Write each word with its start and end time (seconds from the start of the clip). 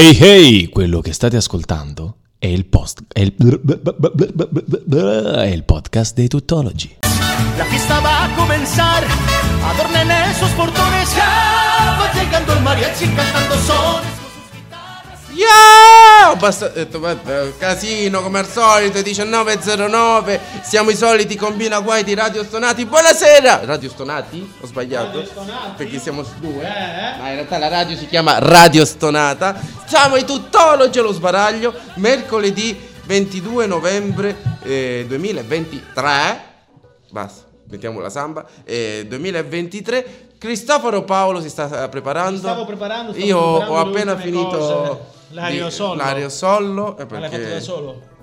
Hey 0.00 0.16
hey, 0.16 0.68
quello 0.68 1.00
che 1.00 1.12
state 1.12 1.36
ascoltando 1.36 2.18
è 2.38 2.46
il 2.46 2.66
post 2.66 3.02
è 3.12 3.18
il, 3.18 3.34
è 3.34 5.46
il 5.46 5.64
podcast 5.64 6.14
dei 6.14 6.28
tuttologi. 6.28 6.98
La 7.56 7.64
fiesta 7.64 7.98
va 7.98 8.22
a 8.22 8.34
comenzar, 8.36 9.04
adornen 9.60 10.08
esos 10.30 10.52
portones, 10.52 11.16
ya 11.16 11.96
va 11.98 12.12
llegando 12.12 12.52
el 12.52 12.62
mariachi 12.62 13.12
cantando 13.12 13.56
sones. 13.56 14.27
Yeah! 15.38 16.32
Ho 16.32 16.36
basta- 16.36 16.66
detto, 16.66 16.98
vabbè, 16.98 17.56
casino 17.58 18.22
come 18.22 18.40
al 18.40 18.48
solito 18.48 18.98
19.09 18.98 20.40
Siamo 20.62 20.90
i 20.90 20.96
soliti 20.96 21.36
combina 21.36 21.78
guai 21.78 22.02
di 22.02 22.12
Radio 22.12 22.42
Stonati. 22.42 22.84
Buonasera! 22.84 23.60
Radio 23.64 23.88
Stonati? 23.88 24.54
Ho 24.60 24.66
sbagliato? 24.66 25.24
Perché 25.76 26.00
siamo 26.00 26.24
due 26.40 26.62
Ma 26.64 27.28
in 27.28 27.34
realtà 27.34 27.56
la 27.58 27.68
radio 27.68 27.96
si 27.96 28.08
chiama 28.08 28.40
Radio 28.40 28.84
Stonata. 28.84 29.60
Siamo 29.86 30.16
i 30.16 30.24
tuttologi 30.24 30.98
allo 30.98 31.12
sbaraglio 31.12 31.72
Mercoledì 31.94 32.76
22 33.04 33.66
novembre 33.66 34.36
eh, 34.64 35.04
2023 35.06 36.42
Basta, 37.10 37.44
mettiamo 37.70 38.00
la 38.00 38.10
samba. 38.10 38.44
Eh, 38.64 39.06
2023 39.08 40.30
Cristoforo 40.36 41.04
Paolo 41.04 41.40
si 41.40 41.48
sta 41.48 41.84
eh, 41.84 41.88
preparando. 41.88 42.38
Stavo 42.38 42.64
preparando, 42.64 43.12
stavo 43.12 43.24
Io 43.24 43.38
ho 43.38 43.78
appena 43.78 44.16
finito 44.16 44.48
cose. 44.48 45.16
L'aerosollo. 45.30 45.92
di- 45.92 45.98
L'aerosollo 45.98 46.96
eh, 46.98 47.06
Ma 47.08 47.18
l'hai 47.18 47.30
perché- 47.30 47.44
fatto 47.44 47.54
da 47.54 47.60
solo? 47.60 48.16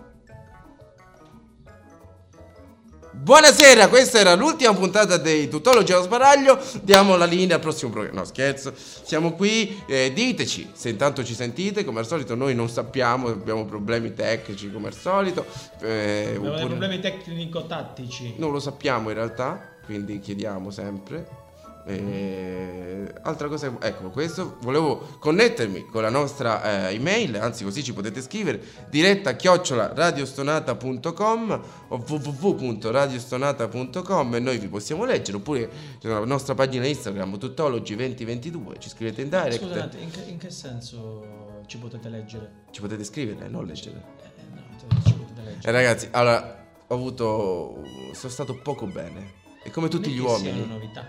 Buonasera, 3.18 3.88
questa 3.88 4.20
era 4.20 4.36
l'ultima 4.36 4.74
puntata 4.74 5.18
dei 5.18 5.48
Tutologi 5.48 5.92
allo 5.94 6.04
sbaraglio. 6.04 6.60
Diamo 6.84 7.16
la 7.16 7.26
linea 7.26 7.56
al 7.56 7.62
prossimo 7.62 7.90
programma. 7.90 8.20
No, 8.20 8.26
scherzo. 8.26 8.74
Siamo 8.76 9.32
qui, 9.34 9.82
eh, 9.88 10.12
diteci 10.14 10.70
se 10.74 10.90
intanto 10.90 11.24
ci 11.24 11.34
sentite. 11.34 11.84
Come 11.86 12.00
al 12.02 12.08
solito, 12.08 12.36
noi 12.36 12.54
non 12.54 12.70
sappiamo, 12.70 13.30
abbiamo 13.30 13.66
problemi 13.66 14.14
tecnici 14.14 14.70
come 14.72 14.88
al 14.88 14.94
solito. 14.94 15.46
eh, 15.82 16.34
Abbiamo 16.36 16.50
oppure- 16.56 16.66
problemi 16.68 17.00
tecnico-tattici. 17.00 18.36
Non 18.38 18.52
lo 18.52 18.60
sappiamo 18.60 19.10
in 19.10 19.16
realtà, 19.16 19.60
quindi 19.86 20.20
chiediamo 20.20 20.70
sempre. 20.70 21.44
Eh, 21.88 23.14
altra 23.22 23.48
cosa, 23.48 23.78
ecco, 23.80 24.10
questo 24.10 24.58
volevo 24.62 25.18
connettermi 25.20 25.86
con 25.86 26.02
la 26.02 26.10
nostra 26.10 26.90
eh, 26.90 26.96
email, 26.96 27.38
anzi 27.38 27.64
così 27.64 27.84
ci 27.84 27.94
potete 27.94 28.24
scrivere, 28.24 28.60
diretta 28.90 29.36
chiocciola 29.36 29.94
radiostonata.com 29.94 31.62
o 31.90 32.04
www.radiostonata.com 32.08 34.36
e 34.36 34.40
noi 34.40 34.58
vi 34.58 34.68
possiamo 34.68 35.06
leggere, 35.06 35.38
oppure 35.38 35.70
c'è 36.00 36.08
la 36.08 36.26
nostra 36.26 36.56
pagina 36.56 36.88
Instagram 36.88 37.36
tuttologi2022, 37.36 38.80
ci 38.80 38.90
scrivete 38.90 39.22
in 39.22 39.30
direct, 39.30 39.64
Scusate, 39.64 40.00
in 40.00 40.10
che, 40.10 40.22
in 40.22 40.40
che 40.40 40.50
senso 40.50 41.62
ci 41.68 41.78
potete 41.78 42.10
leggere? 42.10 42.64
ci 42.72 42.82
potete 42.82 43.04
scrivere, 43.04 43.48
non 43.48 43.64
leggere. 43.64 44.02
Eh, 44.24 44.30
no, 44.54 44.64
ci 45.06 45.14
potete 45.14 45.42
leggere. 45.44 45.68
Eh, 45.68 45.72
ragazzi, 45.72 46.08
allora, 46.10 46.66
ho 46.88 46.96
avuto, 46.96 47.84
sono 48.14 48.32
stato 48.32 48.60
poco 48.60 48.88
bene, 48.88 49.34
e 49.62 49.70
come 49.70 49.88
tutti 49.88 50.10
gli 50.10 50.18
Non 50.18 50.26
è 50.26 50.30
uomini, 50.30 50.62
una 50.62 50.74
novità 50.74 51.06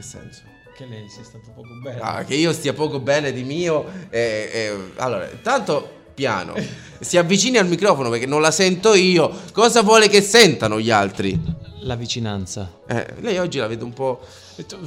che 0.00 0.06
senso? 0.06 0.42
che 0.74 0.86
lei 0.86 1.08
sia 1.10 1.22
stato 1.22 1.50
poco 1.54 1.74
bene. 1.82 2.00
Ah, 2.00 2.24
che 2.24 2.34
io 2.34 2.52
stia 2.52 2.72
poco 2.72 3.00
bene 3.00 3.32
di 3.32 3.44
mio. 3.44 3.84
eh, 4.08 4.50
eh, 4.50 4.92
allora, 4.96 5.26
tanto 5.42 5.98
piano. 6.14 6.54
Si 7.00 7.16
avvicini 7.16 7.56
al 7.56 7.66
microfono 7.66 8.10
perché 8.10 8.26
non 8.26 8.42
la 8.42 8.50
sento 8.50 8.92
io. 8.92 9.34
Cosa 9.52 9.80
vuole 9.80 10.08
che 10.08 10.20
sentano 10.20 10.78
gli 10.78 10.90
altri? 10.90 11.38
La 11.80 11.94
vicinanza. 11.94 12.80
Eh, 12.86 13.14
lei 13.20 13.38
oggi 13.38 13.56
la 13.58 13.66
vedo 13.66 13.86
un 13.86 13.94
po'. 13.94 14.20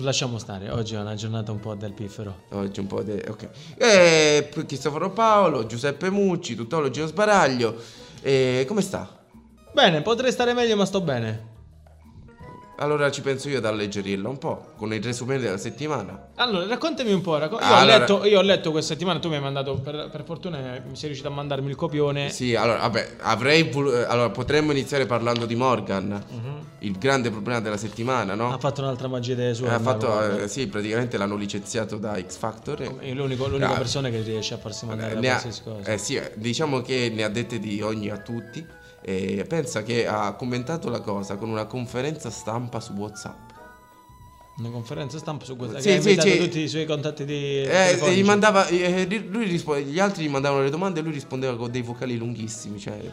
Lasciamo 0.02 0.38
stare, 0.38 0.70
oggi 0.70 0.94
è 0.94 1.00
una 1.00 1.16
giornata 1.16 1.52
un 1.52 1.60
po' 1.60 1.74
del 1.74 1.94
piffero. 1.94 2.44
Oggi 2.50 2.80
un 2.80 2.86
po' 2.86 3.02
di. 3.02 3.14
Ok. 3.28 3.50
Eh, 3.78 4.48
Cristoforo 4.68 5.10
Paolo, 5.10 5.66
Giuseppe 5.66 6.12
Mucci, 6.12 6.54
tuttologi 6.54 7.00
lo 7.00 7.08
sbaraglio. 7.08 7.76
Eh, 8.22 8.66
come 8.68 8.82
sta? 8.82 9.26
Bene, 9.74 10.04
potrei 10.04 10.32
stare 10.32 10.54
meglio, 10.54 10.76
ma 10.76 10.86
sto 10.86 11.02
bene. 11.02 11.53
Allora 12.78 13.12
ci 13.12 13.22
penso 13.22 13.50
io 13.50 13.60
ad 13.60 13.66
alleggerirla 13.66 14.28
un 14.28 14.40
po'. 14.40 14.72
Con 14.78 14.92
il 14.94 15.04
resume 15.04 15.38
della 15.38 15.58
settimana. 15.58 16.30
Allora, 16.36 16.66
raccontami 16.66 17.14
un 17.14 17.22
po'. 17.22 17.38
racco- 17.38 17.60
io, 17.60 17.66
Allora- 17.66 17.96
ho 17.96 18.00
letto, 18.00 18.26
io 18.26 18.40
ho 18.40 18.42
letto 18.42 18.72
questa 18.72 18.94
settimana, 18.94 19.20
tu 19.20 19.30
mi 19.30 19.36
hai 19.36 19.42
mandato, 19.42 19.76
per, 19.76 20.10
per 20.12 20.24
fortuna 20.26 20.76
eh, 20.76 20.82
mi 20.82 20.96
sei 20.96 21.06
riuscito 21.06 21.28
a 21.30 21.32
mandarmi 21.32 21.70
il 21.70 21.76
copione. 21.76 22.30
Sì, 22.32 22.56
allora, 22.56 22.80
vabbè, 22.80 23.10
avrei 23.22 23.64
volu- 23.70 23.94
eh, 23.94 24.04
Allora, 24.06 24.30
potremmo 24.32 24.72
iniziare 24.72 25.06
parlando 25.06 25.46
di 25.46 25.56
Morgan. 25.56 26.24
Il 26.80 26.98
grande 26.98 27.30
problema 27.30 27.62
della 27.62 27.78
settimana, 27.78 28.34
no? 28.34 28.52
Ha 28.52 28.58
fatto 28.58 28.82
un'altra 28.82 29.08
magia 29.08 29.36
delle 29.36 29.54
sue. 29.54 29.68
Eh, 29.68 29.72
ha 29.74 29.80
fatto, 29.80 30.40
eh, 30.40 30.48
sì, 30.48 30.68
praticamente 30.68 31.16
l'hanno 31.18 31.36
licenziato 31.36 31.98
da 31.98 32.20
X 32.20 32.36
Factor. 32.38 32.82
È 33.00 33.12
l'unico- 33.14 33.48
l'unica 33.48 33.72
Ah, 33.74 33.78
persona 33.78 34.10
che 34.10 34.22
riesce 34.22 34.56
a 34.56 34.58
farsi 34.58 34.86
mandare 34.88 35.16
ha- 35.16 35.20
qualsiasi 35.20 35.62
cosa. 35.64 35.92
eh, 35.92 35.98
sì, 36.00 36.16
eh, 36.16 36.32
diciamo 36.36 36.82
che 36.82 37.12
ne 37.14 37.24
ha 37.24 37.30
dette 37.30 37.60
di 37.60 37.82
ogni 37.82 38.10
a 38.10 38.18
tutti. 38.18 38.66
E 39.06 39.46
pensa 39.48 39.84
che 39.84 40.08
ha 40.08 40.34
commentato 40.34 40.90
la 40.90 41.02
cosa 41.02 41.36
con 41.36 41.50
una 41.50 41.66
conferenza 41.66 42.30
stampa 42.30 42.80
su 42.80 42.94
WhatsApp. 42.94 43.52
Una 44.60 44.70
conferenza 44.70 45.18
stampa 45.18 45.46
su 45.46 45.56
questa 45.58 45.80
Sì, 45.80 46.00
sì, 46.00 46.16
sì. 46.20 46.38
tutti 46.38 46.60
i 46.60 46.68
suoi 46.68 46.86
contatti 46.86 47.26
di 47.26 47.64
Eh, 47.64 48.24
mandava, 48.24 48.68
eh, 48.68 49.06
lui 49.28 49.46
rispo- 49.46 49.78
gli 49.80 50.00
altri 50.00 50.26
gli 50.26 50.30
mandavano 50.30 50.62
le 50.64 50.70
domande 50.70 51.00
e 51.00 51.04
lui 51.04 51.12
rispondeva 51.12 51.58
con 51.58 51.72
dei 51.72 51.82
vocali 51.82 52.16
lunghissimi. 52.18 52.80
Cioè, 52.80 52.94
eh, 52.94 53.12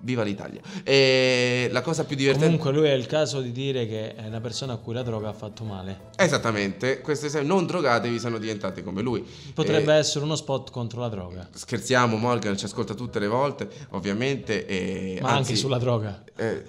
viva 0.00 0.22
l'Italia. 0.22 0.60
E 0.82 1.68
la 1.72 1.80
cosa 1.82 2.04
più 2.04 2.16
divertente. 2.16 2.46
Comunque 2.46 2.72
lui 2.72 2.88
è 2.88 2.92
il 2.92 3.06
caso 3.06 3.40
di 3.40 3.52
dire 3.52 3.86
che 3.86 4.14
è 4.14 4.26
una 4.26 4.40
persona 4.40 4.74
a 4.74 4.76
cui 4.76 4.92
la 4.94 5.02
droga 5.02 5.28
ha 5.28 5.32
fatto 5.32 5.64
male. 5.64 6.12
Esattamente, 6.16 7.00
queste 7.00 7.28
se 7.28 7.42
non 7.42 7.66
drogatevi 7.66 8.18
sono 8.18 8.38
diventate 8.38 8.82
come 8.82 9.02
lui. 9.02 9.24
Potrebbe 9.54 9.94
Eh, 9.94 9.98
essere 9.98 10.24
uno 10.24 10.36
spot 10.36 10.70
contro 10.70 11.00
la 11.00 11.08
droga, 11.08 11.48
Scherziamo, 11.52 12.16
Morgan 12.16 12.56
ci 12.56 12.64
ascolta 12.66 12.94
tutte 12.94 13.18
le 13.18 13.26
volte, 13.28 13.68
ovviamente. 13.90 14.66
E 14.66 15.18
ma 15.22 15.30
anzi, 15.30 15.38
anche 15.50 15.56
sulla 15.56 15.78
droga. 15.78 16.22
eh, 16.36 16.62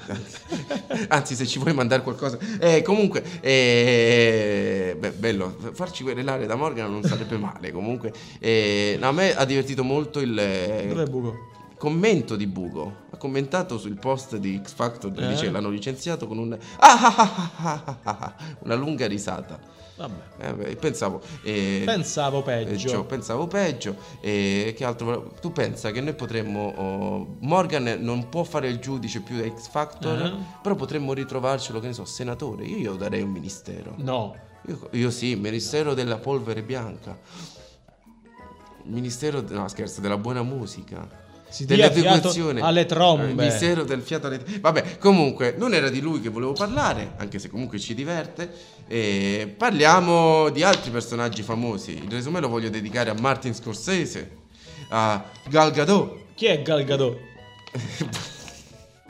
anzi, 1.10 1.36
se 1.36 1.46
ci 1.46 1.60
vuoi 1.60 1.74
mandare 1.74 2.02
qualcosa. 2.02 2.38
Eh, 2.60 2.82
comunque, 2.82 3.24
eh, 3.42 4.96
beh, 4.98 5.12
bello, 5.12 5.56
farci 5.74 6.04
querelare 6.04 6.46
da 6.46 6.56
Morgan 6.56 6.90
non 6.92 7.04
sarebbe 7.04 7.38
male. 7.38 7.72
Comunque, 7.72 8.14
Eh, 8.40 8.98
no, 9.00 9.10
a 9.10 9.12
me 9.12 9.36
ha 9.36 9.46
divertito 9.46 9.84
molto 9.84 10.20
il 10.20 10.38
eh, 10.38 10.86
Dov'è 10.88 11.06
Buco? 11.06 11.54
Commento 11.78 12.36
di 12.36 12.48
Bugo. 12.48 13.04
Ha 13.12 13.18
commentato 13.18 13.78
sul 13.78 13.98
post 13.98 14.38
di 14.38 14.60
X 14.64 14.74
Factor 14.74 15.12
dove 15.12 15.28
Eh? 15.28 15.30
dice 15.32 15.50
l'hanno 15.52 15.70
licenziato 15.70 16.28
con 16.28 16.38
un. 16.38 16.58
ah, 16.80 17.50
ah, 17.58 17.98
ah, 18.04 18.36
una 18.60 18.76
lunga 18.76 19.08
risata. 19.08 19.60
Vabbè. 19.98 20.68
Eh, 20.68 20.76
pensavo. 20.76 21.22
eh, 21.44 21.84
Pensavo 21.86 22.42
peggio. 22.42 22.70
peggio, 22.70 23.04
pensavo 23.06 23.48
peggio. 23.48 23.96
E 24.20 24.74
che 24.76 24.84
altro? 24.84 25.34
Tu 25.40 25.54
pensa 25.54 25.92
che 25.92 26.02
noi 26.02 26.14
potremmo. 26.14 26.74
oh, 26.76 27.38
Morgan 27.40 27.98
non 28.02 28.28
può 28.28 28.44
fare 28.44 28.68
il 28.68 28.80
giudice 28.80 29.22
più 29.22 29.38
da 29.38 29.48
X 29.48 29.70
Factor, 29.70 30.22
Eh. 30.22 30.34
però 30.62 30.76
potremmo 30.76 31.14
ritrovarcelo, 31.14 31.80
che 31.80 31.88
ne 31.88 31.94
so, 31.94 32.04
senatore. 32.04 32.66
Io 32.66 32.78
io 32.78 32.96
darei 32.96 33.22
un 33.22 33.30
ministero. 33.32 33.94
No. 33.98 34.36
Io, 34.68 34.90
io 34.92 35.12
sì, 35.12 35.36
ministero 35.36 35.94
della 35.94 36.18
polvere 36.18 36.62
bianca. 36.62 37.18
Ministero, 38.84 39.44
no 39.48 39.68
scherzo, 39.68 40.02
della 40.02 40.18
buona 40.18 40.44
musica. 40.44 41.24
Si 41.56 41.64
Dell'educazione. 41.64 42.60
alle 42.60 42.82
Eh, 42.82 42.86
trombe. 42.86 43.28
Ministero 43.28 43.86
del 43.86 44.02
fiato 44.02 44.28
alle 44.28 44.44
Vabbè, 44.60 44.98
comunque, 44.98 45.56
non 45.58 45.74
era 45.74 45.88
di 45.88 46.02
lui 46.02 46.20
che 46.20 46.28
volevo 46.28 46.52
parlare, 46.52 47.14
anche 47.16 47.40
se 47.40 47.48
comunque 47.50 47.80
ci 47.80 47.94
diverte. 47.94 48.52
E 48.86 49.56
parliamo 49.58 50.50
di 50.50 50.64
altri 50.64 50.92
personaggi 50.92 51.44
famosi. 51.44 51.94
Il 51.94 52.12
resume 52.12 52.42
lo 52.42 52.50
voglio 52.50 52.70
dedicare 52.70 53.10
a 53.10 53.16
Martin 53.18 53.56
Scorsese, 53.56 54.32
a 54.90 55.24
Gal 55.48 55.72
Gadot. 55.72 56.24
Chi 56.36 56.48
è 56.48 56.62
Gal 56.62 56.84
Gadot? 56.84 57.18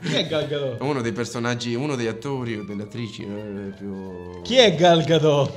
Chi 0.04 0.14
è 0.14 0.28
Gal 0.28 0.46
Gadot? 0.46 0.80
Uno 0.86 1.02
dei 1.02 1.12
personaggi, 1.12 1.74
uno 1.74 1.96
degli 1.96 2.06
attori 2.06 2.58
o 2.58 2.62
delle 2.62 2.84
attrici 2.84 3.22
eh, 3.22 3.72
più... 3.76 4.40
Chi 4.42 4.54
è 4.54 4.76
Gal 4.76 5.02
Gadot? 5.02 5.52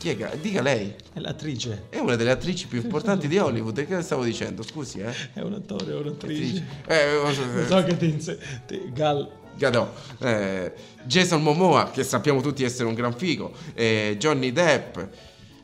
Chi 0.00 0.08
è? 0.08 0.36
Dica 0.40 0.62
lei. 0.62 0.94
È 1.12 1.18
l'attrice. 1.18 1.84
È 1.90 1.98
una 1.98 2.16
delle 2.16 2.30
attrici 2.30 2.66
più 2.68 2.80
importanti 2.80 3.28
di 3.28 3.36
Hollywood. 3.36 3.84
Che 3.86 4.00
stavo 4.00 4.24
dicendo? 4.24 4.62
Scusi, 4.62 4.98
eh. 5.00 5.12
È 5.34 5.40
un 5.40 5.52
attore, 5.52 5.92
è 5.92 5.94
un'attrice. 5.94 6.64
Eh, 6.86 7.20
Non 7.22 7.66
so 7.68 7.84
che 7.84 7.96
ti 7.98 8.08
inse- 8.08 8.38
ti- 8.66 8.90
Gal. 8.94 9.30
Gadot. 9.56 9.88
Eh, 10.20 10.72
Jason 11.04 11.42
Momoa, 11.42 11.90
che 11.90 12.02
sappiamo 12.02 12.40
tutti 12.40 12.64
essere 12.64 12.88
un 12.88 12.94
gran 12.94 13.12
figo. 13.14 13.52
Eh, 13.74 14.16
Johnny 14.18 14.52
Depp. 14.52 14.96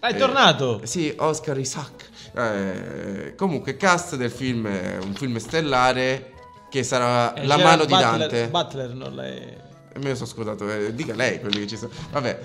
Ah, 0.01 0.09
è 0.09 0.15
Eh, 0.15 0.19
tornato! 0.19 0.83
Sì, 0.85 1.15
Oscar 1.17 1.59
Isaac. 1.59 2.05
Eh, 2.37 3.35
comunque, 3.37 3.79
cast 3.79 4.17
del 4.17 4.31
film, 4.31 4.67
un 4.67 5.15
film 5.15 5.39
stellare 5.39 6.33
che 6.69 6.83
sarà 6.83 7.33
Eh, 7.33 7.47
La 7.47 7.57
c'era 7.57 7.69
mano 7.69 7.85
di 7.87 7.93
Butler- 7.95 8.19
Dante. 8.19 8.49
Butler 8.49 8.91
non 8.93 9.15
l'hai... 9.15 9.65
Me 9.97 10.09
ne 10.09 10.15
sono 10.15 10.27
scordato, 10.29 10.71
eh, 10.71 10.95
dica 10.95 11.15
lei 11.15 11.41
quelli 11.41 11.61
che 11.61 11.67
ci 11.67 11.79
sono. 11.79 11.91
Vabbè, 12.11 12.39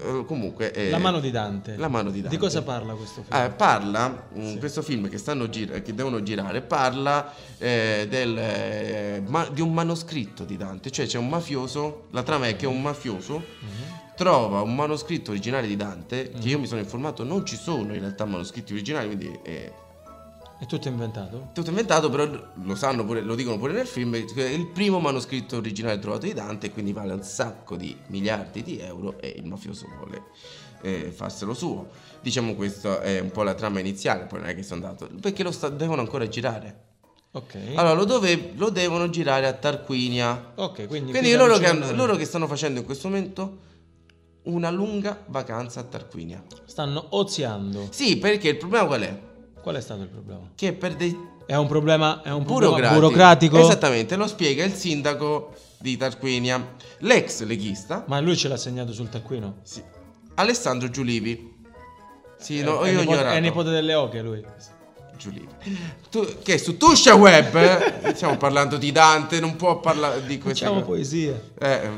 eh, 0.00 0.24
comunque... 0.26 0.72
eh, 0.72 0.90
La 0.90 0.98
mano 0.98 1.20
di 1.20 1.30
Dante. 1.30 1.76
La 1.76 1.88
mano 1.88 2.10
di 2.10 2.20
Dante. 2.20 2.36
Di 2.36 2.40
cosa 2.42 2.62
parla 2.62 2.94
questo 2.94 3.22
film? 3.26 3.40
Eh, 3.42 3.50
parla, 3.50 4.26
mh, 4.32 4.58
questo 4.58 4.82
film 4.82 5.08
che, 5.08 5.18
stanno 5.18 5.48
gira- 5.48 5.80
che 5.80 5.94
devono 5.94 6.22
girare, 6.22 6.60
parla 6.62 7.32
eh, 7.58 8.06
del, 8.08 8.36
eh, 8.38 9.22
ma- 9.26 9.48
di 9.52 9.60
un 9.60 9.72
manoscritto 9.72 10.44
di 10.44 10.56
Dante, 10.56 10.90
cioè 10.90 11.06
c'è 11.06 11.18
un 11.18 11.28
mafioso, 11.28 12.04
la 12.10 12.22
trama 12.22 12.46
è 12.48 12.56
che 12.56 12.66
un 12.66 12.80
mafioso 12.80 13.42
trova 14.16 14.62
un 14.62 14.74
manoscritto 14.74 15.30
originale 15.30 15.66
di 15.66 15.76
Dante, 15.76 16.30
che 16.30 16.48
io 16.48 16.58
mi 16.58 16.66
sono 16.66 16.80
informato 16.80 17.22
non 17.22 17.46
ci 17.46 17.54
sono 17.56 17.94
in 17.94 18.00
realtà 18.00 18.24
manoscritti 18.24 18.72
originali, 18.72 19.06
quindi 19.06 19.38
è 20.58 20.66
tutto 20.66 20.88
inventato? 20.88 21.50
tutto 21.52 21.70
inventato, 21.70 22.10
però 22.10 22.28
lo 22.54 22.74
sanno 22.74 23.04
pure, 23.04 23.20
lo 23.20 23.34
dicono 23.34 23.58
pure 23.58 23.72
nel 23.72 23.86
film, 23.86 24.14
è 24.14 24.42
il 24.42 24.66
primo 24.66 24.98
manoscritto 24.98 25.56
originale 25.56 25.98
trovato 25.98 26.26
di 26.26 26.34
Dante 26.34 26.70
quindi 26.72 26.92
vale 26.92 27.12
un 27.12 27.22
sacco 27.22 27.76
di 27.76 27.96
miliardi 28.08 28.62
di 28.62 28.78
euro 28.80 29.18
e 29.20 29.34
il 29.36 29.46
mafioso 29.46 29.86
vuole 29.96 30.24
eh, 30.82 31.12
farselo 31.12 31.54
suo. 31.54 31.88
Diciamo 32.20 32.54
questa 32.54 33.00
è 33.00 33.20
un 33.20 33.30
po' 33.30 33.42
la 33.44 33.54
trama 33.54 33.78
iniziale, 33.80 34.24
poi 34.24 34.40
non 34.40 34.48
è 34.48 34.54
che 34.54 34.62
sono 34.62 34.84
andato, 34.84 35.08
perché 35.20 35.42
lo 35.42 35.52
sta- 35.52 35.68
devono 35.68 36.00
ancora 36.00 36.26
girare. 36.26 36.86
Ok. 37.30 37.56
Allora 37.74 37.92
lo, 37.94 38.04
dove- 38.04 38.52
lo 38.56 38.70
devono 38.70 39.08
girare 39.10 39.46
a 39.46 39.52
Tarquinia. 39.52 40.52
ok, 40.56 40.86
quindi... 40.88 41.10
Quindi 41.12 41.28
qui 41.28 41.36
loro 41.38 41.58
che, 41.58 41.66
hanno- 41.66 41.92
loro 41.92 42.16
che 42.16 42.24
stanno 42.24 42.46
facendo 42.48 42.80
in 42.80 42.84
questo 42.86 43.08
momento 43.08 43.58
una 44.44 44.70
lunga 44.70 45.22
vacanza 45.26 45.80
a 45.80 45.82
Tarquinia. 45.84 46.42
Stanno 46.64 47.06
oziando. 47.10 47.88
Sì, 47.90 48.16
perché 48.16 48.48
il 48.48 48.56
problema 48.56 48.86
qual 48.86 49.02
è? 49.02 49.20
Qual 49.68 49.80
è 49.80 49.82
stato 49.82 50.00
il 50.00 50.08
problema? 50.08 50.48
Che 50.54 50.72
per 50.72 50.94
dei 50.94 51.14
È 51.44 51.54
un 51.54 51.66
problema, 51.66 52.22
è 52.22 52.30
un 52.30 52.42
problema 52.42 52.90
burocratico. 52.90 53.58
Esattamente, 53.58 54.16
lo 54.16 54.26
spiega 54.26 54.64
il 54.64 54.72
sindaco 54.72 55.52
di 55.76 55.94
Tarquinia, 55.98 56.74
l'ex 57.00 57.42
leghista, 57.42 58.02
Ma 58.06 58.18
lui 58.20 58.34
ce 58.34 58.48
l'ha 58.48 58.56
segnato 58.56 58.94
sul 58.94 59.10
taccuino? 59.10 59.56
sì, 59.64 59.82
Alessandro 60.36 60.88
Giulivi. 60.88 61.56
Sì, 62.38 62.60
È- 62.60 62.62
no, 62.62 62.80
è, 62.80 62.94
nipote, 62.94 63.26
è 63.28 63.40
nipote 63.40 63.68
delle 63.68 63.92
oche 63.92 64.22
lui. 64.22 64.42
Giulivi. 65.18 65.48
Tu, 66.10 66.26
che 66.42 66.56
su 66.56 66.78
Tuscia 66.78 67.14
Web, 67.14 67.54
eh, 67.56 68.14
stiamo 68.14 68.38
parlando 68.38 68.78
di 68.78 68.90
Dante, 68.90 69.38
non 69.38 69.54
può 69.56 69.80
parlare 69.80 70.24
di 70.24 70.38
queste 70.38 70.64
Facciamo 70.64 70.80
cose. 70.80 70.92
poesie. 70.92 71.50
Eh, 71.58 71.90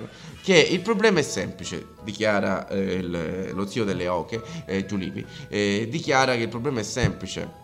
che 0.42 0.56
il 0.56 0.80
problema 0.80 1.18
è 1.20 1.22
semplice, 1.22 1.88
dichiara 2.02 2.66
eh, 2.66 2.78
il- 2.94 3.50
lo 3.52 3.66
zio 3.68 3.84
delle 3.84 4.08
oche, 4.08 4.42
eh, 4.64 4.86
Giulivi, 4.86 5.24
eh, 5.48 5.86
dichiara 5.90 6.34
che 6.34 6.42
il 6.42 6.48
problema 6.48 6.80
è 6.80 6.82
semplice. 6.82 7.59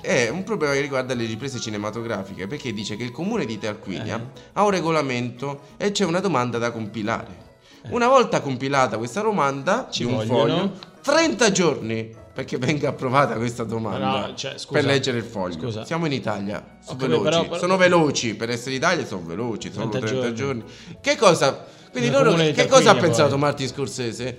È 0.00 0.28
un 0.28 0.44
problema 0.44 0.72
che 0.74 0.80
riguarda 0.80 1.14
le 1.14 1.24
riprese 1.24 1.58
cinematografiche, 1.58 2.46
perché 2.46 2.72
dice 2.72 2.96
che 2.96 3.02
il 3.02 3.10
comune 3.10 3.44
di 3.44 3.58
Tarquinia 3.58 4.16
Eh. 4.16 4.40
ha 4.52 4.62
un 4.64 4.70
regolamento 4.70 5.60
e 5.76 5.90
c'è 5.90 6.04
una 6.04 6.20
domanda 6.20 6.58
da 6.58 6.70
compilare. 6.70 7.44
Una 7.88 8.08
volta 8.08 8.40
compilata 8.40 8.98
questa 8.98 9.20
domanda 9.20 9.86
Ci 9.90 10.02
un 10.04 10.20
foglio, 10.26 10.72
30 11.02 11.52
giorni 11.52 12.12
perché 12.32 12.58
venga 12.58 12.88
approvata 12.88 13.34
questa 13.36 13.62
domanda 13.64 14.26
No, 14.26 14.34
cioè, 14.34 14.58
scusa, 14.58 14.72
per 14.80 14.84
leggere 14.84 15.18
il 15.18 15.24
foglio. 15.24 15.54
scusa. 15.60 15.84
Siamo 15.84 16.04
in 16.06 16.12
Italia, 16.12 16.78
sono 16.84 16.98
capito, 16.98 17.06
veloci, 17.20 17.22
però- 17.30 17.42
però- 17.44 17.58
sono 17.58 17.76
veloci 17.76 18.34
per 18.34 18.50
essere 18.50 18.70
in 18.72 18.76
Italia, 18.76 19.06
sono 19.06 19.22
veloci, 19.24 19.72
sono 19.72 19.88
30 19.88 20.06
30 20.08 20.32
giorni. 20.32 20.64
giorni. 20.64 20.98
Che 21.00 21.16
cosa? 21.16 21.64
Quindi 21.92 22.10
loro 22.10 22.34
che 22.34 22.66
cosa 22.66 22.90
ha 22.90 22.96
pensato 22.96 23.30
poi. 23.30 23.38
Martin 23.38 23.68
Scorsese? 23.68 24.36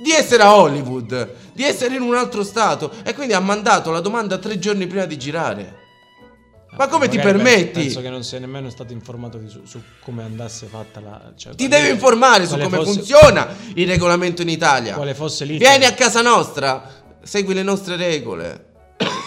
Di 0.00 0.12
essere 0.12 0.42
a 0.42 0.56
Hollywood, 0.56 1.34
di 1.52 1.62
essere 1.62 1.94
in 1.94 2.00
un 2.02 2.14
altro 2.14 2.42
stato 2.42 2.90
e 3.04 3.14
quindi 3.14 3.34
ha 3.34 3.40
mandato 3.40 3.90
la 3.90 4.00
domanda 4.00 4.38
tre 4.38 4.58
giorni 4.58 4.86
prima 4.86 5.04
di 5.04 5.18
girare. 5.18 5.78
Ma 6.76 6.86
come 6.86 7.08
ti 7.08 7.16
Magari 7.16 7.36
permetti? 7.36 7.80
Penso 7.80 8.00
che 8.00 8.08
non 8.08 8.22
sia 8.22 8.38
nemmeno 8.38 8.70
stato 8.70 8.92
informato 8.92 9.40
su, 9.48 9.62
su 9.64 9.82
come 10.00 10.22
andasse 10.22 10.66
fatta 10.66 11.00
la... 11.00 11.32
Cioè, 11.36 11.54
Ti 11.54 11.68
devi 11.68 11.90
informare 11.90 12.46
su 12.46 12.56
come 12.56 12.78
fosse- 12.78 12.92
funziona 12.92 13.48
il 13.74 13.86
regolamento 13.88 14.40
in 14.42 14.48
Italia. 14.48 14.94
Quale 14.94 15.14
fosse 15.14 15.44
l'iter. 15.44 15.68
Vieni 15.68 15.84
a 15.84 15.92
casa 15.92 16.22
nostra, 16.22 16.88
segui 17.22 17.54
le 17.54 17.62
nostre 17.62 17.96
regole. 17.96 18.69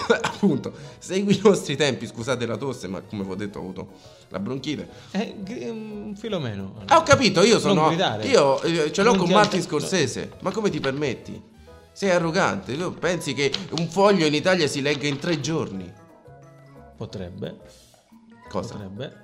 Appunto, 0.21 0.73
segui 0.99 1.35
i 1.35 1.41
nostri 1.43 1.75
tempi. 1.75 2.07
Scusate 2.07 2.45
la 2.45 2.57
tosse, 2.57 2.87
ma 2.87 3.01
come 3.01 3.23
vi 3.23 3.31
ho 3.31 3.35
detto, 3.35 3.59
ho 3.59 3.61
avuto 3.61 3.87
la 4.29 4.39
bronchite. 4.39 4.87
Eh, 5.11 5.35
un 5.69 6.13
filo 6.17 6.39
meno. 6.39 6.81
Ah, 6.87 6.97
ho 6.97 7.03
capito, 7.03 7.43
io 7.43 7.59
sono. 7.59 7.87
Gridare. 7.87 8.25
Io 8.27 8.61
eh, 8.61 8.91
ce 8.91 9.03
l'ho 9.03 9.09
Non 9.09 9.19
con 9.19 9.27
ti 9.27 9.33
Martin 9.33 9.61
Scorsese. 9.61 10.33
Ma 10.41 10.51
come 10.51 10.69
ti 10.69 10.79
permetti? 10.79 11.41
Sei 11.91 12.09
arrogante. 12.09 12.75
Tu 12.75 12.93
pensi 12.95 13.33
che 13.33 13.51
un 13.77 13.87
foglio 13.87 14.25
in 14.25 14.33
Italia 14.33 14.67
si 14.67 14.81
legga 14.81 15.07
in 15.07 15.19
tre 15.19 15.39
giorni? 15.39 15.91
Potrebbe. 16.97 17.59
Cosa? 18.49 18.73
Potrebbe. 18.73 19.21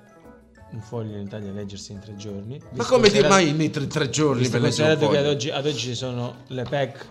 Un 0.72 0.80
foglio 0.80 1.16
in 1.16 1.26
Italia 1.26 1.50
leggersi 1.50 1.92
in 1.92 1.98
tre 1.98 2.14
giorni. 2.14 2.60
Ma 2.76 2.84
come 2.84 3.10
ti 3.10 3.20
mai 3.22 3.48
in 3.48 3.70
tre, 3.70 3.88
tre 3.88 4.08
giorni 4.08 4.48
per 4.48 4.60
leggere 4.60 4.92
un 4.92 4.96
ad 4.96 5.02
foglio? 5.02 5.28
oggi, 5.28 5.50
ad 5.50 5.66
oggi 5.66 5.78
ci 5.78 5.94
sono 5.96 6.36
le 6.46 6.62
PEC 6.62 7.08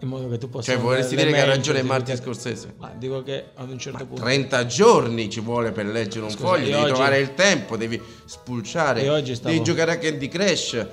in 0.00 0.08
modo 0.08 0.28
che 0.28 0.38
tu 0.38 0.48
possa 0.50 0.72
Cioè, 0.72 0.80
vorresti 0.80 1.16
dire 1.16 1.30
che 1.32 1.40
ha 1.40 1.44
ragione 1.46 1.82
Martin 1.82 2.16
Scorsese? 2.16 2.74
Ma 2.78 2.92
dico 2.96 3.22
che 3.22 3.46
ad 3.54 3.70
un 3.70 3.78
certo 3.78 4.04
punto 4.06 4.22
30 4.22 4.66
giorni 4.66 5.30
ci 5.30 5.40
vuole 5.40 5.72
per 5.72 5.86
leggere 5.86 6.24
un 6.24 6.30
Scusa, 6.30 6.46
foglio, 6.46 6.64
io 6.64 6.70
devi 6.70 6.82
oggi- 6.82 6.92
trovare 6.92 7.18
il 7.18 7.34
tempo, 7.34 7.76
devi 7.76 8.00
spulciare, 8.24 9.02
Io 9.02 9.12
oggi 9.14 9.34
stavo- 9.34 9.50
devi 9.52 9.64
giocare 9.64 9.92
a 9.92 9.98
Candy 9.98 10.28
Crush. 10.28 10.86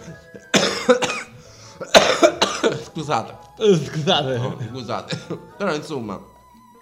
Scusate, 2.94 3.36
scusate, 3.86 4.36
oh, 4.38 4.58
scusate, 4.70 5.18
però 5.58 5.74
insomma 5.76 6.22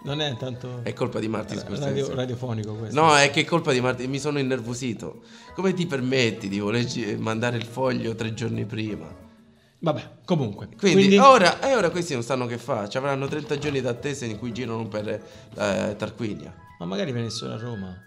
non 0.03 0.19
è 0.19 0.35
tanto 0.37 0.79
è 0.83 0.93
colpa 0.93 1.19
di 1.19 1.27
Martin 1.27 1.57
Scorsese. 1.59 1.83
radio- 1.87 2.13
radiofonico 2.13 2.73
questo. 2.73 2.99
No, 2.99 3.15
è 3.15 3.29
che 3.31 3.41
è 3.41 3.45
colpa 3.45 3.71
di 3.71 3.81
Martin, 3.81 4.09
mi 4.09 4.19
sono 4.19 4.39
innervosito. 4.39 5.21
Come 5.55 5.73
ti 5.73 5.85
permetti 5.85 6.49
di 6.49 6.59
volerci 6.59 7.15
mandare 7.17 7.57
il 7.57 7.65
foglio 7.65 8.13
tre 8.15 8.33
giorni 8.33 8.65
prima? 8.65 9.29
Vabbè, 9.83 10.09
comunque. 10.25 10.67
Quindi, 10.77 10.97
Quindi, 10.99 11.17
ora, 11.17 11.59
e 11.59 11.75
ora 11.75 11.89
questi 11.89 12.13
non 12.13 12.21
sanno 12.21 12.45
che 12.45 12.57
fa, 12.59 12.87
ci 12.87 12.97
avranno 12.97 13.27
30 13.27 13.57
giorni 13.57 13.81
d'attesa 13.81 14.25
in 14.25 14.37
cui 14.37 14.51
girano 14.51 14.87
per 14.87 15.07
eh, 15.09 15.95
Tarquinia. 15.97 16.53
ma 16.79 16.85
magari 16.85 17.11
venissero 17.11 17.53
a 17.53 17.57
Roma. 17.57 17.97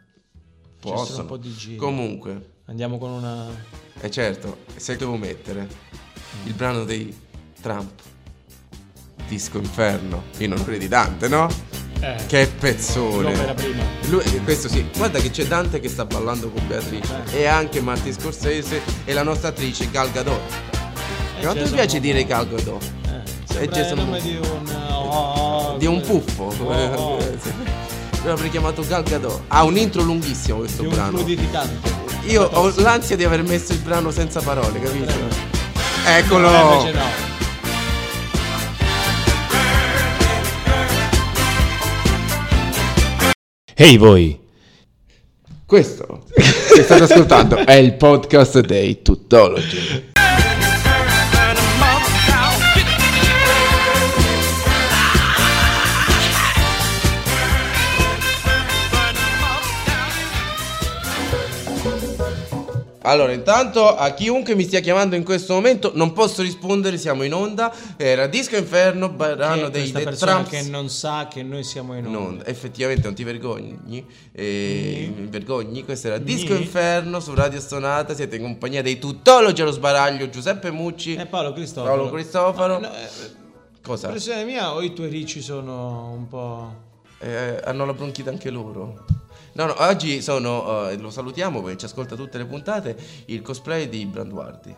Possono. 0.80 1.22
un 1.22 1.26
po' 1.26 1.36
di 1.36 1.52
giri. 1.54 1.76
Comunque, 1.76 2.52
Andiamo 2.66 2.96
con 2.96 3.10
una 3.10 3.46
E 4.00 4.10
certo, 4.10 4.58
se 4.76 4.96
devo 4.96 5.16
mettere 5.16 5.68
il 6.44 6.54
brano 6.54 6.84
dei 6.84 7.14
Trump, 7.60 8.00
Disco 9.28 9.58
Inferno, 9.58 10.24
in 10.38 10.52
onore 10.52 10.78
di 10.78 10.88
Dante, 10.88 11.28
no? 11.28 11.48
eh, 12.00 12.16
Che 12.26 12.46
pezzone! 12.58 13.54
Lui- 14.08 14.24
questo 14.44 14.68
sì, 14.68 14.86
guarda 14.96 15.18
che 15.18 15.30
c'è 15.30 15.44
Dante 15.46 15.80
che 15.80 15.88
sta 15.88 16.04
ballando 16.04 16.50
con 16.50 16.66
Beatrice 16.66 17.24
Eh. 17.32 17.40
e 17.40 17.46
anche 17.46 17.80
Martin 17.80 18.12
Scorsese 18.12 18.80
e 19.04 19.12
la 19.12 19.22
nostra 19.22 19.48
attrice 19.48 19.90
Gal 19.90 20.10
Gadot. 20.12 20.72
Eh, 21.44 21.46
Quanto 21.46 21.64
mi 21.64 21.70
piace 21.72 22.00
dire 22.00 22.24
Gal 22.24 22.48
Gadot? 22.48 22.82
Eh, 22.82 23.20
sembra 23.44 23.76
Jason 23.76 23.98
il 23.98 24.04
nome 24.04 24.20
di 24.22 24.36
un 24.36 24.76
oh, 25.10 25.76
Di 25.76 25.84
un 25.84 26.00
come- 26.00 26.20
puffo. 26.20 26.44
Oh, 26.62 26.94
oh. 26.94 27.18
L'avrei 28.24 28.48
chiamato 28.48 28.82
Gal 28.86 29.02
Gadot. 29.02 29.42
Ha 29.48 29.62
un 29.62 29.76
intro 29.76 30.00
lunghissimo 30.02 30.60
questo 30.60 30.80
di 30.80 30.88
un 30.88 30.94
brano. 30.94 31.22
Io 32.28 32.42
ho 32.50 32.72
l'ansia 32.76 33.14
di 33.16 33.24
aver 33.24 33.42
messo 33.42 33.72
il 33.72 33.80
brano 33.80 34.10
senza 34.10 34.40
parole, 34.40 34.80
capito? 34.80 35.12
Eccolo! 36.06 36.48
Eh, 36.86 36.92
no. 36.92 37.02
Ehi 43.74 43.98
voi! 43.98 44.40
Questo 45.66 46.24
che 46.34 46.82
state 46.82 47.02
ascoltando 47.02 47.56
è 47.56 47.74
il 47.74 47.96
podcast 47.96 48.60
dei 48.60 49.02
Tuttologi. 49.02 50.12
Allora, 63.06 63.32
intanto 63.32 63.94
a 63.94 64.10
chiunque 64.14 64.54
mi 64.54 64.64
stia 64.64 64.80
chiamando 64.80 65.14
in 65.14 65.24
questo 65.24 65.52
momento 65.52 65.92
non 65.94 66.12
posso 66.14 66.40
rispondere, 66.40 66.96
siamo 66.96 67.22
in 67.22 67.34
onda. 67.34 67.70
Era 67.98 68.26
Disco 68.26 68.56
Inferno, 68.56 69.10
brano 69.10 69.64
Che 69.64 69.70
dei 69.70 69.92
The 69.92 70.04
Trumps. 70.16 70.48
che 70.48 70.62
non 70.62 70.88
sa 70.88 71.28
che 71.28 71.42
noi 71.42 71.64
siamo 71.64 71.96
in 71.96 72.06
onda. 72.06 72.18
onda. 72.18 72.46
Effettivamente 72.46 73.02
non 73.02 73.14
ti 73.14 73.22
vergogni. 73.22 74.06
Eh, 74.32 75.12
mi 75.14 75.26
vergogni. 75.26 75.84
Questo 75.84 76.06
era 76.06 76.18
Disco 76.18 76.54
Ni. 76.54 76.60
Inferno 76.62 77.20
su 77.20 77.34
Radio 77.34 77.60
Stonata. 77.60 78.14
Siete 78.14 78.36
in 78.36 78.42
compagnia 78.42 78.80
dei 78.80 78.98
tuttologi 78.98 79.60
allo 79.60 79.72
sbaraglio 79.72 80.30
Giuseppe 80.30 80.70
Mucci. 80.70 81.14
Eh, 81.14 81.26
Paolo 81.26 81.52
Cristoforo. 81.52 81.94
Paolo 81.94 82.10
Cristofaro. 82.10 82.78
No, 82.78 82.86
eh, 82.88 83.42
Cosa? 83.82 84.06
Impressione 84.06 84.44
mia 84.44 84.72
o 84.72 84.80
i 84.80 84.94
tuoi 84.94 85.10
ricci 85.10 85.42
sono 85.42 86.10
un 86.10 86.26
po'... 86.26 86.74
Eh, 87.18 87.60
hanno 87.64 87.84
la 87.84 87.92
bronchite 87.92 88.30
anche 88.30 88.48
loro. 88.48 89.04
No, 89.54 89.66
no, 89.66 89.74
oggi 89.78 90.20
sono, 90.20 90.88
eh, 90.88 90.96
lo 90.96 91.10
salutiamo 91.10 91.62
perché 91.62 91.78
ci 91.78 91.84
ascolta 91.86 92.16
tutte 92.16 92.38
le 92.38 92.44
puntate, 92.46 92.96
il 93.26 93.40
cosplay 93.42 93.88
di 93.88 94.04
Branduardi. 94.06 94.74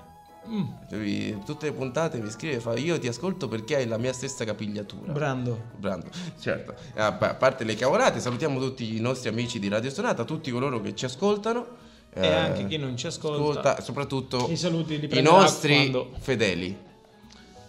Mm, 0.48 1.40
Tutte 1.44 1.66
le 1.66 1.72
puntate 1.72 2.20
mi 2.20 2.30
scrive 2.30 2.60
fa 2.60 2.76
io 2.76 2.96
ti 3.00 3.08
ascolto 3.08 3.48
perché 3.48 3.76
hai 3.76 3.86
la 3.88 3.98
mia 3.98 4.12
stessa 4.12 4.44
capigliatura. 4.44 5.12
Brando. 5.12 5.60
Brando, 5.76 6.06
certo. 6.38 6.74
Eh, 6.94 7.00
A 7.00 7.12
pa- 7.12 7.30
a 7.30 7.34
parte 7.34 7.64
le 7.64 7.74
cavolate, 7.74 8.20
salutiamo 8.20 8.60
tutti 8.60 8.94
i 8.96 9.00
nostri 9.00 9.28
amici 9.28 9.58
di 9.58 9.66
Radio 9.68 9.90
Sonata, 9.90 10.22
tutti 10.24 10.50
coloro 10.52 10.80
che 10.80 10.94
ci 10.94 11.04
ascoltano. 11.04 11.66
E 12.14 12.26
eh, 12.26 12.32
anche 12.32 12.66
chi 12.66 12.76
non 12.76 12.96
ci 12.96 13.06
ascolta. 13.08 13.80
soprattutto 13.82 14.46
I 14.48 14.56
saluti 14.56 14.94
i 15.10 15.20
nostri 15.22 15.74
quando- 15.90 16.10
fedeli, 16.18 16.78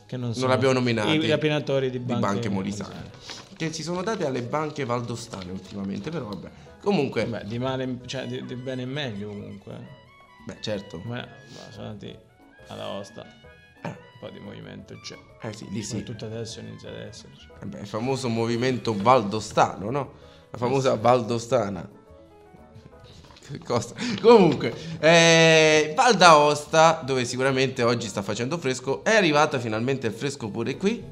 Che 0.05 0.15
non, 0.17 0.27
non 0.27 0.35
sono 0.35 0.47
l'abbiamo 0.49 0.73
nominati, 0.75 1.09
I 1.17 1.27
rapinatori 1.27 1.89
di 1.89 1.97
di 1.99 2.05
banche, 2.05 2.21
banche 2.27 2.49
molisane, 2.49 3.09
che 3.57 3.73
si 3.73 3.81
sono 3.81 4.03
date 4.03 4.25
alle 4.25 4.43
banche 4.43 4.85
valdostane 4.85 5.51
ultimamente, 5.51 6.11
però 6.11 6.25
vabbè. 6.27 6.49
Comunque, 6.81 7.25
beh, 7.25 7.39
Beh, 7.39 7.45
di 7.45 7.59
male, 7.59 7.99
cioè 8.05 8.25
di, 8.27 8.45
di 8.45 8.55
bene 8.55 8.83
e 8.83 8.85
meglio 8.85 9.29
comunque. 9.29 9.87
certo. 10.61 11.01
Ma, 11.03 11.15
ma 11.15 11.71
sono 11.71 11.87
andati 11.87 12.15
ad 12.67 12.79
Aosta. 12.79 13.25
Un 13.83 13.95
po' 14.19 14.29
di 14.29 14.39
movimento 14.39 14.99
c'è. 15.01 15.15
Eh 15.41 15.53
sì, 15.53 15.67
lì 15.69 15.83
sì. 15.83 15.97
Soprattutto 15.97 16.25
adesso 16.25 16.59
inizia 16.59 16.89
ad 16.89 16.95
esserci. 16.95 17.47
Vabbè, 17.59 17.81
il 17.81 17.87
famoso 17.87 18.29
movimento 18.29 18.95
valdostano, 18.95 19.91
no? 19.91 20.13
La 20.49 20.57
famosa 20.57 20.95
valdostana. 20.95 21.87
Che 23.47 23.59
cosa? 23.59 23.93
Comunque, 24.21 24.73
eh, 24.99 25.93
Val 25.95 26.15
d'Aosta, 26.15 27.01
dove 27.05 27.23
sicuramente 27.25 27.83
oggi 27.83 28.07
sta 28.07 28.21
facendo 28.21 28.57
fresco, 28.57 29.03
è 29.03 29.15
arrivato 29.15 29.59
finalmente 29.59 30.07
il 30.07 30.13
fresco 30.13 30.49
pure 30.49 30.75
qui, 30.77 31.03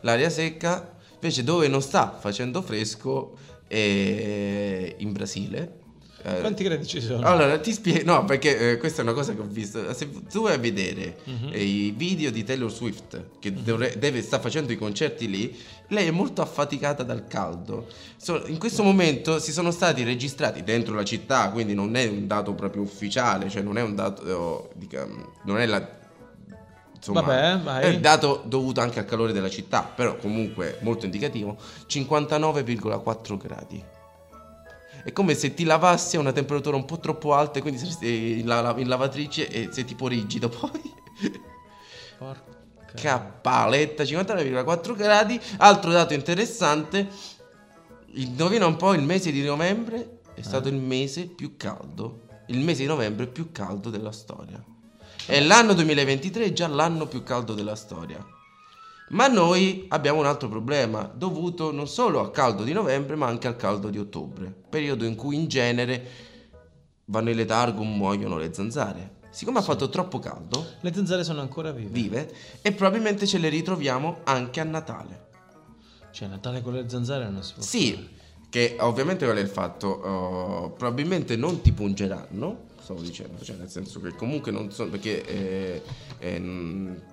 l'aria 0.00 0.30
secca. 0.30 0.90
Invece 1.14 1.44
dove 1.44 1.68
non 1.68 1.80
sta 1.80 2.16
facendo 2.18 2.62
fresco 2.62 3.36
è 3.72 4.94
in 4.98 5.12
Brasile. 5.12 5.80
Eh, 6.24 6.38
Quanti 6.38 6.62
gradi 6.62 6.86
ci 6.86 7.00
sono? 7.00 7.26
allora, 7.26 7.58
ti 7.58 7.72
spiego, 7.72 8.12
no, 8.12 8.24
perché 8.24 8.72
eh, 8.72 8.76
questa 8.78 9.00
è 9.00 9.02
una 9.04 9.12
cosa 9.12 9.34
che 9.34 9.40
ho 9.40 9.46
visto. 9.48 9.92
Se 9.92 10.08
tu 10.30 10.42
vai 10.42 10.54
a 10.54 10.58
vedere 10.58 11.16
Mhm. 11.24 11.48
eh, 11.52 11.64
i 11.64 11.90
video 11.96 12.30
di 12.30 12.44
Taylor 12.44 12.70
Swift, 12.70 13.24
che 13.40 13.52
dovre- 13.52 13.96
deve, 13.98 14.22
sta 14.22 14.38
facendo 14.38 14.70
i 14.70 14.76
concerti 14.76 15.28
lì, 15.28 15.58
lei 15.88 16.06
è 16.06 16.10
molto 16.12 16.40
affaticata 16.40 17.02
dal 17.02 17.26
caldo. 17.26 17.88
So- 18.18 18.44
in 18.46 18.58
questo 18.58 18.84
momento 18.84 19.40
si 19.40 19.50
sono 19.50 19.72
stati 19.72 20.04
registrati 20.04 20.62
dentro 20.62 20.94
la 20.94 21.02
città, 21.04 21.50
quindi 21.50 21.74
non 21.74 21.96
è 21.96 22.06
un 22.06 22.28
dato 22.28 22.54
proprio 22.54 22.82
ufficiale, 22.82 23.48
cioè 23.48 23.62
non 23.62 23.76
è 23.76 23.82
un 23.82 23.96
dato, 23.96 24.70
eh, 24.70 24.74
dica- 24.76 25.08
non 25.44 25.58
è 25.58 25.66
la... 25.66 26.00
Insomma, 27.04 27.20
Vabbè, 27.20 27.80
è 27.80 27.98
dato 27.98 28.42
dovuto 28.44 28.80
anche 28.80 29.00
al 29.00 29.04
calore 29.06 29.32
della 29.32 29.50
città, 29.50 29.82
però 29.82 30.14
comunque 30.14 30.78
molto 30.82 31.04
indicativo, 31.04 31.56
59,4 31.88 33.36
gradi. 33.36 33.84
È 35.02 35.10
come 35.10 35.34
se 35.34 35.52
ti 35.52 35.64
lavassi 35.64 36.14
a 36.16 36.20
una 36.20 36.30
temperatura 36.30 36.76
un 36.76 36.84
po' 36.84 37.00
troppo 37.00 37.34
alta 37.34 37.58
e 37.58 37.60
quindi 37.60 37.80
saresti 37.80 38.38
in, 38.38 38.46
la- 38.46 38.72
in 38.76 38.86
lavatrice 38.86 39.48
e 39.48 39.68
sei 39.72 39.84
tipo 39.84 40.06
rigido 40.06 40.46
poi. 40.48 40.80
Porca. 42.18 42.50
Cappaletta, 42.94 44.04
59,4 44.04 44.94
gradi. 44.94 45.40
Altro 45.56 45.90
dato 45.90 46.14
interessante, 46.14 47.08
indovina 48.12 48.64
un 48.66 48.76
po' 48.76 48.94
il 48.94 49.02
mese 49.02 49.32
di 49.32 49.42
novembre 49.42 50.20
è 50.34 50.42
stato 50.42 50.68
il 50.68 50.76
mese 50.76 51.26
più 51.26 51.56
caldo. 51.56 52.28
Il 52.46 52.60
mese 52.60 52.82
di 52.82 52.86
novembre 52.86 53.26
più 53.26 53.50
caldo 53.50 53.90
della 53.90 54.12
storia. 54.12 54.62
E 55.26 55.40
l'anno 55.40 55.72
2023 55.72 56.46
è 56.46 56.52
già 56.52 56.66
l'anno 56.66 57.06
più 57.06 57.22
caldo 57.22 57.54
della 57.54 57.76
storia. 57.76 58.24
Ma 59.10 59.28
noi 59.28 59.86
abbiamo 59.88 60.18
un 60.18 60.26
altro 60.26 60.48
problema, 60.48 61.02
dovuto 61.02 61.70
non 61.70 61.86
solo 61.86 62.18
al 62.18 62.30
caldo 62.30 62.64
di 62.64 62.72
novembre, 62.72 63.14
ma 63.14 63.26
anche 63.26 63.46
al 63.46 63.56
caldo 63.56 63.90
di 63.90 63.98
ottobre, 63.98 64.52
periodo 64.68 65.04
in 65.04 65.14
cui 65.14 65.36
in 65.36 65.48
genere 65.48 66.08
vanno 67.04 67.30
in 67.30 67.36
letargo, 67.36 67.82
muoiono 67.82 68.38
le 68.38 68.52
zanzare. 68.52 69.20
Siccome 69.30 69.60
ha 69.60 69.62
fatto 69.62 69.88
troppo 69.88 70.18
caldo, 70.18 70.66
Le 70.80 70.92
zanzare 70.92 71.24
sono 71.24 71.40
ancora 71.40 71.72
vive. 71.72 71.90
vive 71.90 72.34
e 72.60 72.72
probabilmente 72.72 73.26
ce 73.26 73.38
le 73.38 73.48
ritroviamo 73.48 74.18
anche 74.24 74.60
a 74.60 74.64
Natale. 74.64 75.28
Cioè, 76.10 76.28
Natale 76.28 76.60
con 76.60 76.74
le 76.74 76.88
zanzare 76.88 77.28
non 77.28 77.42
si 77.42 77.54
può 77.54 77.62
Sì, 77.62 78.08
che 78.52 78.76
ovviamente 78.80 79.24
qual 79.24 79.38
è 79.38 79.40
il 79.40 79.48
fatto? 79.48 79.88
Uh, 79.96 80.76
probabilmente 80.76 81.36
non 81.36 81.62
ti 81.62 81.72
pungeranno, 81.72 82.64
stavo 82.82 83.00
dicendo, 83.00 83.42
cioè 83.42 83.56
nel 83.56 83.70
senso 83.70 83.98
che 84.02 84.14
comunque 84.14 84.52
non 84.52 84.70
sono, 84.70 84.90
perché 84.90 85.24
eh, 85.24 85.82
eh, 86.18 86.38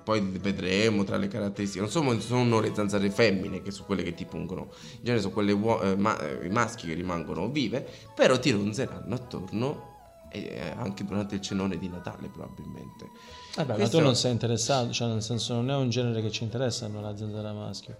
poi 0.04 0.20
vedremo 0.20 1.06
tra 1.06 1.16
le 1.16 1.30
caratteristiche, 1.30 1.80
non 1.80 1.90
sono, 1.90 2.20
sono 2.20 2.60
le 2.60 2.74
zanzare 2.76 3.10
femmine 3.10 3.62
che 3.62 3.72
sono 3.72 3.86
quelle 3.86 4.04
che 4.04 4.14
ti 4.14 4.26
pungono, 4.26 4.68
in 4.96 5.00
genere 5.04 5.22
sono 5.22 5.34
quelle 5.34 5.54
uo- 5.54 5.82
eh, 5.82 5.96
ma- 5.96 6.20
eh, 6.20 6.46
i 6.46 6.50
maschi 6.50 6.88
che 6.88 6.94
rimangono 6.94 7.48
vive, 7.48 7.88
però 8.14 8.38
ti 8.38 8.52
ronzeranno 8.52 9.16
attorno 9.16 9.88
eh, 10.32 10.74
anche 10.76 11.06
durante 11.06 11.36
il 11.36 11.42
cenone 11.42 11.78
di 11.78 11.88
Natale 11.88 12.28
probabilmente. 12.28 13.12
Vabbè, 13.56 13.70
ma 13.70 13.76
Questo- 13.76 13.98
tu 14.00 14.04
non 14.04 14.16
sei 14.18 14.34
interessato, 14.34 14.92
cioè 14.92 15.08
nel 15.08 15.24
senso 15.24 15.54
non 15.54 15.70
è 15.72 15.76
un 15.76 15.90
genere 15.90 16.22
che 16.22 16.32
ci 16.32 16.44
interessa, 16.44 16.88
non 16.88 17.02
la 17.02 17.16
zanzara 17.16 17.54
maschio. 17.54 17.96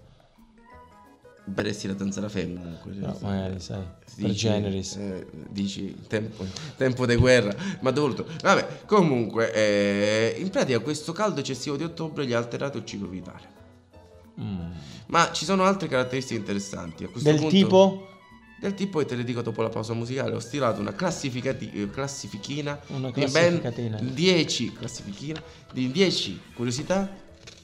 Beresti 1.50 1.86
la 1.88 1.96
zanzara 1.98 2.28
femmina 2.28 2.60
comunque. 2.80 2.92
No, 2.94 3.16
magari 3.22 3.58
sai, 3.60 3.82
Dici, 4.14 4.22
per 4.22 4.30
generis. 4.30 4.96
eh, 4.96 5.26
dici 5.50 5.96
tempo, 6.06 6.44
tempo 6.76 7.06
di 7.06 7.16
guerra, 7.16 7.54
ma 7.80 7.90
dovuto. 7.90 8.26
Vabbè, 8.42 8.82
comunque, 8.86 9.52
eh, 9.52 10.36
in 10.38 10.48
pratica 10.50 10.78
questo 10.78 11.12
caldo 11.12 11.40
eccessivo 11.40 11.76
di 11.76 11.82
ottobre 11.84 12.26
gli 12.26 12.32
ha 12.32 12.38
alterato 12.38 12.78
il 12.78 12.84
ciclo 12.84 13.08
vitale. 13.08 13.58
Mm. 14.40 14.70
Ma 15.06 15.32
ci 15.32 15.44
sono 15.44 15.64
altre 15.64 15.88
caratteristiche 15.88 16.38
interessanti. 16.38 17.04
A 17.04 17.08
questo 17.08 17.28
Del 17.28 17.38
punto- 17.40 17.54
tipo? 17.54 18.06
Del 18.60 18.74
tipo, 18.74 19.00
e 19.00 19.06
te 19.06 19.16
le 19.16 19.24
dico 19.24 19.40
dopo 19.42 19.62
la 19.62 19.70
pausa 19.70 19.94
musicale, 19.94 20.34
ho 20.34 20.38
stilato 20.38 20.80
una 20.80 20.92
classificati- 20.94 21.70
eh, 21.72 21.90
classifichina 21.90 22.78
Una 22.88 23.10
di 23.10 23.20
ben 23.22 23.30
classificatina. 23.60 23.98
10 24.02 24.72
classifichina 24.74 25.42
di 25.72 25.90
10 25.90 26.38
curiosità 26.54 27.10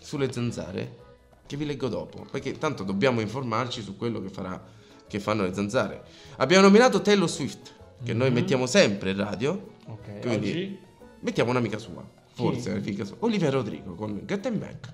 sulle 0.01 0.33
zanzare 0.33 1.05
che 1.47 1.57
vi 1.57 1.65
leggo 1.65 1.89
dopo, 1.89 2.27
perché 2.31 2.59
tanto 2.59 2.83
dobbiamo 2.83 3.21
informarci 3.21 3.83
su 3.83 3.97
quello 3.97 4.21
che, 4.21 4.29
farà, 4.29 4.63
che 5.07 5.21
fanno 5.21 5.43
le 5.45 5.55
zanzare. 5.55 6.03
Abbiamo 6.37 6.65
nominato 6.65 7.01
Taylor 7.01 7.29
Swift, 7.29 7.75
che 8.05 8.13
noi 8.13 8.31
mettiamo 8.31 8.67
sempre 8.67 9.11
in 9.11 9.17
radio, 9.17 9.75
Ok, 9.87 10.21
quindi 10.21 10.51
oggi? 10.51 10.79
mettiamo 11.21 11.51
un'amica 11.51 11.79
sua, 11.79 12.05
forse 12.35 12.71
un'amica 12.71 13.05
sua, 13.05 13.17
Olivia 13.21 13.51
Rodrigo 13.51 13.95
con 13.95 14.21
Get 14.25 14.45
Him 14.47 14.59
Back. 14.59 14.93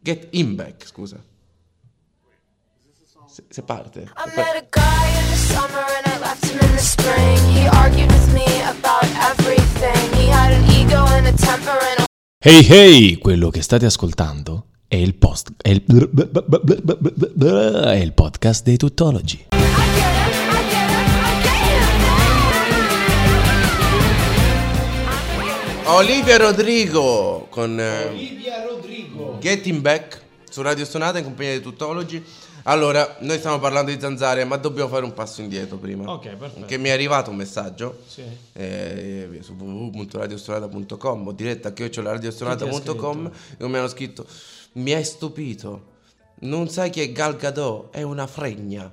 Get 0.00 0.28
Him 0.30 0.54
Back, 0.56 0.86
scusa. 0.86 1.22
Se, 3.26 3.44
se 3.48 3.62
parte. 3.62 4.00
In 4.00 4.08
in 7.96 8.08
Hey 12.42 12.66
hey, 12.66 13.18
quello 13.18 13.50
che 13.50 13.60
state 13.60 13.84
ascoltando 13.84 14.69
è 14.92 14.96
il 14.96 15.14
post 15.14 15.52
è 15.62 15.68
il, 15.68 15.84
è 15.86 17.94
il 17.94 18.12
podcast 18.12 18.64
dei 18.64 18.76
tuttologi. 18.76 19.46
Olivia 25.84 26.36
Rodrigo 26.38 27.46
con 27.50 27.78
eh, 27.78 28.04
Olivia 28.06 28.64
Rodrigo. 28.64 29.38
Getting 29.40 29.80
Back 29.80 30.20
su 30.48 30.62
Radio 30.62 30.84
Stonata 30.84 31.18
in 31.18 31.24
compagnia 31.24 31.52
di 31.52 31.60
Tuttologi. 31.62 32.24
Allora, 32.64 33.16
noi 33.20 33.38
stiamo 33.38 33.58
parlando 33.58 33.90
di 33.90 33.98
zanzare, 33.98 34.44
ma 34.44 34.56
dobbiamo 34.56 34.88
fare 34.90 35.04
un 35.04 35.14
passo 35.14 35.40
indietro 35.40 35.76
prima. 35.78 36.10
Ok, 36.12 36.28
perfetto. 36.36 36.66
Che 36.66 36.76
mi 36.78 36.88
è 36.88 36.92
arrivato 36.92 37.30
un 37.30 37.36
messaggio 37.36 38.00
Sì. 38.06 38.22
eh, 38.52 39.38
su 39.40 39.54
www.radiostonata.com 39.54 41.26
o 41.28 41.32
diretta 41.32 41.72
chiocciolaradiostonata.com 41.72 43.30
dove 43.56 43.72
mi 43.72 43.78
hanno 43.78 43.88
scritto 43.88 44.26
mi 44.72 44.92
hai 44.92 45.04
stupito 45.04 45.88
non 46.40 46.68
sai 46.68 46.90
chi 46.90 47.00
è 47.00 47.12
Gal 47.12 47.36
Gadot 47.36 47.92
è 47.92 48.02
una 48.02 48.26
fregna 48.26 48.90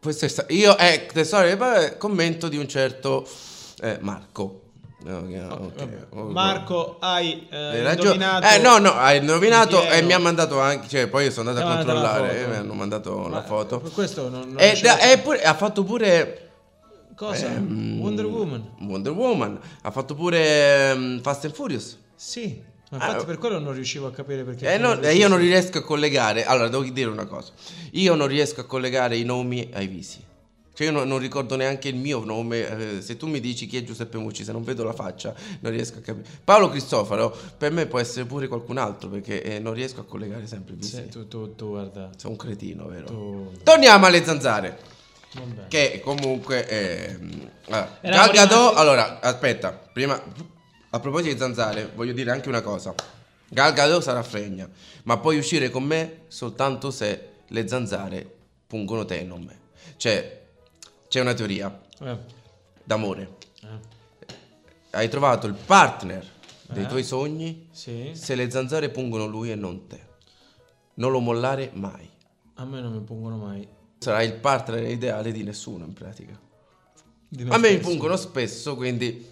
questo 0.00 0.24
è 0.26 0.52
io 0.52 0.76
eh, 0.78 1.06
tesoro 1.12 1.96
commento 1.98 2.48
di 2.48 2.56
un 2.56 2.68
certo 2.68 3.28
eh, 3.80 3.98
Marco 4.00 4.62
Ok, 5.00 5.46
ok. 5.48 6.06
Oh, 6.10 6.24
Marco, 6.24 6.96
hai 6.98 7.46
eh, 7.50 7.88
indovinato 7.88 8.46
Eh 8.48 8.58
no, 8.58 8.78
no, 8.78 8.90
hai 8.94 9.18
indovinato 9.18 9.80
e 9.86 10.02
mi 10.02 10.12
ha 10.12 10.18
mandato 10.18 10.58
anche, 10.58 10.88
cioè 10.88 11.06
poi 11.06 11.26
io 11.26 11.30
sono 11.30 11.50
andato 11.50 11.68
a 11.68 11.74
controllare 11.76 12.32
e 12.32 12.38
foto. 12.40 12.50
mi 12.50 12.56
hanno 12.56 12.72
mandato 12.74 13.16
Ma 13.16 13.28
la 13.28 13.42
foto. 13.44 13.78
per 13.78 13.92
questo 13.92 14.28
non, 14.28 14.48
non 14.50 14.58
E, 14.58 14.66
riuscivo- 14.66 14.88
da- 14.88 14.98
e 15.12 15.18
pure, 15.18 15.42
ha 15.44 15.54
fatto 15.54 15.84
pure 15.84 16.50
Cosa? 17.14 17.46
ehm, 17.46 18.00
Wonder 18.00 18.24
Woman. 18.26 18.70
Wonder 18.80 19.12
Woman, 19.12 19.60
ha 19.82 19.90
fatto 19.92 20.16
pure 20.16 20.90
ehm, 20.90 21.20
Fast 21.22 21.44
and 21.44 21.54
Furious. 21.54 21.96
Sì. 22.16 22.60
Ma 22.90 22.96
infatti 22.96 23.22
Ah, 23.22 23.24
per 23.26 23.38
quello 23.38 23.58
non 23.58 23.74
riuscivo 23.74 24.06
a 24.06 24.12
capire 24.12 24.44
perché 24.44 24.66
E 24.72 24.76
tu 24.76 24.82
non 24.82 25.04
Eh, 25.04 25.14
io 25.14 25.28
non 25.28 25.38
riesco 25.38 25.78
a 25.78 25.82
collegare. 25.82 26.44
Allora, 26.44 26.68
devo 26.68 26.82
dire 26.84 27.10
una 27.10 27.26
cosa. 27.26 27.52
Io 27.92 28.14
non 28.14 28.26
riesco 28.26 28.60
a 28.62 28.64
collegare 28.64 29.16
i 29.16 29.24
nomi 29.24 29.68
ai 29.74 29.86
visi. 29.86 30.24
Cioè, 30.72 30.86
io 30.86 30.92
non, 30.92 31.08
non 31.08 31.18
ricordo 31.18 31.56
neanche 31.56 31.88
il 31.88 31.96
mio 31.96 32.24
nome. 32.24 32.96
eh, 32.96 33.02
se 33.02 33.16
tu 33.16 33.26
mi 33.26 33.40
dici 33.40 33.66
chi 33.66 33.76
è 33.76 33.82
Giuseppe 33.82 34.16
Mucci, 34.16 34.44
se 34.44 34.52
non 34.52 34.62
vedo 34.62 34.84
la 34.84 34.92
faccia, 34.92 35.34
non 35.60 35.72
riesco 35.72 35.98
a 35.98 36.00
capire. 36.00 36.26
Paolo 36.44 36.70
Cristofaro, 36.70 37.36
per 37.58 37.72
me 37.72 37.86
può 37.86 37.98
essere 37.98 38.24
pure 38.26 38.46
qualcun 38.46 38.78
altro, 38.78 39.08
perché 39.08 39.42
eh, 39.42 39.58
non 39.58 39.74
riesco 39.74 40.00
a 40.00 40.04
collegare 40.04 40.46
sempre 40.46 40.74
i 40.74 40.76
visi. 40.76 40.94
Sì, 40.94 41.08
tu, 41.08 41.26
tu, 41.28 41.54
tu 41.56 41.68
guarda. 41.70 42.10
Sono 42.16 42.34
un 42.34 42.38
cretino, 42.38 42.86
vero? 42.86 43.06
Tu... 43.06 43.52
Torniamo 43.64 44.06
alle 44.06 44.24
zanzare. 44.24 44.78
Vabbè. 45.34 45.66
Che 45.68 46.00
comunque. 46.02 46.66
ehm, 46.68 47.50
allora, 47.66 47.98
Gadot- 48.00 48.32
rimasti- 48.32 48.76
allora, 48.76 49.20
aspetta, 49.20 49.72
prima. 49.72 50.22
A 50.90 51.00
proposito 51.00 51.32
di 51.32 51.38
zanzare, 51.38 51.90
voglio 51.94 52.12
dire 52.12 52.30
anche 52.30 52.48
una 52.48 52.62
cosa. 52.62 52.94
Gal 53.50 53.72
Gadot 53.72 54.02
sarà 54.02 54.22
fregna, 54.22 54.68
ma 55.04 55.18
puoi 55.18 55.38
uscire 55.38 55.70
con 55.70 55.84
me 55.84 56.20
soltanto 56.28 56.90
se 56.90 57.28
le 57.46 57.68
zanzare 57.68 58.36
pungono 58.66 59.04
te 59.04 59.18
e 59.20 59.22
non 59.24 59.42
me. 59.42 59.58
Cioè, 59.96 60.46
c'è 61.08 61.20
una 61.20 61.34
teoria 61.34 61.80
Eh, 62.00 62.16
d'amore. 62.84 63.36
eh, 63.62 63.96
Hai 64.90 65.08
trovato 65.08 65.46
il 65.46 65.54
partner 65.54 66.26
dei 66.70 66.84
Eh? 66.84 66.86
tuoi 66.86 67.04
sogni 67.04 67.68
Sì. 67.72 68.10
se 68.14 68.34
le 68.34 68.50
zanzare 68.50 68.88
pungono 68.90 69.26
lui 69.26 69.50
e 69.50 69.54
non 69.54 69.86
te. 69.86 70.00
Non 70.94 71.10
lo 71.10 71.20
mollare 71.20 71.70
mai. 71.74 72.08
A 72.54 72.64
me 72.64 72.80
non 72.80 72.92
mi 72.92 73.00
pungono 73.00 73.36
mai. 73.36 73.66
Sarai 73.98 74.26
il 74.26 74.34
partner 74.34 74.88
ideale 74.88 75.32
di 75.32 75.42
nessuno 75.42 75.84
in 75.84 75.92
pratica. 75.92 76.38
Di 77.28 77.42
A 77.48 77.58
me 77.58 77.70
mi 77.72 77.78
pungono 77.78 78.16
spesso, 78.16 78.74
quindi 78.74 79.26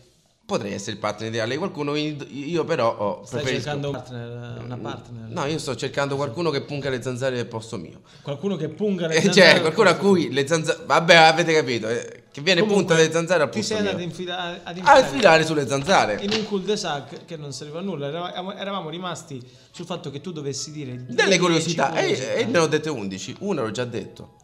potrei 0.47 0.73
essere 0.73 0.93
il 0.93 0.99
partner 0.99 1.29
ideale 1.29 1.51
di 1.53 1.59
qualcuno, 1.59 1.97
io 1.97 2.65
però 2.65 2.97
ho 2.97 3.25
Stai 3.27 3.41
preferisco- 3.43 3.65
cercando 3.65 3.89
un 3.89 3.95
partner, 3.95 4.63
una 4.65 4.77
partner. 4.79 5.29
No, 5.31 5.45
io 5.47 5.59
sto 5.59 5.75
cercando 5.75 6.15
qualcuno 6.15 6.51
che 6.51 6.63
punga 6.63 6.89
le 6.89 7.03
zanzare 7.03 7.39
al 7.41 7.47
posto 7.47 7.77
mio. 7.77 8.01
Qualcuno 8.23 8.55
che 8.57 8.69
punga 8.69 9.09
le 9.09 9.17
Eh, 9.17 9.23
zanzare. 9.23 9.51
cioè, 9.51 9.61
qualcuno 9.61 9.89
a 9.91 9.95
cui 9.97 10.33
le 10.33 10.47
zanzare... 10.47 10.79
Vabbè, 10.87 11.15
avete 11.17 11.53
capito, 11.53 11.89
eh, 11.89 12.23
che 12.31 12.41
viene 12.43 12.61
Comunque, 12.61 12.85
punta 12.95 13.03
le 13.03 13.11
zanzare 13.13 13.43
al 13.43 13.51
Ti 13.51 13.59
posto 13.59 13.73
sei 13.75 13.79
andato 13.83 13.97
mio. 13.97 14.07
a 14.07 14.09
infilare, 14.09 14.61
ad 14.63 14.81
A 14.85 14.99
infilare 15.01 15.45
sulle 15.45 15.67
zanzare. 15.67 16.19
in 16.23 16.31
un 16.33 16.45
cul-de-sac 16.45 17.25
che 17.25 17.37
non 17.37 17.53
serviva 17.53 17.81
a 17.81 17.83
nulla. 17.83 18.07
Eravamo, 18.07 18.55
eravamo 18.55 18.89
rimasti 18.89 19.43
sul 19.73 19.85
fatto 19.85 20.11
che 20.13 20.21
tu 20.21 20.31
dovessi 20.31 20.71
dire 20.71 20.93
Delle 21.09 21.25
10 21.25 21.39
curiosità. 21.39 21.93
E, 21.97 22.35
e 22.37 22.45
ne 22.45 22.59
ho 22.59 22.67
dette 22.69 22.89
11. 22.89 23.37
Una 23.41 23.63
l'ho 23.63 23.71
già 23.73 23.85
detto. 23.85 24.35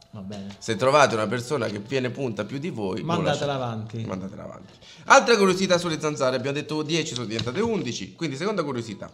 Se 0.59 0.77
trovate 0.77 1.15
una 1.15 1.27
persona 1.27 1.67
che 1.69 1.79
viene 1.79 2.11
punta 2.11 2.45
più 2.45 2.59
di 2.59 2.69
voi, 2.69 3.03
Mandatela 3.03 3.55
avanti. 3.55 4.05
Mandatela 4.05 4.45
avanti. 4.45 4.73
Altra 5.05 5.37
curiosità 5.39 5.79
sulle 5.79 5.99
zanzare, 5.99 6.37
abbiamo 6.37 6.57
detto 6.57 6.83
10, 6.83 7.15
sono 7.15 7.27
diventate 7.27 7.61
11. 7.61 8.15
Quindi, 8.15 8.37
seconda 8.37 8.63
curiosità. 8.63 9.11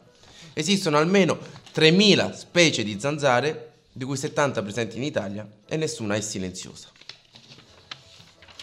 Esistono 0.54 0.98
almeno 0.98 1.38
3000 1.72 2.34
specie 2.34 2.82
di 2.82 2.98
zanzare, 2.98 3.74
di 3.92 4.04
cui 4.04 4.16
70 4.16 4.60
presenti 4.62 4.96
in 4.96 5.04
Italia, 5.04 5.48
e 5.68 5.76
nessuna 5.76 6.16
è 6.16 6.20
silenziosa. 6.20 6.88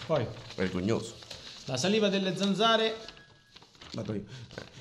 Poi, 0.06 0.26
Vergognoso. 0.54 1.14
la 1.64 1.76
saliva 1.78 2.08
delle 2.08 2.36
zanzare. 2.36 2.96
Vado 3.94 4.12
io. 4.12 4.24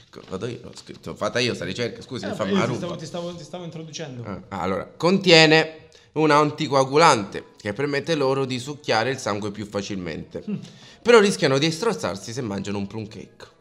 Ecco, 0.07 0.21
Vado 0.29 0.45
io, 0.47 0.59
ho 0.65 0.71
scritto, 0.75 1.15
fatta 1.15 1.39
io 1.39 1.53
sta 1.53 1.63
ricerca, 1.65 2.01
scusi, 2.01 2.25
Eh, 2.25 2.29
mi 2.29 2.35
fa 2.35 2.43
una 2.43 2.59
ti, 2.61 2.65
ruba. 2.67 2.77
stavo, 2.77 2.95
ti, 2.97 3.05
stavo, 3.05 3.33
ti 3.35 3.43
stavo 3.43 3.63
introducendo. 3.63 4.43
Ah, 4.49 4.61
allora, 4.61 4.85
contiene 4.85 5.84
un 6.15 6.31
anticoagulante 6.31 7.51
che 7.57 7.73
permette 7.73 8.15
loro 8.15 8.45
di 8.45 8.59
succhiare 8.59 9.11
il 9.11 9.17
sangue 9.17 9.51
più 9.51 9.65
facilmente. 9.65 10.43
Però 11.01 11.19
rischiano 11.19 11.57
di 11.57 11.69
strozzarsi 11.71 12.33
se 12.33 12.41
mangiano 12.41 12.77
un 12.77 12.87
plum 12.87 13.07
cake. 13.07 13.53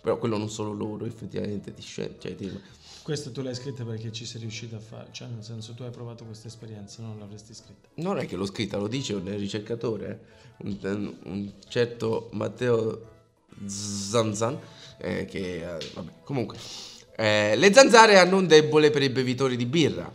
Però 0.00 0.16
quello 0.18 0.38
non 0.38 0.48
solo 0.48 0.72
loro, 0.72 1.04
effettivamente, 1.04 1.74
ti 1.74 1.82
scende. 1.82 2.16
Cioè, 2.18 2.34
ti- 2.36 2.60
Questo 3.02 3.32
tu 3.32 3.42
l'hai 3.42 3.54
scritto 3.54 3.84
perché 3.84 4.10
ci 4.12 4.24
sei 4.24 4.40
riuscito 4.40 4.76
a 4.76 4.80
fare. 4.80 5.08
Cioè, 5.10 5.28
nel 5.28 5.44
senso, 5.44 5.74
tu 5.74 5.82
hai 5.82 5.90
provato 5.90 6.24
questa 6.24 6.48
esperienza, 6.48 7.02
non 7.02 7.18
l'avresti 7.18 7.52
scritta. 7.52 7.88
Non 7.94 8.18
è 8.18 8.26
che 8.26 8.36
l'ho 8.36 8.46
scritta, 8.46 8.78
lo 8.78 8.88
dice 8.88 9.14
un 9.14 9.36
ricercatore, 9.36 10.20
eh. 10.60 10.66
un, 10.88 11.14
un 11.24 11.52
certo 11.68 12.28
Matteo 12.32 13.16
Zanzan, 13.66 14.58
eh, 14.98 15.26
che, 15.26 15.76
eh, 15.76 15.90
vabbè, 15.94 16.10
comunque. 16.24 16.56
Eh, 17.16 17.56
le 17.56 17.72
zanzare 17.74 18.18
hanno 18.18 18.36
un 18.38 18.46
debole 18.46 18.90
per 18.90 19.02
i 19.02 19.10
bevitori 19.10 19.56
di 19.56 19.66
birra. 19.66 20.10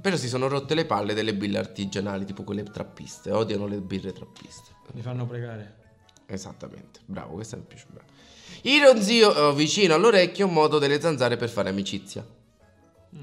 Però 0.00 0.16
si 0.16 0.28
sono 0.28 0.48
rotte 0.48 0.74
le 0.74 0.84
palle 0.84 1.14
delle 1.14 1.34
birre 1.34 1.58
artigianali, 1.58 2.24
tipo 2.24 2.42
quelle 2.42 2.64
trappiste. 2.64 3.30
Odiano 3.30 3.66
le 3.66 3.80
birre 3.80 4.12
trappiste. 4.12 4.70
Mi 4.92 5.02
fanno 5.02 5.26
pregare. 5.26 5.80
Esattamente, 6.26 7.00
bravo, 7.04 7.34
questo 7.34 7.56
mi 7.56 7.62
piace 7.66 7.86
bravo. 7.90 8.08
Il 8.62 8.82
ronzio 8.82 9.50
eh, 9.50 9.54
vicino 9.54 9.94
all'orecchio 9.94 10.46
un 10.46 10.52
modo 10.52 10.78
delle 10.78 11.00
zanzare 11.00 11.36
per 11.36 11.48
fare 11.48 11.68
amicizia. 11.68 12.26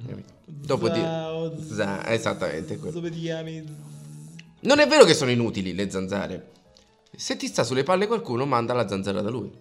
Capito? 0.08 0.34
Dopo 0.46 0.89
di... 0.89 1.00
Za- 1.00 2.08
esattamente 2.12 2.77
quello. 2.77 2.93
Dove 2.93 3.10
ti 3.10 3.19
chiami? 3.19 3.63
Non 4.62 4.79
è 4.79 4.88
vero 4.88 5.03
che 5.05 5.13
sono 5.13 5.31
inutili 5.31 5.74
le 5.74 5.89
zanzare. 5.89 6.51
Se 7.15 7.36
ti 7.38 7.48
sta 7.48 7.63
sulle 7.63 7.84
palle 7.84 8.08
qualcuno, 8.08 8.46
manda 8.46 8.74
la 8.74 8.88
zanzara 8.88 9.22
da 9.22 9.29
lui. 9.29 9.51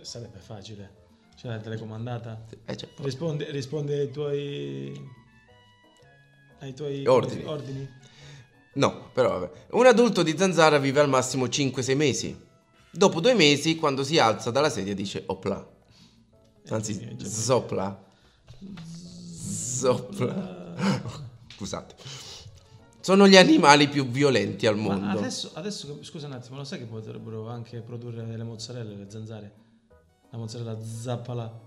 Sarebbe 0.00 0.38
facile. 0.38 1.02
C'è 1.36 1.48
la 1.48 1.58
telecomandata. 1.58 2.44
Eh, 2.64 2.76
cioè, 2.76 2.88
Risponde, 2.98 3.50
risponde 3.50 3.98
ai 3.98 4.10
tuoi. 4.10 5.22
Ai 6.64 6.74
tuoi 6.74 7.06
Ordini. 7.06 7.44
ordini. 7.44 7.88
No, 8.74 9.10
però 9.12 9.38
vabbè. 9.38 9.50
Un 9.72 9.86
adulto 9.86 10.22
di 10.22 10.36
zanzara 10.36 10.78
vive 10.78 11.00
al 11.00 11.08
massimo 11.08 11.46
5-6 11.46 11.96
mesi. 11.96 12.42
Dopo 12.90 13.20
due 13.20 13.34
mesi, 13.34 13.76
quando 13.76 14.02
si 14.04 14.18
alza 14.18 14.50
dalla 14.50 14.70
sedia, 14.70 14.94
dice 14.94 15.22
opla. 15.26 15.64
Anzi, 16.68 17.16
zopla. 17.22 18.02
Zopla. 19.32 20.74
Scusate. 21.54 21.94
Sono 23.00 23.28
gli 23.28 23.36
animali 23.36 23.88
più 23.88 24.06
violenti 24.06 24.66
al 24.66 24.78
mondo. 24.78 25.18
adesso, 25.18 25.50
adesso, 25.54 26.02
scusa 26.02 26.26
un 26.26 26.32
attimo, 26.32 26.56
lo 26.56 26.64
sai 26.64 26.78
che 26.78 26.86
potrebbero 26.86 27.48
anche 27.48 27.80
produrre 27.80 28.24
delle 28.24 28.44
mozzarelle, 28.44 28.94
le 28.94 29.10
zanzare? 29.10 29.52
La 30.30 30.38
mozzarella 30.38 30.78
zappala. 30.82 31.60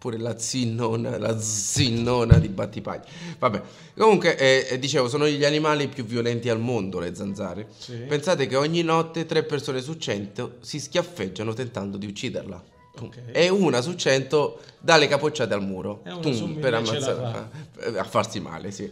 Pure 0.00 0.16
la 0.16 0.38
zinnona, 0.38 1.18
la 1.18 1.38
zinnona 1.38 2.38
di 2.38 2.48
Battipaglia. 2.48 3.04
Vabbè, 3.38 3.62
comunque, 3.98 4.34
eh, 4.38 4.66
eh, 4.70 4.78
dicevo, 4.78 5.10
sono 5.10 5.28
gli 5.28 5.44
animali 5.44 5.88
più 5.88 6.06
violenti 6.06 6.48
al 6.48 6.58
mondo, 6.58 6.98
le 7.00 7.14
zanzare. 7.14 7.68
Sì. 7.76 7.96
Pensate 8.08 8.46
che 8.46 8.56
ogni 8.56 8.80
notte 8.82 9.26
tre 9.26 9.42
persone 9.42 9.82
su 9.82 9.98
cento 9.98 10.56
si 10.60 10.80
schiaffeggiano 10.80 11.52
tentando 11.52 11.98
di 11.98 12.06
ucciderla. 12.06 12.64
Ok. 12.98 13.16
E 13.30 13.50
una 13.50 13.82
su 13.82 13.94
cento 13.94 14.60
dà 14.80 14.96
le 14.96 15.06
capocciate 15.06 15.52
al 15.52 15.62
muro 15.62 16.02
Tum, 16.22 16.54
per 16.54 16.62
ce 16.62 16.70
la 16.70 16.76
ammazzare, 16.78 17.50
eh, 17.80 17.98
a 17.98 18.04
farsi 18.04 18.40
male, 18.40 18.70
sì. 18.70 18.90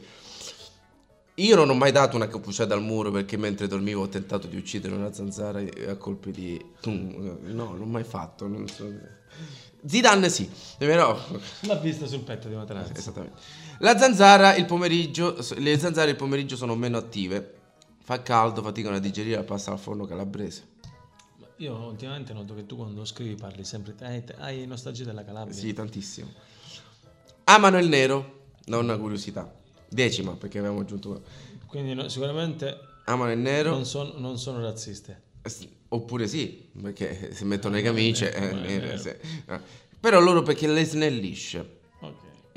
Io 1.37 1.57
non 1.57 1.71
ho 1.71 1.75
mai 1.75 1.90
dato 1.90 2.16
una 2.16 2.29
capocciata 2.29 2.75
al 2.75 2.83
muro 2.83 3.11
perché 3.11 3.38
mentre 3.38 3.66
dormivo 3.66 4.03
ho 4.03 4.09
tentato 4.09 4.47
di 4.47 4.59
uccidere 4.59 4.94
una 4.94 5.11
zanzara 5.11 5.62
a 5.88 5.97
colpi 5.97 6.33
di... 6.33 6.62
No, 6.83 7.38
non 7.44 7.79
l'ho 7.79 7.85
mai 7.87 8.05
fatto. 8.05 8.47
Non 8.47 8.68
so. 8.68 9.16
Zidane 9.87 10.29
sì, 10.29 10.51
però... 10.77 11.19
L'ha 11.61 11.75
vista 11.77 12.07
sul 12.07 12.21
petto 12.21 12.49
di 12.49 12.55
Materazzi. 12.55 12.93
Esattamente. 12.97 13.41
La 13.79 13.97
zanzara 13.97 14.57
il 14.57 14.64
pomeriggio, 14.64 15.37
le 15.57 15.79
zanzare 15.79 16.11
il 16.11 16.17
pomeriggio 16.17 16.57
sono 16.57 16.75
meno 16.75 16.97
attive. 16.99 17.55
Fa 18.03 18.23
caldo, 18.23 18.62
faticano 18.62 18.97
a 18.97 18.99
digerire 18.99 19.37
la 19.37 19.45
pasta 19.45 19.71
al 19.71 19.79
forno 19.79 20.05
calabrese. 20.05 20.77
Io 21.57 21.77
ultimamente 21.77 22.33
noto 22.33 22.55
che 22.55 22.67
tu 22.67 22.77
quando 22.77 23.05
scrivi 23.05 23.35
parli 23.35 23.64
sempre. 23.64 23.95
Hai, 24.01 24.25
hai 24.38 24.67
nostalgia 24.67 25.05
della 25.05 25.25
Calabria. 25.25 25.55
Sì, 25.55 25.73
tantissimo. 25.73 26.29
Amano 27.45 27.79
il 27.79 27.88
nero, 27.88 28.47
non 28.67 28.85
una 28.85 28.97
curiosità. 28.97 29.53
Decima, 29.88 30.33
perché 30.33 30.59
avevamo 30.59 30.81
aggiunto... 30.81 31.23
Quindi 31.67 31.95
no- 31.95 32.09
sicuramente 32.09 32.79
Amano 33.05 33.33
il 33.33 33.38
nero, 33.38 33.71
non, 33.71 33.85
son- 33.85 34.14
non 34.17 34.38
sono 34.38 34.61
razziste. 34.61 35.23
s- 35.43 35.67
oppure 35.88 36.27
sì, 36.27 36.68
perché 36.81 37.31
si 37.35 37.44
mettono 37.44 37.74
le 37.77 37.83
camicie. 37.83 38.35
eh, 38.35 38.44
eh, 38.44 38.51
è 38.51 38.55
nere, 38.55 38.87
vero. 38.87 38.98
sì. 38.98 39.09
Eh. 39.09 39.61
Però 40.01 40.20
loro 40.20 40.42
perché 40.42 40.66
le 40.66 40.85
snellisce. 40.85 41.77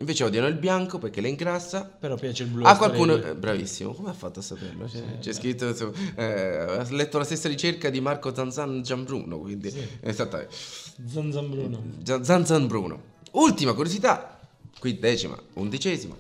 Invece 0.01 0.23
odiano 0.23 0.47
il 0.47 0.55
bianco 0.55 0.97
perché 0.97 1.21
le 1.21 1.27
ingrassa. 1.29 1.83
Però 1.83 2.15
piace 2.15 2.41
il 2.41 2.49
blu. 2.49 2.65
Ah, 2.65 2.75
qualcuno. 2.75 3.13
Starelli. 3.13 3.37
eh, 3.37 3.39
bravissimo, 3.39 3.93
come 3.93 4.09
ha 4.09 4.13
fatto 4.13 4.39
a 4.39 4.41
saperlo? 4.41 4.85
C'è, 4.85 5.19
c'è 5.19 5.31
scritto. 5.31 5.67
insomma, 5.67 5.91
eh, 6.15 6.23
ha 6.79 6.87
letto 6.89 7.19
la 7.19 7.23
stessa 7.23 7.47
ricerca 7.47 7.91
di 7.91 8.01
Marco 8.01 8.33
Zanzan 8.33 8.81
Gianbruno. 8.81 9.37
Quindi, 9.37 9.71
esattamente. 9.99 10.55
Zanzan 11.05 11.49
Bruno. 11.51 11.83
Zanzan 12.23 12.65
Bruno. 12.65 13.01
Ultima 13.33 13.73
curiosità, 13.73 14.39
qui 14.79 14.97
decima, 14.97 15.39
undicesima. 15.53 16.17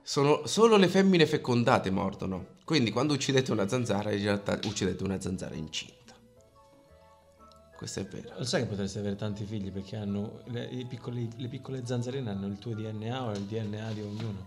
Sono 0.00 0.46
solo 0.46 0.76
le 0.76 0.86
femmine 0.86 1.26
fecondate 1.26 1.90
mordono. 1.90 2.46
Quindi 2.64 2.90
quando 2.90 3.12
uccidete 3.14 3.50
una 3.52 3.68
zanzara, 3.68 4.12
in 4.12 4.22
realtà 4.22 4.58
uccidete 4.64 5.02
una 5.02 5.20
zanzara 5.20 5.54
incinta. 5.54 6.00
Questo 7.76 8.00
è 8.00 8.04
vero. 8.04 8.30
Lo 8.38 8.44
sai 8.44 8.62
che 8.62 8.68
potresti 8.68 8.98
avere 8.98 9.16
tanti 9.16 9.44
figli 9.44 9.72
perché 9.72 9.96
hanno 9.96 10.42
le, 10.46 10.68
i 10.70 10.84
piccoli- 10.88 11.28
le 11.36 11.48
piccole 11.48 11.82
zanzarine 11.84 12.30
hanno 12.30 12.46
il 12.46 12.58
tuo 12.58 12.74
DNA 12.74 13.24
o 13.24 13.32
il 13.32 13.40
DNA 13.40 13.92
di 13.92 14.00
ognuno. 14.00 14.46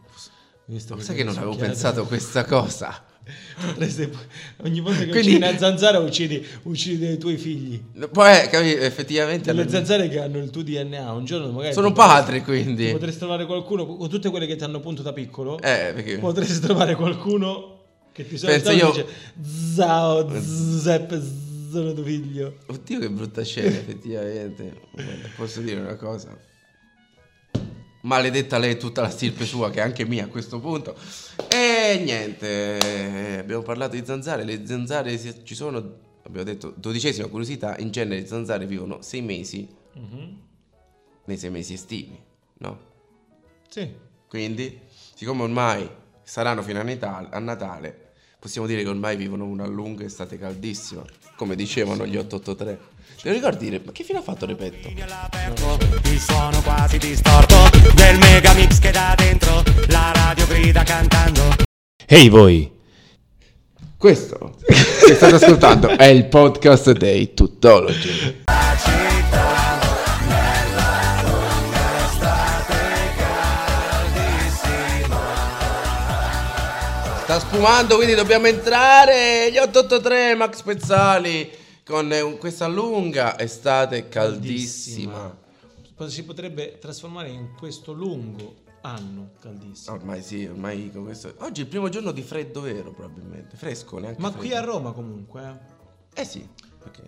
Visto 0.68 0.98
sai 1.00 1.16
che 1.18 1.24
non 1.24 1.36
avevo 1.38 1.56
pensato 1.56 2.02
a 2.02 2.08
questa 2.08 2.46
cosa? 2.46 3.04
Potresti- 3.66 4.10
ogni 4.64 4.80
volta 4.80 5.00
che 5.00 5.10
Quindi- 5.10 5.32
uccidi 5.32 5.36
una 5.36 5.58
zanzara 5.58 6.00
uccidi, 6.00 6.48
uccidi 6.64 6.98
dei 6.98 7.18
tuoi 7.18 7.36
figli. 7.38 7.78
Poi, 8.10 8.40
eh, 8.40 8.48
capi, 8.48 8.72
effettivamente... 8.74 9.48
Delle 9.52 9.62
hanno- 9.64 9.70
zanzare 9.70 10.08
che 10.08 10.20
hanno 10.20 10.38
il 10.38 10.50
tuo 10.50 10.64
DNA. 10.64 11.12
Un 11.12 11.26
giorno 11.26 11.52
magari. 11.52 11.74
Sono 11.74 11.92
padre, 11.92 12.42
quindi. 12.42 12.90
Potresti 12.92 13.20
trovare 13.20 13.46
qualcuno 13.46 13.86
con 13.86 14.08
tutte 14.08 14.30
quelle 14.30 14.48
che 14.48 14.56
ti 14.56 14.64
hanno 14.64 14.80
punto 14.80 15.02
da 15.02 15.12
piccolo. 15.12 15.58
Eh, 15.58 15.92
perché... 15.94 16.20
Potresti 16.20 16.60
trovare 16.62 16.96
qualcuno 16.96 17.75
che 18.16 18.26
ti 18.26 18.38
Penso 18.38 18.72
io- 18.72 18.92
dice 18.92 19.06
Zao, 19.76 20.26
Giuseppe, 20.32 21.22
sono 21.70 21.92
tuo 21.94 22.04
figlio. 22.04 22.60
Oddio 22.68 23.00
che 23.00 23.10
brutta 23.10 23.44
scena, 23.44 23.68
effettivamente. 23.76 24.82
Guarda, 24.92 25.28
Posso 25.36 25.60
dire 25.60 25.82
una 25.82 25.96
cosa? 25.96 26.38
Maledetta 28.04 28.58
lei 28.60 28.78
tutta 28.78 29.02
la 29.02 29.10
stirpe 29.10 29.46
sua, 29.46 29.70
che 29.72 29.80
è 29.80 29.82
anche 29.84 30.06
mia 30.06 30.26
a 30.26 30.28
questo 30.28 30.60
punto. 30.60 30.96
E 31.50 32.00
niente, 32.04 33.40
abbiamo 33.40 33.64
parlato 33.64 33.96
di 33.96 34.06
zanzare. 34.06 34.44
Le 34.46 34.66
zanzare 34.66 35.20
ci 35.44 35.56
sono, 35.56 35.78
abbiamo 36.24 36.46
detto, 36.46 36.74
dodicesima 36.78 37.28
curiosità, 37.28 37.76
in 37.80 37.90
genere 37.92 38.22
le 38.22 38.28
zanzare 38.28 38.66
vivono 38.68 39.02
sei 39.02 39.22
mesi 39.22 39.68
nei 41.26 41.38
sei 41.38 41.50
mesi 41.50 41.74
estivi, 41.74 42.18
no? 42.60 42.80
Sì. 43.68 43.92
Quindi, 44.30 44.80
siccome 45.16 45.42
ormai 45.44 45.90
saranno 46.24 46.62
fino 46.62 46.80
a 46.80 46.84
Natale, 46.84 47.28
a 47.32 47.40
Natale, 47.40 48.05
possiamo 48.46 48.68
dire 48.68 48.84
che 48.84 48.90
ormai 48.90 49.16
vivono 49.16 49.46
una 49.46 49.66
lunga 49.66 50.04
estate 50.04 50.38
caldissima, 50.38 51.02
come 51.36 51.56
dicevano 51.56 52.06
gli 52.06 52.16
883. 52.16 52.80
Te 53.20 53.30
lo 53.30 53.34
ricordi? 53.34 53.82
Ma 53.84 53.92
che 53.92 54.04
fine 54.04 54.20
ha 54.20 54.22
fatto 54.22 54.46
Repetto? 54.46 54.88
il 54.88 56.20
suono 56.20 56.62
quasi 56.62 57.00
distorto 57.00 57.56
del 57.96 58.20
megamix 58.20 58.78
che 58.78 58.92
da 58.92 59.16
dentro 59.18 59.64
la 59.88 60.12
radio 60.14 60.46
grida 60.46 60.84
cantando. 60.84 61.56
Ehi 62.06 62.30
voi! 62.30 62.72
Questo 63.98 64.58
che 64.68 65.16
state 65.16 65.34
ascoltando 65.34 65.88
è 65.98 66.06
il 66.06 66.28
podcast 66.28 66.92
dei 66.92 67.34
Tuttologi. 67.34 68.44
Sta 77.36 77.48
spumando, 77.50 77.96
quindi 77.98 78.14
dobbiamo 78.16 78.48
entrare. 78.48 79.52
Gli 79.52 79.58
883 79.58 80.36
Max 80.36 80.62
Pezzali 80.62 81.52
con 81.86 82.10
eh, 82.14 82.38
questa 82.38 82.66
lunga 82.68 83.38
estate 83.38 84.08
caldissima. 84.08 85.38
Poi 85.96 86.10
Si 86.10 86.24
potrebbe 86.24 86.78
trasformare 86.80 87.28
in 87.28 87.54
questo 87.58 87.92
lungo 87.92 88.56
anno 88.84 89.32
caldissimo. 89.42 89.98
Ormai 89.98 90.24
sì, 90.24 90.46
ormai 90.46 90.90
con 90.94 91.04
questo. 91.04 91.34
Oggi 91.40 91.60
è 91.60 91.64
il 91.66 91.70
primo 91.70 91.90
giorno 91.90 92.14
di 92.14 92.22
freddo 92.22 92.62
vero, 92.62 92.94
probabilmente. 92.94 93.58
Fresco, 93.58 94.00
neanche 94.00 94.22
Ma 94.22 94.30
freddo. 94.30 94.42
qui 94.46 94.56
a 94.56 94.62
Roma 94.62 94.94
comunque, 94.94 95.60
eh. 96.16 96.22
Eh 96.22 96.24
sì, 96.24 96.48
perché 96.82 97.02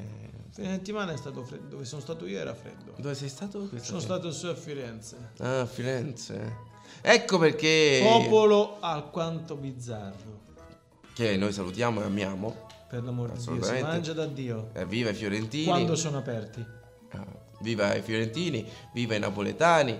Fine 0.51 0.73
settimana 0.73 1.13
è 1.13 1.17
stato 1.17 1.41
freddo. 1.45 1.67
Dove 1.67 1.85
sono 1.85 2.01
stato 2.01 2.27
io 2.27 2.37
era 2.37 2.53
freddo. 2.53 2.95
dove 2.97 3.15
sei 3.15 3.29
stato 3.29 3.69
Sono 3.79 4.01
stato 4.01 4.33
su 4.33 4.47
a 4.47 4.55
Firenze. 4.55 5.31
Ah, 5.37 5.61
a 5.61 5.65
Firenze. 5.65 6.75
Ecco 7.01 7.37
perché 7.37 8.01
Popolo 8.03 8.77
alquanto 8.79 9.55
bizzarro. 9.55 10.35
che 11.13 11.35
noi 11.37 11.51
salutiamo 11.51 12.01
e 12.01 12.05
amiamo. 12.05 12.65
Per 12.89 13.03
l'amor 13.03 13.31
di 13.31 13.43
Dio, 13.43 13.63
si 13.63 13.81
mangia 13.81 14.13
da 14.13 14.25
Dio. 14.25 14.69
Eh, 14.73 14.85
viva 14.85 15.09
i 15.09 15.13
fiorentini. 15.13 15.65
Quando 15.65 15.95
sono 15.95 16.17
aperti. 16.19 16.65
Ah, 17.11 17.25
Viva 17.59 17.95
i 17.95 18.03
fiorentini, 18.03 18.63
viva 18.93 19.15
i 19.15 19.19
napoletani, 19.19 19.97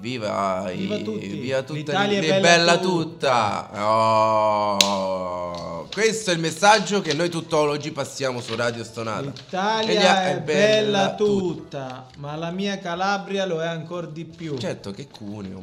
viva, 0.00 0.64
Viva 0.74 0.96
i, 0.96 1.02
tutti. 1.02 1.26
viva 1.26 1.60
tutta 1.62 1.78
L'Italia 1.78 2.18
è 2.18 2.40
bella 2.40 2.78
tutta. 2.78 3.70
Oh, 3.86 5.86
questo 5.92 6.30
è 6.30 6.34
il 6.34 6.40
messaggio 6.40 7.02
che 7.02 7.12
noi 7.12 7.28
tuttologi 7.28 7.92
passiamo 7.92 8.40
su 8.40 8.56
Radio 8.56 8.82
Stonata. 8.84 9.20
L'Italia 9.30 9.90
Elia 9.90 10.28
è, 10.28 10.40
bella 10.40 11.14
tutta, 11.14 12.06
ma 12.16 12.34
la 12.36 12.50
mia 12.50 12.78
Calabria 12.78 13.44
lo 13.44 13.60
è 13.60 13.66
ancora 13.66 14.06
di 14.06 14.24
più. 14.24 14.56
Certo 14.56 14.90
che 14.90 15.08
Cuneo, 15.08 15.62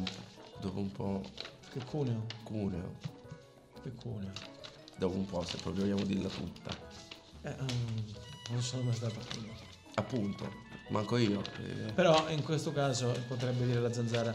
dopo 0.66 0.78
un 0.80 0.92
po', 0.92 1.22
Che 1.72 1.80
cuneo, 1.84 2.26
Cuneo, 2.42 2.94
che 3.82 3.92
cuneo. 3.94 4.32
dopo 4.96 5.14
un 5.16 5.26
po' 5.26 5.44
se 5.44 5.56
proprio 5.58 5.84
vogliamo 5.84 6.04
dirla 6.04 6.28
tutta. 6.28 6.70
Eh, 7.42 7.56
mm, 7.62 8.08
non 8.50 8.62
sono 8.62 8.82
mai 8.82 8.94
stato 8.94 9.18
a 9.20 9.34
Cuneo. 9.34 9.52
Appunto, 9.94 10.52
manco 10.88 11.16
io. 11.16 11.42
eh. 11.58 11.92
Però 11.92 12.28
in 12.30 12.42
questo 12.42 12.72
caso 12.72 13.14
potrebbe 13.28 13.64
dire 13.66 13.80
la 13.80 13.92
zanzara 13.92 14.34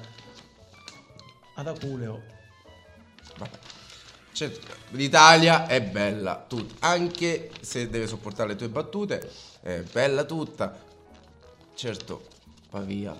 ad 1.55 1.67
Aculeo. 1.67 2.21
Vabbè. 3.37 3.59
Certo, 4.33 4.67
l'Italia 4.91 5.67
è 5.67 5.81
bella 5.83 6.45
tutta, 6.47 6.87
anche 6.87 7.51
se 7.59 7.89
deve 7.89 8.07
sopportare 8.07 8.49
le 8.49 8.55
tue 8.55 8.69
battute, 8.69 9.29
è 9.61 9.81
bella 9.91 10.23
tutta. 10.23 10.79
Certo, 11.75 12.27
Pavia, 12.69 13.15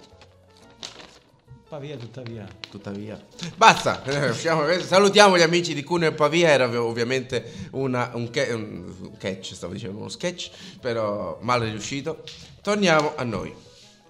Pavia 1.72 1.96
tuttavia. 1.96 2.46
tuttavia. 2.70 3.18
Basta, 3.56 4.04
eh, 4.04 4.32
usciamo- 4.32 4.66
salutiamo 4.82 5.38
gli 5.38 5.42
amici 5.42 5.74
di 5.74 5.84
Cuneo 5.84 6.10
e 6.10 6.12
Pavia, 6.14 6.50
era 6.50 6.66
ov- 6.66 6.76
ovviamente 6.76 7.70
una- 7.72 8.12
un, 8.14 8.30
ca- 8.30 8.54
un 8.54 9.16
catch, 9.18 9.54
stavo 9.54 9.72
dicendo 9.72 9.98
uno 9.98 10.10
sketch, 10.10 10.50
però 10.82 11.38
male 11.40 11.70
riuscito. 11.70 12.24
Torniamo 12.62 13.14
a 13.16 13.24
noi. 13.24 13.56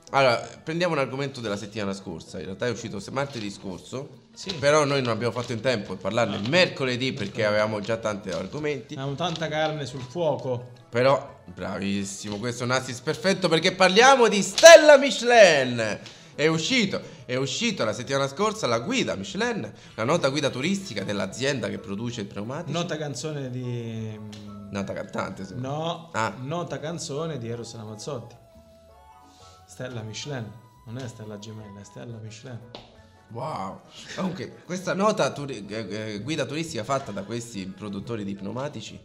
Allora, 0.10 0.38
prendiamo 0.63 0.93
un 0.93 1.00
argomento 1.02 1.39
della 1.39 1.56
settimana 1.56 1.93
scorsa, 1.93 2.39
in 2.39 2.45
realtà 2.45 2.65
è 2.65 2.71
uscito 2.71 3.00
martedì 3.12 3.52
scorso, 3.52 4.24
Sì. 4.34 4.56
però 4.56 4.84
noi 4.84 5.04
non 5.04 5.12
abbiamo 5.12 5.32
fatto 5.32 5.52
in 5.52 5.60
tempo 5.62 5.93
di 5.93 6.00
parlarne 6.02 6.38
il 6.38 6.50
mercoledì 6.50 7.13
perché 7.13 7.45
avevamo 7.45 7.80
già 7.80 7.97
tanti 7.97 8.32
argomenti. 8.32 8.95
Abbiamo 8.95 9.13
tanta 9.13 9.47
carne 9.47 9.86
sul 9.86 10.02
fuoco. 10.02 10.71
Però, 10.89 11.41
bravissimo, 11.45 12.38
questo 12.38 12.63
è 12.63 12.65
un 12.65 12.71
assist 12.71 13.04
perfetto 13.04 13.47
perché 13.47 13.71
parliamo 13.74 14.28
di 14.28 14.41
Stella 14.41 14.97
Michelin. 14.97 16.00
È 16.34 16.48
uscito, 16.48 17.02
è 17.26 17.36
uscito 17.36 17.84
la 17.84 17.94
settimana 17.94 18.28
scorsa 18.28 18.65
la 18.67 18.80
guida 18.80 19.15
Michelin, 19.15 19.72
la 19.96 20.04
nota 20.04 20.30
guida 20.30 20.50
turistica 20.50 21.04
dell'azienda 21.04 21.67
che 21.70 21.78
produce 21.78 22.22
i 22.22 22.26
pneumatici. 22.26 22.72
Nota 22.72 22.98
canzone 22.98 23.50
di... 23.50 24.17
Nota 24.72 24.94
cantante, 24.94 25.46
se 25.46 25.56
No, 25.56 26.10
Ah. 26.13 26.34
nota 26.39 26.80
canzone 26.80 27.38
di 27.38 27.50
Eros 27.50 27.76
Ramazzotti. 27.76 28.36
Stella 29.67 30.02
Michelin. 30.02 30.50
Non 30.86 30.98
è 30.98 31.08
Stella 31.08 31.38
Gemella, 31.38 31.80
è 31.80 31.84
Stella 31.84 32.17
Michelin. 32.17 32.60
Wow. 33.30 33.82
Comunque, 34.15 34.62
questa 34.65 34.94
nota 34.94 35.32
turi- 35.32 35.65
eh, 35.67 36.13
eh, 36.13 36.20
guida 36.20 36.46
turistica 36.46 36.84
fatta 36.84 37.12
da 37.12 37.24
questi 37.24 37.65
produttori 37.65 38.24
di 38.26 38.36
pneumatici, 38.36 39.00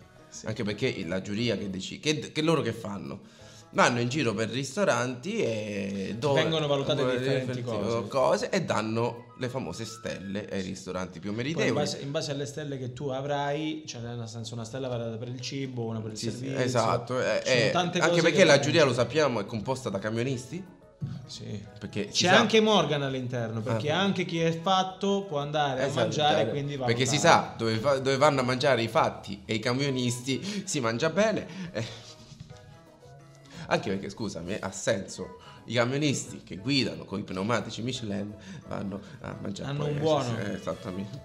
anche 0.45 0.65
perché 0.65 1.05
la 1.07 1.21
giuria 1.23 1.57
che 1.57 1.71
decide, 1.71 2.01
che, 2.01 2.33
che 2.33 2.43
loro 2.43 2.63
che 2.63 2.73
fanno? 2.73 3.21
Vanno 3.71 4.01
in 4.01 4.09
giro 4.09 4.33
per 4.33 4.49
ristoranti 4.49 5.39
e 5.43 6.15
dove 6.19 6.41
Vengono 6.43 6.67
valutate 6.67 7.03
dove- 7.03 7.19
differenti 7.19 7.63
cose. 7.63 8.09
cose 8.09 8.49
e 8.51 8.63
danno 8.65 9.35
le 9.39 9.49
famose 9.49 9.85
stelle 9.85 10.49
ai 10.51 10.63
ristoranti 10.63 11.19
più 11.21 11.35
Poi 11.35 11.41
in 11.41 11.47
meritevoli. 11.53 11.85
base, 11.85 11.99
in 12.01 12.11
base 12.11 12.31
alle 12.31 12.47
stelle 12.47 12.79
che 12.79 12.93
tu 12.95 13.09
avrai, 13.09 13.83
cioè 13.87 14.01
nel 14.01 14.27
senso 14.29 14.55
una 14.55 14.65
stella 14.65 14.89
varata 14.89 15.17
per 15.17 15.29
il 15.29 15.41
cibo, 15.41 15.85
una 15.85 16.01
per 16.01 16.13
il 16.13 16.17
Sì, 16.17 16.31
servizio. 16.31 16.59
esatto, 16.59 17.21
eh, 17.21 17.43
eh, 17.45 17.71
anche 17.75 18.23
perché 18.23 18.45
la 18.45 18.59
giuria 18.61 18.85
lo 18.85 18.95
sappiamo 18.95 19.41
è 19.41 19.45
composta 19.45 19.91
da 19.91 19.99
camionisti, 19.99 20.65
Sì. 21.27 21.63
perché 21.79 22.07
C'è 22.09 22.29
sa- 22.29 22.39
anche 22.39 22.61
Morgan 22.61 23.03
all'interno, 23.03 23.61
perché 23.61 23.91
Ah. 23.91 23.99
anche 24.01 24.25
chi 24.25 24.41
è 24.41 24.59
fatto 24.59 25.27
può 25.29 25.39
andare 25.39 25.83
a 25.83 25.85
Esatto, 25.87 26.01
mangiare 26.01 26.35
chiaro. 26.37 26.49
e 26.49 26.51
quindi 26.53 26.77
va 26.77 26.87
perché 26.87 27.05
si 27.05 27.19
sa 27.19 27.53
dove, 27.59 27.79
dove 27.79 28.17
vanno 28.17 28.41
a 28.41 28.45
mangiare 28.45 28.81
i 28.83 28.89
fatti 28.89 29.43
e 29.45 29.55
i 29.55 29.59
camionisti 29.59 30.63
si 30.65 30.81
mangia 30.81 31.11
bene 31.11 31.47
eh. 31.73 31.85
Anche 33.67 33.91
perché 33.91 34.09
scusami 34.11 34.57
ha 34.61 34.71
senso 34.71 35.39
i 35.67 35.75
camionisti 35.75 36.43
che 36.45 36.57
guidano 36.57 37.05
con 37.05 37.19
i 37.19 37.23
pneumatici 37.23 37.83
Michelin 37.83 38.33
vanno 38.69 39.01
a 39.21 39.37
mangiare 39.41 39.71
Hanno 39.71 39.85
poi, 39.85 39.91
un 39.91 39.97
eh, 39.97 40.01
buono. 40.01 40.25
sì, 40.25 40.51
esattamente 40.53 41.23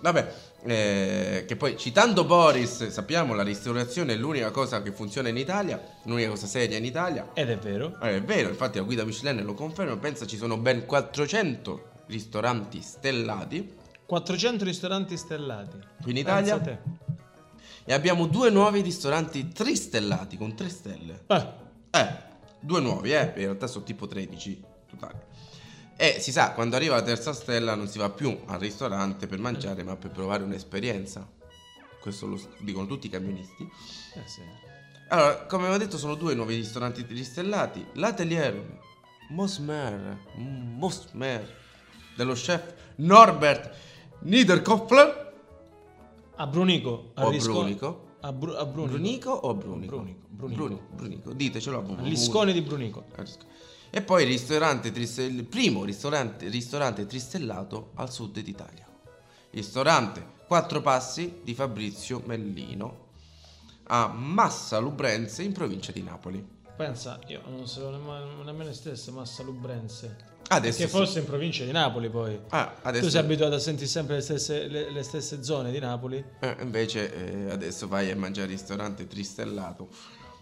vabbè 0.00 0.34
eh, 0.64 1.44
che 1.46 1.56
poi 1.56 1.76
citando 1.78 2.24
Boris 2.24 2.88
sappiamo 2.88 3.34
la 3.34 3.42
ristorazione 3.42 4.12
è 4.12 4.16
l'unica 4.16 4.50
cosa 4.50 4.82
che 4.82 4.92
funziona 4.92 5.28
in 5.28 5.36
Italia 5.38 5.82
l'unica 6.04 6.28
cosa 6.30 6.46
seria 6.46 6.76
in 6.76 6.84
Italia 6.84 7.30
Ed 7.32 7.48
è 7.48 7.58
vero. 7.58 7.98
eh, 8.02 8.16
è 8.16 8.22
vero, 8.22 8.48
infatti 8.50 8.78
la 8.78 8.84
guida 8.84 9.04
Michelin 9.04 9.42
lo 9.44 9.54
conferma, 9.54 9.96
pensa 9.96 10.26
ci 10.26 10.36
sono 10.36 10.58
ben 10.58 10.84
400 10.84 11.90
ristoranti 12.06 12.80
stellati 12.82 13.76
400 14.04 14.64
ristoranti 14.64 15.16
stellati. 15.16 15.78
in 16.06 16.16
Italia 16.16 16.60
e 17.84 17.92
abbiamo 17.94 18.26
due 18.26 18.50
nuovi 18.50 18.82
ristoranti 18.82 19.48
tristellati 19.48 20.36
con 20.36 20.54
3 20.54 20.68
stelle. 20.68 21.20
Eh, 21.26 21.46
Eh, 21.90 22.08
due 22.60 22.80
nuovi, 22.80 23.12
eh, 23.12 23.22
in 23.22 23.32
realtà 23.34 23.66
sono 23.66 23.84
tipo 23.84 24.06
13 24.06 24.62
totali. 24.88 25.18
E 25.96 26.20
si 26.20 26.30
sa, 26.30 26.52
quando 26.52 26.76
arriva 26.76 26.94
la 26.94 27.02
terza 27.02 27.32
stella 27.32 27.74
non 27.74 27.88
si 27.88 27.98
va 27.98 28.08
più 28.10 28.36
al 28.46 28.58
ristorante 28.58 29.26
per 29.26 29.38
mangiare, 29.38 29.82
ma 29.82 29.96
per 29.96 30.10
provare 30.10 30.44
un'esperienza. 30.44 31.28
Questo 32.00 32.26
lo 32.26 32.40
dicono 32.58 32.86
tutti 32.86 33.06
i 33.06 33.10
camionisti. 33.10 33.68
eh 34.14 34.22
sì. 34.26 34.42
Allora, 35.08 35.46
come 35.46 35.64
avevo 35.64 35.78
detto, 35.78 35.98
sono 35.98 36.14
due 36.14 36.34
nuovi 36.34 36.54
ristoranti 36.54 37.04
tristellati. 37.06 37.84
L'Atelier 37.94 38.78
Mosmer, 39.30 40.18
Mosmer 40.36 41.56
dello 42.14 42.34
chef 42.34 42.74
Norbert 42.96 43.74
Niederkopfler 44.20 45.32
A 46.36 46.46
Brunico. 46.46 47.10
A 47.14 47.26
o 47.26 47.30
Brunico. 47.30 48.07
A, 48.20 48.32
Bru- 48.32 48.54
a 48.56 48.64
Brunico. 48.64 48.92
Brunico 48.96 49.30
o 49.30 49.54
Brunico? 49.54 49.96
Brunico, 49.96 50.26
Brunico. 50.28 50.56
Brunico, 50.56 50.82
Brunico. 50.94 51.32
Ditecelo. 51.32 51.96
Liscone 52.00 52.52
di 52.52 52.62
Brunico. 52.62 53.04
E 53.90 54.02
poi 54.02 54.22
il 54.22 54.28
ristorante 54.28 54.90
tristell- 54.90 55.32
il 55.34 55.44
primo 55.44 55.84
ristorante, 55.84 56.48
ristorante 56.48 57.06
tristellato 57.06 57.90
al 57.94 58.12
sud 58.12 58.38
d'Italia. 58.40 58.86
Ristorante 59.50 60.36
Quattro 60.46 60.80
Passi 60.80 61.40
di 61.42 61.54
Fabrizio 61.54 62.22
Mellino 62.26 63.06
a 63.84 64.08
Massa 64.08 64.78
Lubrense 64.78 65.42
in 65.42 65.52
provincia 65.52 65.92
di 65.92 66.02
Napoli. 66.02 66.46
Pensa, 66.76 67.18
io 67.28 67.40
non 67.48 67.66
so 67.66 67.90
nemmeno, 67.90 68.42
nemmeno 68.42 68.72
stesso 68.72 69.10
Massa 69.12 69.42
Lubrense. 69.42 70.16
Adesso 70.50 70.78
che 70.78 70.84
sì. 70.88 70.90
fosse 70.96 71.18
in 71.18 71.24
provincia 71.26 71.64
di 71.64 71.72
Napoli 71.72 72.08
poi. 72.08 72.38
Ah, 72.48 72.76
adesso 72.82 73.04
Tu 73.04 73.10
sei 73.10 73.20
abituato 73.20 73.54
a 73.54 73.58
sentire 73.58 73.86
sempre 73.88 74.16
le 74.16 74.20
stesse, 74.22 74.66
le- 74.66 74.90
le 74.90 75.02
stesse 75.02 75.42
zone 75.42 75.70
di 75.70 75.78
Napoli. 75.78 76.24
Eh, 76.40 76.56
invece 76.60 77.46
eh, 77.46 77.50
adesso 77.50 77.86
vai 77.86 78.10
a 78.10 78.16
mangiare 78.16 78.46
al 78.46 78.52
ristorante 78.52 79.06
tristellato. 79.06 79.88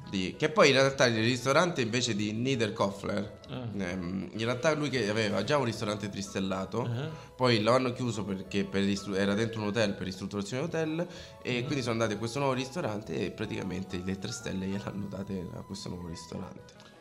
Di... 0.08 0.36
Che 0.38 0.50
poi 0.50 0.68
in 0.68 0.74
realtà 0.74 1.06
il 1.06 1.16
ristorante 1.16 1.80
invece 1.80 2.14
di 2.14 2.30
Niederkofler, 2.30 3.38
Ah. 3.48 3.66
ehm, 3.76 4.28
in 4.34 4.44
realtà 4.44 4.72
lui 4.74 4.88
che 4.88 5.08
aveva 5.10 5.42
già 5.42 5.56
un 5.58 5.64
ristorante 5.64 6.08
tristellato, 6.08 6.82
Ah. 6.82 7.10
poi 7.34 7.60
lo 7.60 7.72
hanno 7.72 7.92
chiuso 7.92 8.22
perché 8.24 8.62
per 8.64 8.84
ristru- 8.84 9.16
era 9.16 9.34
dentro 9.34 9.60
un 9.62 9.66
hotel 9.68 9.94
per 9.94 10.04
ristrutturazione 10.04 10.62
hotel 10.62 11.04
e 11.42 11.58
Ah. 11.58 11.64
quindi 11.64 11.80
sono 11.82 11.94
andati 11.94 12.12
a 12.14 12.18
questo 12.18 12.38
nuovo 12.38 12.54
ristorante 12.54 13.18
e 13.24 13.30
praticamente 13.32 14.00
le 14.04 14.16
tre 14.20 14.30
stelle 14.30 14.66
gliel'hanno 14.66 15.06
date 15.08 15.48
a 15.56 15.62
questo 15.62 15.88
nuovo 15.88 16.06
ristorante. 16.06 16.94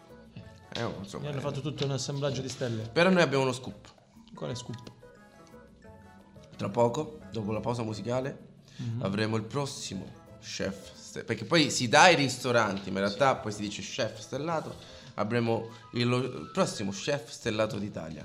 Eh, 0.77 0.83
oh, 0.83 0.95
insomma, 0.99 1.23
Mi 1.23 1.29
hanno 1.29 1.37
eh. 1.39 1.41
fatto 1.41 1.61
tutto 1.61 1.85
un 1.85 1.91
assemblaggio 1.91 2.41
di 2.41 2.49
stelle. 2.49 2.83
Però 2.83 3.09
noi 3.09 3.21
abbiamo 3.21 3.43
uno 3.43 3.53
scoop. 3.53 3.93
Quale 4.33 4.55
scoop? 4.55 4.91
Tra 6.57 6.69
poco, 6.69 7.19
dopo 7.31 7.51
la 7.51 7.59
pausa 7.59 7.83
musicale, 7.83 8.37
Mhm. 8.77 9.03
avremo 9.03 9.35
il 9.37 9.43
prossimo 9.43 10.05
chef, 10.41 11.23
perché 11.23 11.45
poi 11.45 11.69
si 11.71 11.87
dà 11.87 12.03
ai 12.03 12.15
ristoranti, 12.15 12.91
ma 12.91 12.99
in 12.99 13.05
realtà 13.05 13.35
poi 13.35 13.51
si 13.53 13.61
dice 13.61 13.81
chef 13.81 14.19
stellato, 14.19 14.75
avremo 15.15 15.69
il, 15.93 16.01
il 16.11 16.49
prossimo 16.51 16.91
chef 16.91 17.29
stellato 17.29 17.77
d'Italia. 17.77 18.23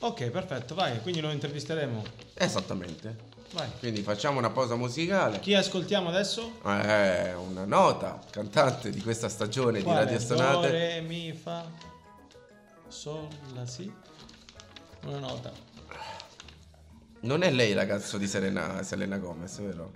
Ok, 0.00 0.30
perfetto, 0.30 0.74
vai. 0.74 1.00
Quindi 1.02 1.20
lo 1.20 1.30
intervisteremo. 1.30 2.04
Esattamente. 2.34 3.25
Vai. 3.56 3.70
Quindi 3.78 4.02
facciamo 4.02 4.38
una 4.38 4.50
pausa 4.50 4.76
musicale. 4.76 5.40
Chi 5.40 5.54
ascoltiamo 5.54 6.10
adesso? 6.10 6.58
Eh, 6.62 7.32
una 7.32 7.64
nota 7.64 8.20
cantante 8.28 8.90
di 8.90 9.00
questa 9.00 9.30
stagione 9.30 9.78
di 9.78 9.84
Quale? 9.84 10.04
Radio 10.04 10.18
Stonate. 10.18 10.70
re, 10.70 11.00
mi, 11.00 11.32
fa, 11.32 11.64
sol, 12.86 13.26
la, 13.54 13.64
si. 13.64 13.90
Una 15.06 15.18
nota. 15.20 15.50
Non 17.20 17.42
è 17.42 17.50
lei 17.50 17.72
ragazzo 17.72 18.18
di 18.18 18.26
Serena, 18.28 18.82
Selena 18.82 19.16
Gomez, 19.16 19.58
vero? 19.60 19.90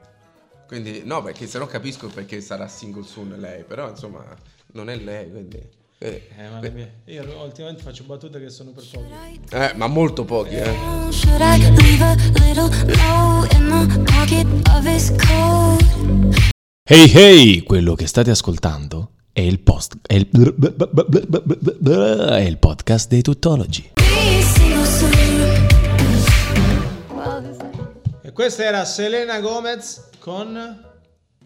Quindi, 0.66 1.02
no, 1.04 1.22
perché 1.22 1.46
se 1.46 1.58
no 1.58 1.66
capisco 1.66 2.08
perché 2.08 2.40
sarà 2.40 2.66
single 2.66 3.04
soon 3.04 3.36
lei, 3.38 3.64
però 3.64 3.90
insomma, 3.90 4.24
non 4.72 4.88
è 4.88 4.96
lei, 4.96 5.30
quindi... 5.30 5.78
Eh, 6.02 6.28
Eh, 6.62 6.70
mie- 6.70 6.92
Io 7.08 7.42
ultimamente 7.42 7.82
faccio 7.82 8.04
battute 8.04 8.40
che 8.40 8.48
sono 8.48 8.70
per 8.70 8.84
pochi. 8.90 9.40
eh, 9.50 9.72
ma 9.76 9.86
molto 9.86 10.24
pochi, 10.24 10.54
eh. 10.54 10.74
Hey 16.82 17.10
hey, 17.14 17.62
quello 17.64 17.94
che 17.94 18.06
state 18.06 18.30
ascoltando 18.30 19.10
è 19.32 19.40
il 19.40 19.60
post 19.60 19.96
è 20.06 20.14
il, 20.14 20.28
è 22.30 22.40
il 22.40 22.56
podcast 22.58 23.08
dei 23.08 23.20
tuttologi. 23.22 23.92
E 28.22 28.32
questa 28.32 28.64
era 28.64 28.84
Selena 28.86 29.38
Gomez 29.40 30.08
con 30.18 30.82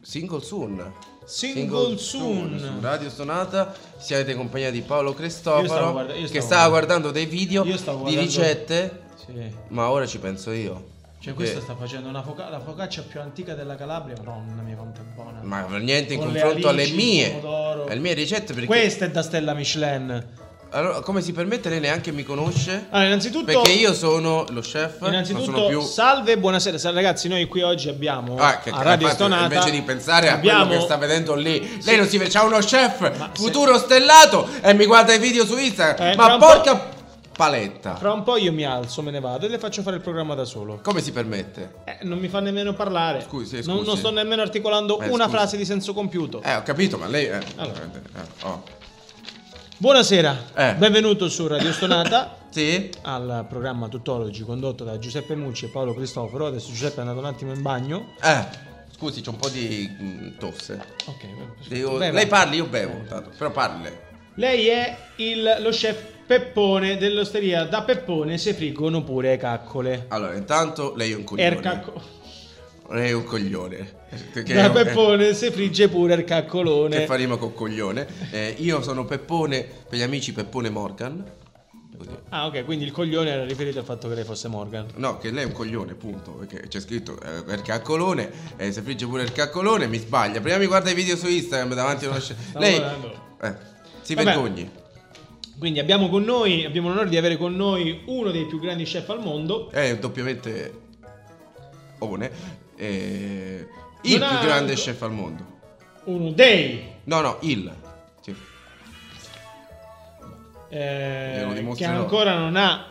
Single 0.00 0.40
soon. 0.42 0.92
Single 1.24 1.96
Soon. 1.98 2.58
Su 2.58 2.80
Radio 2.80 3.08
Stonata 3.10 3.74
siete 3.96 4.32
in 4.32 4.36
compagnia 4.36 4.70
di 4.70 4.82
Paolo 4.82 5.14
Cristoforo 5.14 5.92
guarda- 5.92 6.14
io 6.14 6.22
che 6.22 6.40
stavo 6.40 6.44
stava 6.46 6.68
guardando- 6.68 7.10
dei 7.10 7.26
video 7.26 7.64
Io 7.64 7.76
stavo 7.76 8.08
di 8.08 8.14
guardando- 8.14 8.30
ricette, 8.30 9.00
Sì. 9.24 9.32
ma 9.68 9.90
ora 9.90 10.06
ci 10.06 10.18
penso 10.18 10.50
io. 10.50 10.92
Cioè, 11.24 11.32
Perché- 11.32 11.52
questa 11.52 11.60
sta 11.72 11.74
facendo 11.80 12.08
una 12.10 12.22
foca- 12.22 12.50
la 12.50 12.60
focaccia 12.60 13.02
più 13.02 13.18
antica 13.18 13.54
della 13.54 13.76
Calabria. 13.76 14.14
Madonna 14.22 14.60
mia, 14.60 14.74
quanto 14.76 15.00
è 15.00 15.04
buona. 15.14 15.40
Ma 15.42 15.62
per 15.62 15.80
niente 15.80 16.12
in 16.12 16.18
Con 16.20 16.30
le 16.32 16.40
confronto 16.40 16.68
alle 16.68 16.82
alici, 16.82 16.96
mie. 16.96 17.24
il 17.26 17.32
pomodoro. 17.36 17.86
Alle 17.86 18.00
mie 18.00 18.12
ricette 18.12 18.52
perché 18.52 18.66
Questa 18.66 19.06
è 19.06 19.10
da 19.10 19.22
stella 19.22 19.54
Michelin. 19.54 20.26
Allora, 20.74 21.00
come 21.02 21.20
si 21.22 21.32
permette 21.32 21.68
lei 21.68 21.78
neanche 21.78 22.10
mi 22.10 22.24
conosce? 22.24 22.86
Allora, 22.90 23.06
innanzitutto. 23.06 23.44
Perché 23.44 23.70
io 23.70 23.94
sono 23.94 24.44
lo 24.48 24.60
chef, 24.60 24.98
non 24.98 25.12
Innanzitutto, 25.12 25.44
sono 25.44 25.66
più 25.68 25.80
salve 25.82 26.36
buonasera. 26.36 26.78
Sa- 26.78 26.90
Ragazzi, 26.90 27.28
noi 27.28 27.46
qui 27.46 27.62
oggi 27.62 27.88
abbiamo 27.88 28.34
Ah, 28.38 28.58
che 28.58 28.70
a 28.70 28.82
Radio 28.82 29.06
infatti, 29.06 29.14
Stonata. 29.14 29.54
invece 29.54 29.70
di 29.70 29.82
pensare 29.82 30.30
a 30.30 30.34
abbiamo- 30.34 30.64
quello 30.66 30.80
che 30.80 30.84
sta 30.86 30.96
vedendo 30.96 31.34
lì, 31.36 31.80
lei 31.84 31.96
non 31.96 32.08
si 32.08 32.18
vede, 32.18 32.28
c'ha 32.30 32.42
uno 32.42 32.58
chef 32.58 33.16
Ma 33.18 33.30
futuro 33.34 33.78
stellato 33.78 34.48
e 34.62 34.74
mi 34.74 34.84
guarda 34.86 35.14
i 35.14 35.20
video 35.20 35.46
su 35.46 35.56
Instagram. 35.56 36.10
Eh, 36.10 36.16
ma 36.16 36.38
porca 36.38 36.88
paletta! 37.36 37.94
Fra 37.94 38.12
un 38.12 38.24
po' 38.24 38.36
io 38.36 38.52
mi 38.52 38.64
alzo, 38.64 39.00
me 39.00 39.12
ne 39.12 39.20
vado 39.20 39.46
e 39.46 39.50
le 39.50 39.58
faccio 39.60 39.80
fare 39.82 39.94
il 39.94 40.02
programma 40.02 40.34
da 40.34 40.44
solo. 40.44 40.80
Come 40.82 41.00
si 41.00 41.12
permette? 41.12 41.74
Eh, 41.84 41.98
non 42.02 42.18
mi 42.18 42.26
fa 42.26 42.40
nemmeno 42.40 42.72
parlare. 42.74 43.22
Scusi, 43.28 43.62
sì, 43.62 43.68
Non, 43.68 43.76
scusi. 43.76 43.88
non 43.90 43.96
sto 43.96 44.10
nemmeno 44.10 44.42
articolando 44.42 44.98
Eh, 45.00 45.06
una 45.08 45.24
scusi. 45.26 45.36
frase 45.36 45.56
di 45.56 45.64
senso 45.64 45.94
compiuto. 45.94 46.42
Eh, 46.42 46.52
ho 46.56 46.62
capito, 46.64 46.98
ma 46.98 47.06
lei. 47.06 47.26
Eh, 47.26 47.38
Allora. 47.58 47.80
eh, 47.80 48.20
oh. 48.46 48.62
Buonasera, 49.88 50.44
Eh. 50.54 50.74
benvenuto 50.76 51.28
su 51.28 51.46
Radio 51.46 51.70
Stonata. 51.70 52.38
Sì? 52.48 52.88
al 53.02 53.44
programma 53.50 53.86
Tuttologi 53.88 54.42
condotto 54.44 54.82
da 54.82 54.96
Giuseppe 54.98 55.34
Mucci 55.34 55.66
e 55.66 55.68
Paolo 55.68 55.92
Cristoforo. 55.92 56.46
Adesso 56.46 56.68
Giuseppe 56.70 56.96
è 56.96 57.00
andato 57.00 57.18
un 57.18 57.26
attimo 57.26 57.52
in 57.52 57.60
bagno. 57.60 58.14
Eh, 58.22 58.46
scusi, 58.96 59.20
c'ho 59.20 59.28
un 59.32 59.36
po' 59.36 59.50
di 59.50 59.86
mm, 60.00 60.38
tosse. 60.38 60.80
Ok, 61.04 61.68
Devo- 61.68 61.98
beva. 61.98 62.14
lei 62.16 62.26
parli, 62.26 62.56
io 62.56 62.64
bevo, 62.64 63.02
tanto, 63.06 63.30
però 63.36 63.50
parli 63.50 63.82
lei. 63.82 63.92
Lei 64.36 64.68
è 64.68 64.96
il- 65.16 65.56
lo 65.60 65.68
chef 65.68 66.00
Peppone 66.26 66.96
dell'osteria. 66.96 67.64
Da 67.64 67.82
Peppone 67.82 68.38
si 68.38 68.54
friggono 68.54 69.02
pure 69.02 69.36
caccole. 69.36 70.06
Allora, 70.08 70.34
intanto 70.34 70.94
lei 70.96 71.12
è 71.12 71.14
un 71.16 71.24
coglione. 71.24 71.46
Er 71.46 71.60
cacco- 71.60 72.00
è 72.88 73.12
un 73.12 73.24
coglione. 73.24 74.02
Da 74.44 74.70
Peppone 74.70 75.34
si 75.34 75.50
frigge 75.50 75.88
pure 75.88 76.14
il 76.14 76.20
che 76.20 76.24
caccolone. 76.26 77.06
fa 77.06 77.14
rima 77.14 77.36
con 77.36 77.54
coglione. 77.54 78.06
Eh, 78.30 78.54
io 78.58 78.82
sono 78.82 79.04
Peppone, 79.04 79.66
per 79.88 79.98
gli 79.98 80.02
amici 80.02 80.32
Peppone 80.32 80.70
Morgan. 80.70 81.24
Ah, 82.30 82.46
ok, 82.46 82.64
quindi 82.64 82.84
il 82.84 82.90
coglione 82.90 83.30
era 83.30 83.44
riferito 83.44 83.78
al 83.78 83.84
fatto 83.84 84.08
che 84.08 84.14
lei 84.14 84.24
fosse 84.24 84.48
Morgan. 84.48 84.86
No, 84.96 85.18
che 85.18 85.30
lei 85.30 85.44
è 85.44 85.46
un 85.46 85.52
coglione, 85.52 85.94
punto. 85.94 86.32
Perché 86.32 86.66
c'è 86.68 86.80
scritto 86.80 87.18
eh, 87.20 87.52
il 87.52 87.62
caccolone, 87.62 88.30
eh, 88.56 88.72
se 88.72 88.82
frigge 88.82 89.06
pure 89.06 89.22
il 89.22 89.32
caccolone, 89.32 89.86
mi 89.86 89.98
sbaglia. 89.98 90.40
Prima 90.40 90.58
mi 90.58 90.66
guarda 90.66 90.90
i 90.90 90.94
video 90.94 91.16
su 91.16 91.28
Instagram 91.28 91.74
davanti 91.74 92.04
a 92.04 92.08
uno 92.10 92.18
chef. 92.18 92.36
Stavo 92.48 92.64
Lei. 92.64 92.82
Eh, 93.40 93.54
si 94.02 94.14
Vabbè. 94.14 94.26
vergogni. 94.26 94.70
Quindi 95.56 95.78
abbiamo 95.78 96.08
con 96.08 96.24
noi, 96.24 96.64
abbiamo 96.64 96.88
l'onore 96.88 97.08
di 97.08 97.16
avere 97.16 97.36
con 97.36 97.54
noi 97.54 98.02
uno 98.06 98.32
dei 98.32 98.46
più 98.46 98.58
grandi 98.58 98.84
chef 98.84 99.08
al 99.10 99.20
mondo. 99.20 99.70
È 99.70 99.96
doppiamente. 99.96 100.82
One. 102.00 102.30
Eh, 102.76 103.68
il 104.02 104.18
Non 104.18 104.28
più 104.28 104.46
grande 104.46 104.74
chef 104.74 105.02
al 105.02 105.12
mondo. 105.12 105.52
Uno 106.04 106.30
dei 106.32 106.92
No, 107.04 107.20
no, 107.20 107.36
il. 107.40 107.72
Sì. 108.20 108.34
eh, 110.68 111.72
che 111.76 111.84
ancora 111.84 112.38
non 112.38 112.56
ha 112.56 112.86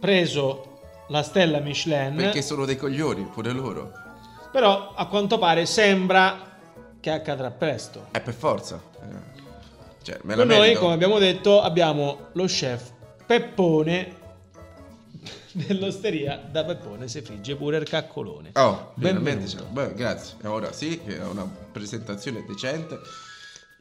preso 0.00 0.80
la 1.08 1.22
stella 1.22 1.60
Michelin. 1.60 2.16
Perché 2.16 2.42
sono 2.42 2.64
dei 2.64 2.76
coglioni, 2.76 3.22
pure 3.24 3.52
loro. 3.52 3.92
Però 4.50 4.92
a 4.94 5.06
quanto 5.06 5.38
pare 5.38 5.66
sembra 5.66 6.52
che 7.00 7.10
accadrà 7.10 7.50
presto. 7.50 8.08
È 8.10 8.20
per 8.20 8.34
forza. 8.34 8.80
Eh, 9.02 9.42
Cioè, 10.02 10.18
noi, 10.22 10.74
come 10.74 10.94
abbiamo 10.94 11.18
detto, 11.18 11.60
abbiamo 11.60 12.28
lo 12.32 12.44
chef 12.44 12.92
Peppone 13.26 14.22
dell'osteria. 15.54 16.36
Da 16.50 16.64
Peppone 16.64 17.08
si 17.08 17.20
frigge 17.22 17.54
pure 17.56 17.78
il 17.78 17.88
caccolone. 17.88 18.50
Oh, 18.54 18.92
Benvenuto. 18.96 19.64
Beh, 19.70 19.94
grazie. 19.94 20.36
E 20.42 20.46
ora 20.48 20.72
sì, 20.72 21.00
è 21.04 21.18
una 21.22 21.44
presentazione 21.72 22.44
decente. 22.46 22.98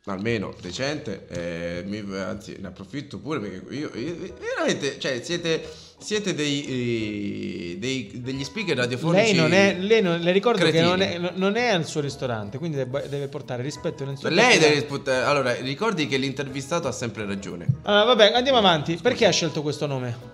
Almeno 0.05 0.53
decente. 0.61 1.27
eh, 1.29 1.83
mi- 1.85 2.03
anzi, 2.17 2.57
ne 2.59 2.67
approfitto 2.67 3.19
pure 3.19 3.39
perché 3.39 3.73
io, 3.73 3.89
io- 3.95 4.33
veramente, 4.37 4.99
cioè, 4.99 5.21
siete, 5.23 5.63
siete 5.97 6.33
dei, 6.35 7.71
eh, 7.71 7.77
dei- 7.79 8.11
degli 8.21 8.43
speaker 8.43 8.75
radiofonici. 8.75 9.27
Lei 9.31 9.33
non 9.35 9.53
è, 9.53 9.77
lei 9.79 10.01
non- 10.01 10.19
le 10.19 10.31
ricordo 10.33 10.59
cretini. 10.59 10.83
che 10.83 10.89
non 10.89 11.01
è, 11.01 11.31
non 11.35 11.55
è 11.55 11.69
al 11.69 11.85
suo 11.85 12.01
ristorante, 12.01 12.57
quindi 12.57 12.75
deve, 12.75 13.07
deve 13.07 13.29
portare 13.29 13.63
rispetto 13.63 14.03
innanzitutto. 14.03 14.33
Lei 14.33 14.57
a- 14.57 14.59
deve 14.59 14.73
rispondere. 14.73 15.23
Allora, 15.23 15.53
ricordi 15.55 16.05
che 16.07 16.17
l'intervistato 16.17 16.89
ha 16.89 16.91
sempre 16.91 17.25
ragione. 17.25 17.65
Allora, 17.83 18.03
vabbè, 18.03 18.33
andiamo 18.33 18.57
avanti. 18.57 18.97
Perché 19.01 19.25
ha 19.25 19.31
scelto 19.31 19.61
questo 19.61 19.85
nome? 19.87 20.32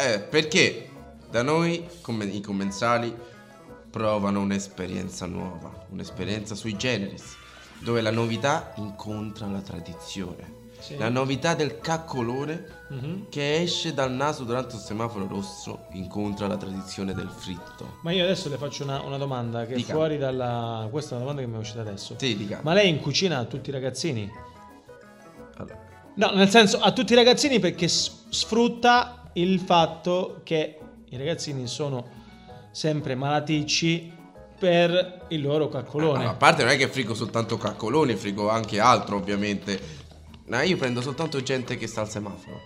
Eh, 0.00 0.20
perché 0.20 0.88
da 1.28 1.42
noi 1.42 1.84
come, 2.02 2.24
i 2.24 2.40
commensali 2.40 3.12
provano 3.90 4.40
un'esperienza 4.40 5.26
nuova, 5.26 5.86
un'esperienza 5.90 6.54
sui 6.54 6.76
generis, 6.76 7.34
dove 7.80 8.00
la 8.00 8.12
novità 8.12 8.72
incontra 8.76 9.46
la 9.46 9.60
tradizione. 9.60 10.54
Sì. 10.78 10.96
La 10.96 11.08
novità 11.08 11.54
del 11.54 11.80
caccolone 11.80 12.76
Mhm. 12.90 13.26
che 13.28 13.60
esce 13.60 13.92
dal 13.92 14.12
naso 14.12 14.44
durante 14.44 14.76
un 14.76 14.80
semaforo 14.80 15.26
rosso 15.26 15.86
incontra 15.94 16.46
la 16.46 16.56
tradizione 16.56 17.12
del 17.12 17.28
fritto. 17.28 17.96
Ma 18.02 18.12
io 18.12 18.22
adesso 18.22 18.48
le 18.48 18.56
faccio 18.56 18.84
una, 18.84 19.02
una 19.02 19.16
domanda 19.18 19.66
che 19.66 19.74
Dica. 19.74 19.90
è 19.90 19.94
fuori 19.96 20.16
dalla... 20.18 20.86
Questa 20.88 21.10
è 21.10 21.16
una 21.16 21.24
domanda 21.24 21.42
che 21.42 21.48
mi 21.48 21.56
è 21.56 21.58
uscita 21.58 21.80
adesso. 21.80 22.14
Sì, 22.16 22.36
dica. 22.36 22.60
Ma 22.62 22.72
lei 22.74 22.88
in 22.88 23.00
cucina 23.00 23.38
a 23.38 23.44
tutti 23.46 23.70
i 23.70 23.72
ragazzini? 23.72 24.30
Allora, 25.56 25.86
No, 26.14 26.30
nel 26.34 26.48
senso 26.48 26.80
a 26.80 26.90
tutti 26.92 27.12
i 27.12 27.16
ragazzini 27.16 27.60
perché 27.60 27.86
s- 27.86 28.24
sfrutta 28.28 29.17
il 29.40 29.60
fatto 29.60 30.40
che 30.44 30.78
i 31.08 31.16
ragazzini 31.16 31.66
sono 31.66 32.06
sempre 32.70 33.14
malaticci 33.14 34.12
per 34.58 35.26
il 35.28 35.40
loro 35.42 35.68
caccolone. 35.68 36.26
a 36.26 36.34
parte 36.34 36.64
non 36.64 36.72
è 36.72 36.76
che 36.76 36.88
frigo 36.88 37.14
soltanto 37.14 37.56
caccoloni, 37.56 38.14
frigo 38.16 38.48
anche 38.50 38.80
altro 38.80 39.16
ovviamente. 39.16 39.96
No, 40.46 40.60
io 40.62 40.76
prendo 40.76 41.00
soltanto 41.00 41.42
gente 41.42 41.76
che 41.76 41.86
sta 41.86 42.00
al 42.00 42.08
semaforo. 42.10 42.60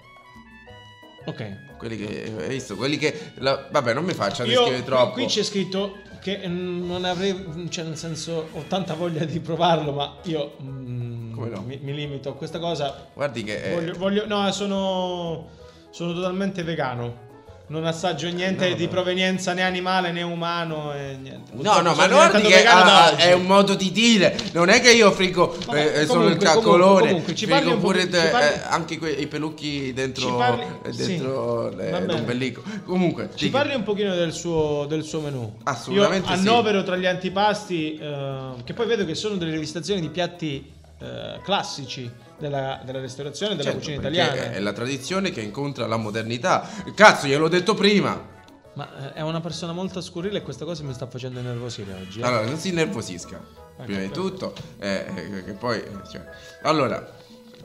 Ok. 1.26 1.76
Quelli 1.78 1.96
che 1.96 2.32
hai 2.38 2.48
visto, 2.48 2.76
quelli 2.76 2.96
che 2.96 3.32
la- 3.36 3.68
vabbè, 3.70 3.92
non 3.94 4.04
mi 4.04 4.14
faccia 4.14 4.44
descrivere 4.44 4.82
troppo. 4.84 5.12
qui 5.12 5.26
c'è 5.26 5.42
scritto 5.42 5.96
che 6.20 6.40
mm, 6.46 6.86
non 6.86 7.04
avrei, 7.04 7.66
cioè 7.68 7.84
nel 7.84 7.96
senso 7.96 8.48
ho 8.52 8.62
tanta 8.68 8.94
voglia 8.94 9.24
di 9.24 9.38
provarlo, 9.40 9.92
ma 9.92 10.16
io 10.24 10.56
mm, 10.62 11.34
Come 11.34 11.48
no? 11.48 11.60
mi, 11.62 11.78
mi 11.82 11.94
limito 11.94 12.30
a 12.30 12.34
questa 12.34 12.58
cosa. 12.58 13.08
Guardi 13.12 13.42
che 13.44 13.62
eh, 13.70 13.74
Voglio, 13.74 13.94
voglio- 13.98 14.26
no, 14.26 14.50
sono, 14.52 15.48
sono 15.92 16.12
totalmente 16.14 16.62
vegano. 16.62 17.30
non 17.68 17.86
assaggio 17.86 18.28
niente 18.28 18.74
di 18.74 18.86
provenienza 18.86 19.54
né 19.54 19.62
animale 19.62 20.12
né 20.12 20.20
umano 20.20 20.92
e 20.92 21.16
niente. 21.18 21.52
No, 21.52 21.80
no, 21.80 21.94
ma 21.94 22.06
diventato 22.06 22.38
che 22.40 22.66
oggi. 22.68 23.22
è 23.22 23.32
un 23.32 23.46
modo 23.46 23.74
di 23.74 23.90
dire. 23.90 24.36
Non 24.52 24.68
è 24.68 24.78
che 24.82 24.92
io 24.92 25.10
frigo 25.10 25.56
eh, 25.72 26.04
solo 26.04 26.26
il 26.26 26.36
caccolone, 26.36 26.82
comunque, 26.82 27.08
comunque, 27.08 27.34
ci 27.34 27.46
frigo 27.46 27.78
pure 27.78 28.08
de- 28.08 28.20
ci 28.20 28.28
parli- 28.30 28.46
eh, 28.54 28.60
anche 28.68 28.98
que- 28.98 29.10
i 29.12 29.26
pelucchi 29.26 29.92
dentro, 29.94 30.36
parli- 30.36 30.66
eh, 30.84 30.92
sì. 30.92 31.06
dentro 31.06 31.62
Va 31.62 31.68
bene. 31.70 32.06
l'ombelico. 32.06 32.62
Comunque, 32.84 33.30
Ci 33.34 33.46
dica. 33.46 33.58
parli 33.58 33.74
un 33.74 33.84
pochino 33.84 34.14
del 34.14 34.32
suo, 34.32 34.84
del 34.86 35.02
suo 35.02 35.20
menù. 35.20 35.54
Assolutamente 35.62 36.28
Io 36.30 36.36
sì. 36.36 36.46
annovero 36.48 36.82
tra 36.82 36.96
gli 36.96 37.06
antipasti, 37.06 37.96
eh, 37.96 38.36
che 38.64 38.74
poi 38.74 38.86
vedo 38.86 39.06
che 39.06 39.14
sono 39.14 39.36
delle 39.36 39.52
rivisitazioni 39.52 40.02
di 40.02 40.08
piatti 40.10 40.70
eh, 41.02 41.40
classici 41.42 42.10
della, 42.38 42.80
della 42.84 43.00
ristorazione 43.00 43.52
e 43.52 43.56
della 43.56 43.70
Certo, 43.70 43.84
cucina 43.86 44.00
italiana. 44.00 44.52
È 44.52 44.58
la 44.60 44.72
tradizione 44.72 45.30
che 45.30 45.40
incontra 45.40 45.86
la 45.86 45.96
modernità. 45.96 46.68
Cazzo, 46.94 47.26
gliel'ho 47.26 47.48
detto 47.48 47.74
prima. 47.74 48.30
Ma 48.74 49.10
eh, 49.10 49.18
è 49.18 49.20
una 49.20 49.40
persona 49.40 49.72
molto 49.72 50.00
scurrile 50.00 50.38
e 50.38 50.42
questa 50.42 50.64
cosa 50.64 50.82
mi 50.82 50.94
sta 50.94 51.06
facendo 51.06 51.40
innervosire 51.40 51.92
oggi. 51.92 52.20
eh. 52.20 52.24
Allora, 52.24 52.44
non 52.46 52.56
si 52.58 52.68
innervosisca. 52.70 53.60
Prima 53.84 54.00
di 54.00 54.10
tutto, 54.10 54.52
eh, 54.78 55.04
eh, 55.14 55.44
che 55.44 55.52
poi. 55.52 55.82
cioè, 56.10 56.22
allora. 56.62 57.20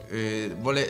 eh, 0.10 0.56
vole- 0.60 0.89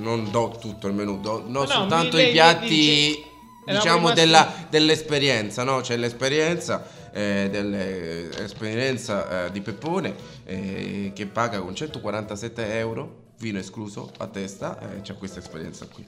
non 0.00 0.30
do 0.30 0.56
tutto 0.60 0.88
il 0.88 0.94
menù, 0.94 1.20
do, 1.20 1.44
no, 1.46 1.60
no, 1.60 1.66
soltanto 1.66 2.16
mi- 2.16 2.28
i 2.28 2.32
piatti, 2.32 2.66
dice- 2.68 3.24
diciamo, 3.66 4.12
della- 4.12 4.66
dell'esperienza, 4.68 5.62
no? 5.62 5.80
C'è 5.80 5.96
l'esperienza, 5.96 6.84
eh, 7.12 7.48
dell'esperienza 7.50 9.46
eh, 9.46 9.50
di 9.52 9.60
Peppone 9.60 10.14
eh, 10.44 11.12
che 11.14 11.26
paga 11.26 11.60
con 11.60 11.74
147 11.74 12.78
euro, 12.78 13.20
vino 13.38 13.58
escluso, 13.58 14.10
a 14.18 14.26
testa, 14.26 14.78
eh, 14.96 15.00
c'è 15.02 15.16
questa 15.16 15.38
esperienza 15.40 15.86
qui. 15.92 16.06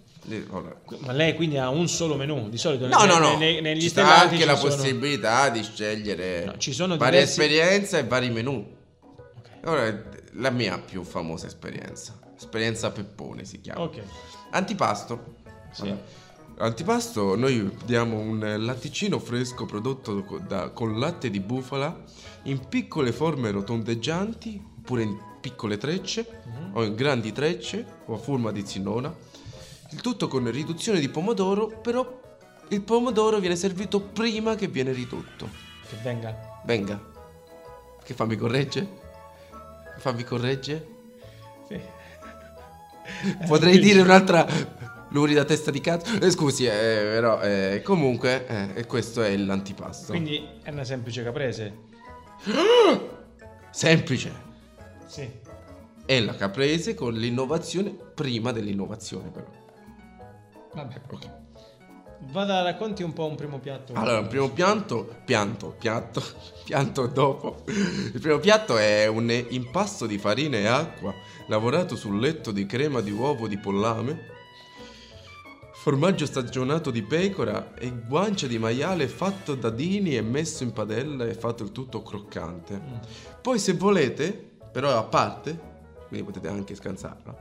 Allora, 0.51 0.75
Ma 1.01 1.13
lei 1.13 1.35
quindi 1.35 1.59
ha 1.59 1.69
un 1.69 1.87
solo 1.89 2.15
menù? 2.17 2.49
Di 2.49 2.57
solito 2.57 2.87
No, 2.87 3.01
ne- 3.01 3.07
no, 3.07 3.19
no. 3.19 3.37
ne- 3.37 3.55
ne- 3.55 3.61
negli 3.61 3.81
Ci 3.83 3.89
sta 3.91 4.23
anche 4.23 4.45
la 4.47 4.57
sono- 4.57 4.75
possibilità 4.75 5.51
di 5.51 5.63
scegliere 5.63 6.45
No, 6.47 6.57
ci 6.57 6.73
sono 6.73 6.97
varie 6.97 7.21
diversi- 7.21 7.41
esperienze 7.43 7.99
e 7.99 8.05
vari 8.05 8.31
menù. 8.31 8.67
Ora, 9.65 10.03
la 10.37 10.51
mia 10.51 10.79
più 10.79 11.03
famosa 11.05 11.47
esperienza, 11.47 12.19
esperienza 12.37 12.91
Peppone 12.91 13.45
si 13.45 13.61
chiama. 13.61 13.83
Ok. 13.83 14.01
Antipasto. 14.51 15.35
Sì. 15.73 15.89
Vabbè. 15.89 16.01
Antipasto, 16.57 17.35
noi 17.37 17.77
diamo 17.85 18.19
un 18.19 18.39
latticino 18.59 19.19
fresco 19.19 19.67
prodotto 19.67 20.25
da- 20.47 20.71
con 20.71 20.99
latte 21.01 21.29
di 21.29 21.41
bufala 21.41 22.03
in 22.45 22.69
piccole 22.69 23.11
forme 23.13 23.51
rotondeggianti, 23.51 24.63
oppure 24.79 25.03
in 25.03 25.19
piccole 25.41 25.77
trecce, 25.79 26.43
Mhm. 26.45 26.71
o 26.77 26.85
in 26.85 26.95
grandi 26.95 27.33
trecce, 27.33 27.85
o 28.07 28.15
a 28.15 28.19
forma 28.19 28.53
di 28.53 28.65
zinona. 28.65 29.13
Il 29.91 30.01
tutto 30.01 30.29
con 30.29 30.49
riduzione 30.51 31.01
di 31.01 31.09
pomodoro, 31.09 31.67
però 31.67 32.21
il 32.69 32.83
pomodoro 32.83 33.41
viene 33.41 33.57
servito 33.57 34.01
prima 34.01 34.55
che 34.55 34.69
viene 34.69 34.93
ridotto. 34.93 35.49
Che 35.89 35.97
venga. 36.03 36.61
Venga. 36.65 37.01
Che 38.03 38.15
fammi 38.15 38.37
corregge? 38.37 38.87
Fammi 39.99 40.23
corregge? 40.25 40.87
Sì. 41.69 41.81
Potrei 43.47 43.79
dire 43.79 44.01
un'altra 44.01 44.47
lurida 45.15 45.45
testa 45.45 45.71
di 45.71 45.81
cazzo. 45.81 46.21
Eh, 46.21 46.31
scusi, 46.31 46.67
eh, 46.67 46.71
però 46.71 47.41
eh, 47.41 47.81
comunque 47.83 48.75
eh, 48.75 48.87
questo 48.87 49.23
è 49.23 49.35
l'antipasto. 49.37 50.13
Quindi 50.13 50.47
è 50.63 50.71
una 50.71 50.85
semplice 50.85 51.23
caprese. 51.23 51.93
Semplice. 53.71 54.33
Sì. 55.07 55.29
È 56.05 56.21
la 56.21 56.35
caprese 56.37 56.95
con 56.95 57.15
l'innovazione 57.15 57.91
prima 57.91 58.53
dell'innovazione 58.53 59.31
però. 59.31 59.47
Vabbè. 60.75 61.01
Vada, 62.31 62.63
racconti 62.63 63.03
un 63.03 63.13
po' 63.13 63.27
un 63.27 63.37
primo 63.37 63.59
piatto. 63.59 63.93
Allora, 63.95 64.19
il 64.19 64.27
primo 64.27 64.51
pianto, 64.51 65.17
pianto, 65.25 65.75
piatto, 65.79 66.23
pianto 66.65 67.07
dopo. 67.07 67.63
Il 67.67 68.21
primo 68.21 68.39
piatto 68.39 68.77
è 68.77 69.07
un 69.07 69.31
impasto 69.31 70.07
di 70.07 70.19
farina 70.19 70.57
e 70.57 70.67
acqua 70.67 71.15
lavorato 71.47 71.97
sul 71.97 72.19
letto 72.19 72.51
di 72.51 72.67
crema 72.67 73.01
di 73.01 73.11
uovo 73.11 73.49
di 73.49 73.59
pollame, 73.59 74.33
formaggio 75.85 76.25
stagionato 76.25 76.91
di 76.91 77.03
pecora 77.03 77.75
e 77.75 77.93
guancia 77.93 78.47
di 78.47 78.57
maiale 78.59 79.07
fatto 79.07 79.55
da 79.55 79.69
dini 79.69 80.17
e 80.17 80.23
messo 80.23 80.63
in 80.63 80.73
padella 80.73 81.27
e 81.27 81.35
fatto 81.35 81.63
il 81.63 81.73
tutto 81.73 82.03
croccante. 82.03 82.81
Poi 83.43 83.59
se 83.59 83.75
volete, 83.75 84.33
però 84.73 84.97
a 84.97 85.03
parte, 85.03 85.61
quindi 86.09 86.25
potete 86.25 86.49
anche 86.49 86.75
scansarla, 86.75 87.37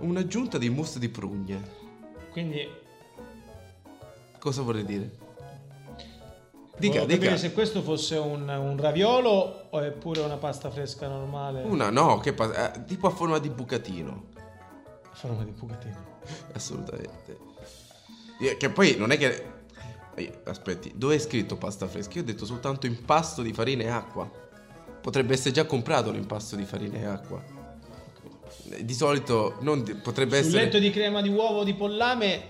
un'aggiunta 0.00 0.58
di 0.58 0.68
mousse 0.68 0.98
di 0.98 1.08
prugne. 1.08 1.68
Quindi 2.32 2.68
Cosa 4.38 4.60
vorrei 4.60 4.84
dire? 4.84 5.10
Dica, 6.76 7.06
Dica, 7.06 7.16
dica. 7.16 7.36
se 7.38 7.54
questo 7.54 7.80
fosse 7.80 8.18
un, 8.18 8.46
un 8.46 8.76
raviolo 8.76 9.68
o 9.70 9.80
è 9.80 9.90
pure 9.90 10.20
una 10.20 10.36
pasta 10.36 10.68
fresca 10.70 11.08
normale. 11.08 11.62
Una 11.62 11.88
no, 11.88 12.18
che 12.18 12.34
pa- 12.34 12.74
eh, 12.74 12.84
tipo 12.84 13.06
a 13.06 13.10
forma 13.10 13.38
di 13.38 13.48
bucatino. 13.48 14.24
A 15.10 15.14
forma 15.14 15.44
di 15.44 15.52
bucatino. 15.52 16.04
Assolutamente. 16.52 17.55
Che 18.58 18.70
poi 18.70 18.96
non 18.96 19.10
è 19.12 19.18
che. 19.18 19.54
Aspetti, 20.44 20.92
dove 20.94 21.16
è 21.16 21.18
scritto 21.18 21.56
pasta 21.56 21.86
fresca? 21.88 22.14
Io 22.14 22.22
ho 22.22 22.24
detto 22.24 22.46
soltanto 22.46 22.86
impasto 22.86 23.42
di 23.42 23.52
farina 23.52 23.82
e 23.82 23.88
acqua. 23.88 24.30
Potrebbe 25.00 25.34
essere 25.34 25.52
già 25.52 25.64
comprato 25.66 26.10
l'impasto 26.10 26.56
di 26.56 26.64
farina 26.64 26.96
e 26.98 27.04
acqua. 27.04 27.42
Eh, 28.70 28.84
Di 28.84 28.94
solito 28.94 29.56
non 29.60 29.82
di- 29.84 29.94
potrebbe 29.94 30.38
Sul 30.38 30.46
essere. 30.48 30.64
letto 30.64 30.78
di 30.78 30.90
crema 30.90 31.20
di 31.20 31.28
uovo 31.28 31.64
di 31.64 31.74
pollame. 31.74 32.42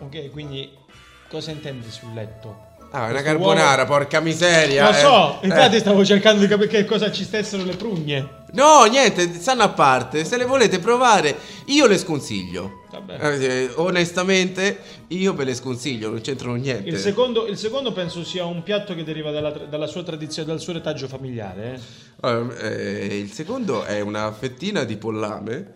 Ok, 0.00 0.30
quindi 0.30 0.70
cosa 1.28 1.50
intendi 1.50 1.90
sul 1.90 2.12
letto? 2.12 2.72
Ah, 2.96 3.08
è 3.08 3.10
una 3.10 3.22
carbonara, 3.22 3.82
uovo- 3.82 3.94
porca 3.96 4.20
miseria. 4.20 4.84
Lo 4.84 4.90
eh. 4.96 5.00
so, 5.00 5.38
infatti 5.42 5.76
Eh. 5.76 5.80
stavo 5.80 6.04
cercando 6.04 6.40
di 6.40 6.46
capire 6.46 6.68
che 6.68 6.84
cosa 6.84 7.10
ci 7.10 7.24
stessero 7.24 7.64
le 7.64 7.74
prugne. 7.74 8.42
No, 8.52 8.84
niente, 8.84 9.32
stanno 9.34 9.64
a 9.64 9.70
parte. 9.70 10.24
Se 10.24 10.36
le 10.36 10.44
volete 10.44 10.78
provare, 10.78 11.36
io 11.66 11.86
le 11.86 11.98
sconsiglio. 11.98 12.84
Vabbè. 12.92 13.18
Eh, 13.42 13.70
onestamente, 13.74 14.78
io 15.08 15.34
ve 15.34 15.42
le 15.42 15.54
sconsiglio, 15.54 16.08
non 16.10 16.20
c'entrano 16.20 16.54
niente. 16.54 16.88
Il 16.88 16.98
secondo, 16.98 17.46
il 17.48 17.58
secondo 17.58 17.90
penso 17.92 18.22
sia 18.22 18.44
un 18.44 18.62
piatto 18.62 18.94
che 18.94 19.02
deriva 19.02 19.32
dalla, 19.32 19.50
dalla 19.50 19.88
sua 19.88 20.04
tradizione, 20.04 20.46
dal 20.46 20.60
suo 20.60 20.72
retaggio 20.74 21.08
familiare. 21.08 21.80
eh. 22.22 22.46
Eh, 22.60 23.18
il 23.18 23.32
secondo 23.32 23.82
è 23.82 23.98
una 24.00 24.30
fettina 24.32 24.84
di 24.84 24.96
pollame. 24.96 25.72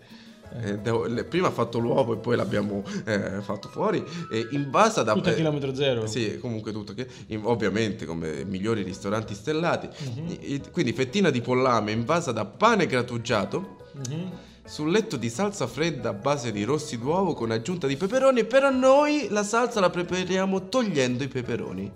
Eh, 0.61 0.77
devo- 0.79 1.05
le- 1.05 1.23
prima 1.23 1.47
ha 1.47 1.51
fatto 1.51 1.79
l'uovo 1.79 2.13
e 2.13 2.17
poi 2.17 2.35
l'abbiamo 2.35 2.83
eh, 3.05 3.41
fatto 3.41 3.67
fuori. 3.69 4.03
E 4.31 4.47
invasa 4.51 5.03
da. 5.03 5.13
Tutto 5.13 5.29
a 5.29 5.33
chilometro 5.33 5.73
zero. 5.75 6.07
Sì, 6.07 6.37
comunque 6.39 6.71
tutto. 6.71 6.93
Che, 6.93 7.07
in- 7.27 7.41
ovviamente, 7.43 8.05
come 8.05 8.43
migliori 8.45 8.83
ristoranti 8.83 9.33
stellati. 9.33 9.87
Mhm. 10.15 10.37
I- 10.39 10.61
quindi, 10.71 10.93
fettina 10.93 11.29
di 11.29 11.41
pollame 11.41 11.91
invasa 11.91 12.31
da 12.31 12.45
pane 12.45 12.85
grattugiato. 12.85 13.77
Mhm. 14.07 14.31
Sul 14.65 14.91
letto 14.91 15.17
di 15.17 15.29
salsa 15.29 15.65
fredda 15.65 16.09
a 16.09 16.13
base 16.13 16.51
di 16.51 16.63
rossi 16.63 16.99
d'uovo 16.99 17.33
con 17.33 17.49
aggiunta 17.49 17.87
di 17.87 17.97
peperoni. 17.97 18.45
Però 18.45 18.69
noi 18.69 19.27
la 19.31 19.43
salsa 19.43 19.79
la 19.79 19.89
prepariamo 19.89 20.69
togliendo 20.69 21.23
i 21.23 21.27
peperoni. 21.27 21.91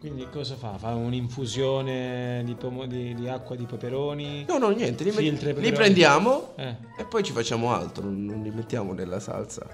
Quindi 0.00 0.26
cosa 0.30 0.56
fa? 0.56 0.78
Fa 0.78 0.94
un'infusione 0.94 2.40
di, 2.46 2.54
pomo- 2.54 2.86
di- 2.86 3.14
di 3.14 3.28
acqua 3.28 3.54
di 3.54 3.66
peperoni? 3.66 4.46
No, 4.48 4.56
no, 4.56 4.70
niente. 4.70 5.04
Li, 5.04 5.10
met- 5.10 5.42
i 5.42 5.60
li 5.60 5.72
prendiamo 5.72 6.54
Eh. 6.56 6.74
e 6.96 7.04
poi 7.04 7.22
ci 7.22 7.32
facciamo 7.32 7.70
altro. 7.74 8.04
Non, 8.04 8.24
non 8.24 8.42
li 8.42 8.50
mettiamo 8.50 8.94
nella 8.94 9.20
salsa. 9.20 9.66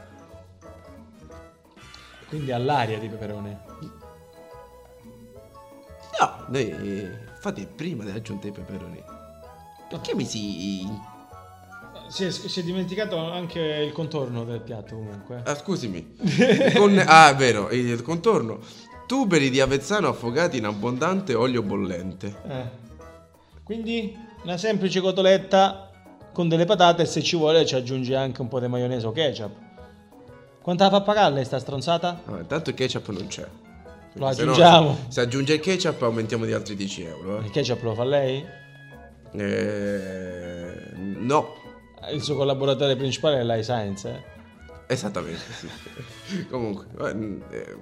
Quindi 2.29 2.51
all'aria 2.51 2.99
di 2.99 3.07
peperone. 3.09 3.61
No, 6.19 6.45
noi 6.49 7.09
fate 7.39 7.67
prima 7.67 8.03
dell'aggiunta 8.03 8.49
dei 8.49 8.53
peperoni. 8.53 9.01
Perché 9.89 10.13
mi 10.17 10.25
si. 10.25 11.15
Si 12.09 12.25
è, 12.25 12.31
si 12.31 12.61
è 12.61 12.63
dimenticato 12.63 13.17
anche 13.17 13.59
il 13.61 13.91
contorno 13.93 14.45
del 14.45 14.61
piatto 14.61 14.95
comunque. 14.97 15.43
Ah, 15.45 15.57
scusami. 15.57 16.17
Con... 16.75 17.01
Ah, 17.05 17.31
è 17.31 17.35
vero, 17.37 17.71
il 17.71 18.01
contorno. 18.03 18.61
Tuberi 19.07 19.51
di 19.51 19.61
avezzano 19.61 20.09
affogati 20.09 20.57
in 20.59 20.65
abbondante 20.65 21.35
olio 21.35 21.63
bollente. 21.63 22.35
Eh. 22.49 22.85
Quindi 23.63 24.17
una 24.43 24.57
semplice 24.57 25.01
cotoletta 25.01 25.91
con 26.33 26.49
delle 26.49 26.65
patate 26.65 27.03
e 27.03 27.07
se 27.07 27.23
ci 27.23 27.37
vuole 27.37 27.65
ci 27.65 27.75
aggiunge 27.75 28.15
anche 28.17 28.41
un 28.41 28.49
po' 28.49 28.61
di 28.61 28.67
maionese 28.67 29.07
o 29.07 29.13
ketchup. 29.13 29.53
Quanto 30.61 30.83
la 30.83 30.91
fa 30.91 31.01
pagare 31.03 31.33
lei 31.35 31.45
sta 31.45 31.59
stronzata? 31.59 32.23
Ah, 32.27 32.39
intanto 32.39 32.71
il 32.71 32.77
ketchup 32.77 33.09
non 33.11 33.27
c'è. 33.29 33.47
Lo 34.15 34.33
Se 34.33 34.45
no, 34.45 34.51
aggiungiamo. 34.51 34.99
se, 35.09 35.21
aggiunge 35.21 35.55
il 35.55 35.61
ketchup 35.61 36.03
aumentiamo 36.03 36.45
di 36.45 36.53
altri 36.53 36.75
10 36.75 37.03
euro. 37.05 37.39
Il 37.39 37.51
ketchup 37.51 37.83
lo 37.83 37.95
fa 37.95 38.05
lei? 38.05 38.45
Eh. 39.33 39.43
Eh, 39.43 40.91
no, 40.97 41.55
Il 42.13 42.23
suo 42.23 42.35
collaboratore 42.37 42.97
principale 42.97 43.39
è 43.41 43.45
Life 43.45 43.63
Science, 43.63 44.09
eh? 44.09 44.93
esattamente. 44.93 45.41
Sì. 45.53 46.47
Comunque, 46.51 46.87
eh, 47.51 47.77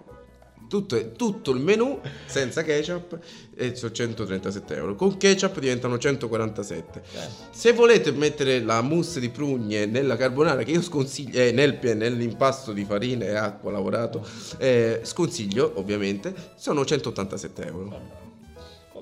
tutto, 0.75 1.13
tutto 1.13 1.53
il 1.53 1.61
menù 1.61 2.01
senza 2.27 2.65
ketchup 2.65 3.17
e 3.55 3.77
sono 3.77 3.93
137 3.93 4.75
euro. 4.75 4.97
Con 4.97 5.17
ketchup 5.17 5.61
diventano 5.61 5.99
147. 5.99 7.03
Se 7.51 7.73
volete 7.73 8.11
mettere 8.11 8.61
la 8.61 8.81
mousse 8.81 9.21
di 9.21 9.29
prugne 9.29 9.87
nella 9.87 10.17
carbonara, 10.17 10.65
che 10.65 10.73
io 10.73 10.83
sconsiglio, 10.83 11.39
eh, 11.39 11.53
nel, 11.53 11.79
nell'impasto 11.81 12.73
di 12.73 12.85
farina 12.85 13.25
e 13.25 13.37
acqua 13.37 13.71
lavorato, 13.71 14.27
eh, 14.59 15.01
sconsiglio 15.05 15.75
ovviamente, 15.77 16.35
sono 16.57 16.85
187 16.85 17.67
euro. 17.67 18.23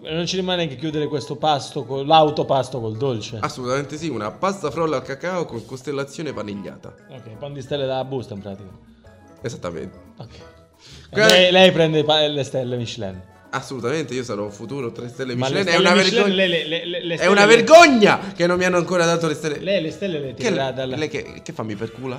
Non 0.03 0.27
ci 0.27 0.37
rimane 0.37 0.67
che 0.67 0.77
chiudere 0.77 1.07
questo 1.07 1.37
pasto, 1.37 1.85
con 1.85 2.07
l'autopasto 2.07 2.81
col 2.81 2.97
dolce. 2.97 3.39
Assolutamente 3.41 3.97
sì, 3.97 4.09
una 4.09 4.33
pasta 4.33 4.71
frolla 4.71 4.97
al 4.97 5.03
cacao 5.03 5.45
con 5.47 5.65
costellazione 5.65 6.33
vanigliata. 6.33 6.93
Ok, 7.09 7.37
pan 7.39 7.55
di 7.55 7.63
stelle 7.63 7.87
da 7.87 8.05
busta 8.05 8.35
in 8.35 8.41
pratica. 8.41 8.71
Esattamente. 9.41 9.99
Ok. 10.19 10.62
Lei, 11.15 11.51
lei 11.53 11.71
prende 11.73 12.05
pa- 12.05 12.27
le 12.27 12.43
stelle 12.43 12.77
Michelin. 12.77 13.21
Assolutamente, 13.51 14.15
io 14.15 14.25
sarò 14.25 14.49
futuro 14.49 14.93
3 14.93 15.09
stelle 15.09 15.35
Ma 15.35 15.49
le 15.49 15.59
Michelin. 15.61 15.75
È 15.75 15.79
una, 15.79 15.95
Michelin, 15.95 16.15
vergogna. 16.23 16.35
lei- 16.35 16.49
le- 16.49 16.67
le- 16.87 17.05
le 17.05 17.15
È 17.15 17.17
stelle 17.19 17.33
una 17.33 17.45
le- 17.47 17.55
vergogna 17.57 18.21
che 18.35 18.47
non 18.47 18.57
mi 18.57 18.65
hanno 18.65 18.77
ancora 18.79 19.05
dato 19.05 19.27
le 19.27 19.35
stelle. 19.35 19.59
Lei 19.59 19.83
le 19.83 19.91
stelle 19.91 20.19
le 20.21 20.29
Che, 20.35 20.43
tirerà 20.45 20.71
dalla... 20.71 20.97
lei 20.97 21.09
che, 21.09 21.41
che 21.43 21.53
fa 21.53 21.63
mi 21.63 21.75
percula? 21.77 22.19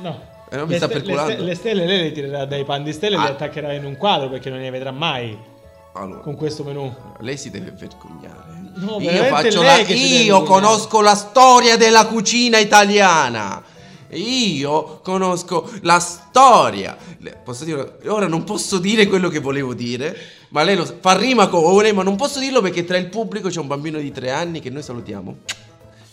No. 0.00 0.30
Eh, 0.50 0.56
non 0.56 0.66
mi 0.66 0.72
Le 0.72 0.76
sta 0.76 0.86
ste- 0.86 0.94
le 0.98 1.00
perculando. 1.02 1.32
ste- 1.32 1.42
Le 1.42 1.54
stelle 1.56 1.86
lei 1.86 2.02
le 2.02 2.12
tirerà 2.12 2.44
dai 2.44 2.64
pan 2.64 2.84
di 2.84 2.92
stelle 2.92 3.16
e 3.16 3.18
Ah. 3.18 3.22
le 3.24 3.28
attaccherà 3.30 3.72
in 3.72 3.84
un 3.84 3.96
quadro 3.96 4.28
perché 4.28 4.50
non 4.50 4.60
ne 4.60 4.70
vedrà 4.70 4.92
mai 4.92 5.36
Allora, 5.94 6.20
con 6.20 6.36
questo 6.36 6.62
menù. 6.62 6.94
lei 7.20 7.36
si 7.36 7.50
deve 7.50 7.72
vergognare. 7.72 8.60
No, 8.76 8.98
io 9.00 9.10
veramente 9.10 9.28
faccio 9.50 9.62
lei 9.62 9.78
la- 9.78 9.84
che 9.84 9.96
si 9.96 10.02
deve 10.08 10.22
Io 10.24 10.38
vergognare. 10.38 10.44
conosco 10.66 11.00
la 11.00 11.14
storia 11.16 11.76
della 11.76 12.06
cucina 12.06 12.58
italiana. 12.58 13.62
Io 14.16 15.00
conosco 15.02 15.70
la 15.82 15.98
storia. 15.98 16.96
Posso 17.42 17.64
dire, 17.64 17.98
ora 18.06 18.26
non 18.26 18.44
posso 18.44 18.78
dire 18.78 19.06
quello 19.06 19.28
che 19.28 19.38
volevo 19.38 19.74
dire, 19.74 20.16
ma 20.50 20.62
lei 20.62 20.76
lo 20.76 20.84
sa- 20.84 20.94
fa 21.00 21.16
rima 21.16 21.48
con 21.48 21.64
Ore, 21.64 21.92
ma 21.92 22.02
non 22.02 22.16
posso 22.16 22.38
dirlo 22.38 22.60
perché 22.60 22.84
tra 22.84 22.96
il 22.98 23.08
pubblico 23.08 23.48
c'è 23.48 23.58
un 23.60 23.66
bambino 23.66 23.98
di 23.98 24.12
tre 24.12 24.30
anni 24.30 24.60
che 24.60 24.70
noi 24.70 24.82
salutiamo. 24.82 25.36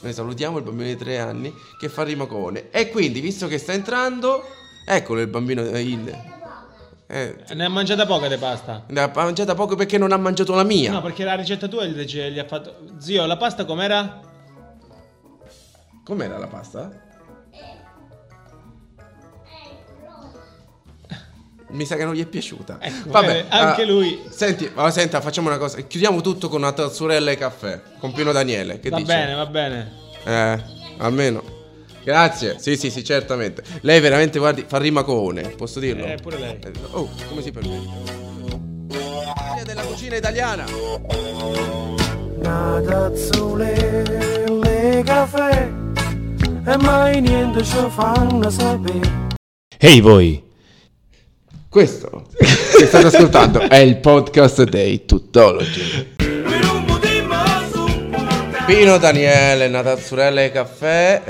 Noi 0.02 0.14
salutiamo 0.14 0.58
il 0.60 0.64
bambino 0.64 0.88
di 0.88 0.96
tre 0.96 1.20
anni 1.20 1.54
che 1.78 1.90
fa 1.90 2.04
rima 2.04 2.26
con. 2.26 2.58
E 2.72 2.90
quindi, 2.90 3.20
visto 3.20 3.48
che 3.48 3.58
sta 3.58 3.74
entrando, 3.74 4.44
eccolo 4.86 5.20
il 5.20 5.28
bambino. 5.28 5.62
eh, 5.62 5.82
Il, 5.82 6.22
eh, 7.08 7.36
Ne 7.54 7.66
ha 7.66 7.70
mangiata 7.70 8.06
poca 8.06 8.30
di 8.30 8.38
pasta. 8.38 8.86
ne 8.88 9.02
ha 9.02 9.12
mangiata 9.14 9.56
poco 9.56 9.76
perché 9.76 9.98
non 9.98 10.14
ha 10.14 10.18
mangiato 10.18 10.56
la 10.56 10.64
mia. 10.64 10.92
No, 10.94 11.02
perché 11.02 11.26
la 11.26 11.36
ricetta 11.36 11.68
tua 11.68 11.84
gli 11.86 12.40
ha 12.40 12.46
fatto... 12.46 12.76
Zio, 13.00 13.26
la 13.26 13.36
pasta 13.36 13.66
com'era? 13.66 14.22
Com'era 16.06 16.38
la 16.38 16.48
pasta? 16.48 17.08
Mi 21.72 21.86
sa 21.86 21.96
che 21.96 22.04
non 22.06 22.16
gli 22.16 22.22
è 22.22 22.26
piaciuta. 22.26 22.78
Ecco, 22.82 23.10
Vabbè, 23.12 23.38
eh, 23.38 23.46
anche 23.50 23.84
ah, 23.84 23.86
lui. 23.86 24.20
Senti, 24.30 24.70
ma 24.74 24.90
senta, 24.90 25.22
facciamo 25.22 25.50
una 25.50 25.58
cosa. 25.58 25.80
Chiudiamo 25.82 26.22
tutto 26.22 26.50
con 26.50 26.62
una 26.62 26.72
tazzurella 26.72 27.30
e 27.32 27.38
caffè. 27.38 27.80
Con 28.00 28.12
Pino 28.12 28.32
Daniele. 28.32 28.80
Che 28.80 28.90
Va 28.90 28.98
dici? 28.98 29.08
bene, 29.08 29.34
va 29.36 29.46
bene. 29.46 29.92
Eh, 30.26 30.64
almeno. 30.98 31.44
Grazie. 32.04 32.56
Sì, 32.60 32.76
sì, 32.76 32.90
sì, 32.90 33.04
certamente. 33.04 33.62
Lei 33.82 34.00
veramente, 34.00 34.40
guardi, 34.40 34.66
fa 34.68 34.80
rima 34.80 35.04
con 35.04 35.18
One, 35.18 35.42
posso 35.50 35.80
dirlo? 35.80 36.06
Eh, 36.06 36.18
pure 36.22 36.40
lei. 36.40 36.58
Eh, 36.64 36.72
Oh, 36.92 37.08
come 37.28 37.42
si 37.44 37.52
permette? 37.52 37.88
Della 39.64 39.84
cucina 39.84 40.16
italiana. 40.16 40.64
Azzurre 42.42 44.46
le 44.48 45.04
caffè 45.06 45.72
e 46.66 46.78
mai 46.78 47.22
niente 47.22 47.64
ci 47.64 47.76
fanno 47.90 48.50
sapere. 48.50 49.28
Ehi 49.78 50.02
voi! 50.02 50.48
Questo 51.70 52.26
che 52.36 52.86
state 52.88 53.08
ascoltando 53.08 53.60
è 53.60 53.78
il 53.78 53.98
podcast 53.98 54.64
dei 54.64 55.06
Tuttologi. 55.06 56.16
Pino 58.66 58.98
Daniele, 58.98 59.68
Natazzurella 59.68 60.44
e 60.44 60.52
Caffè, 60.52 61.22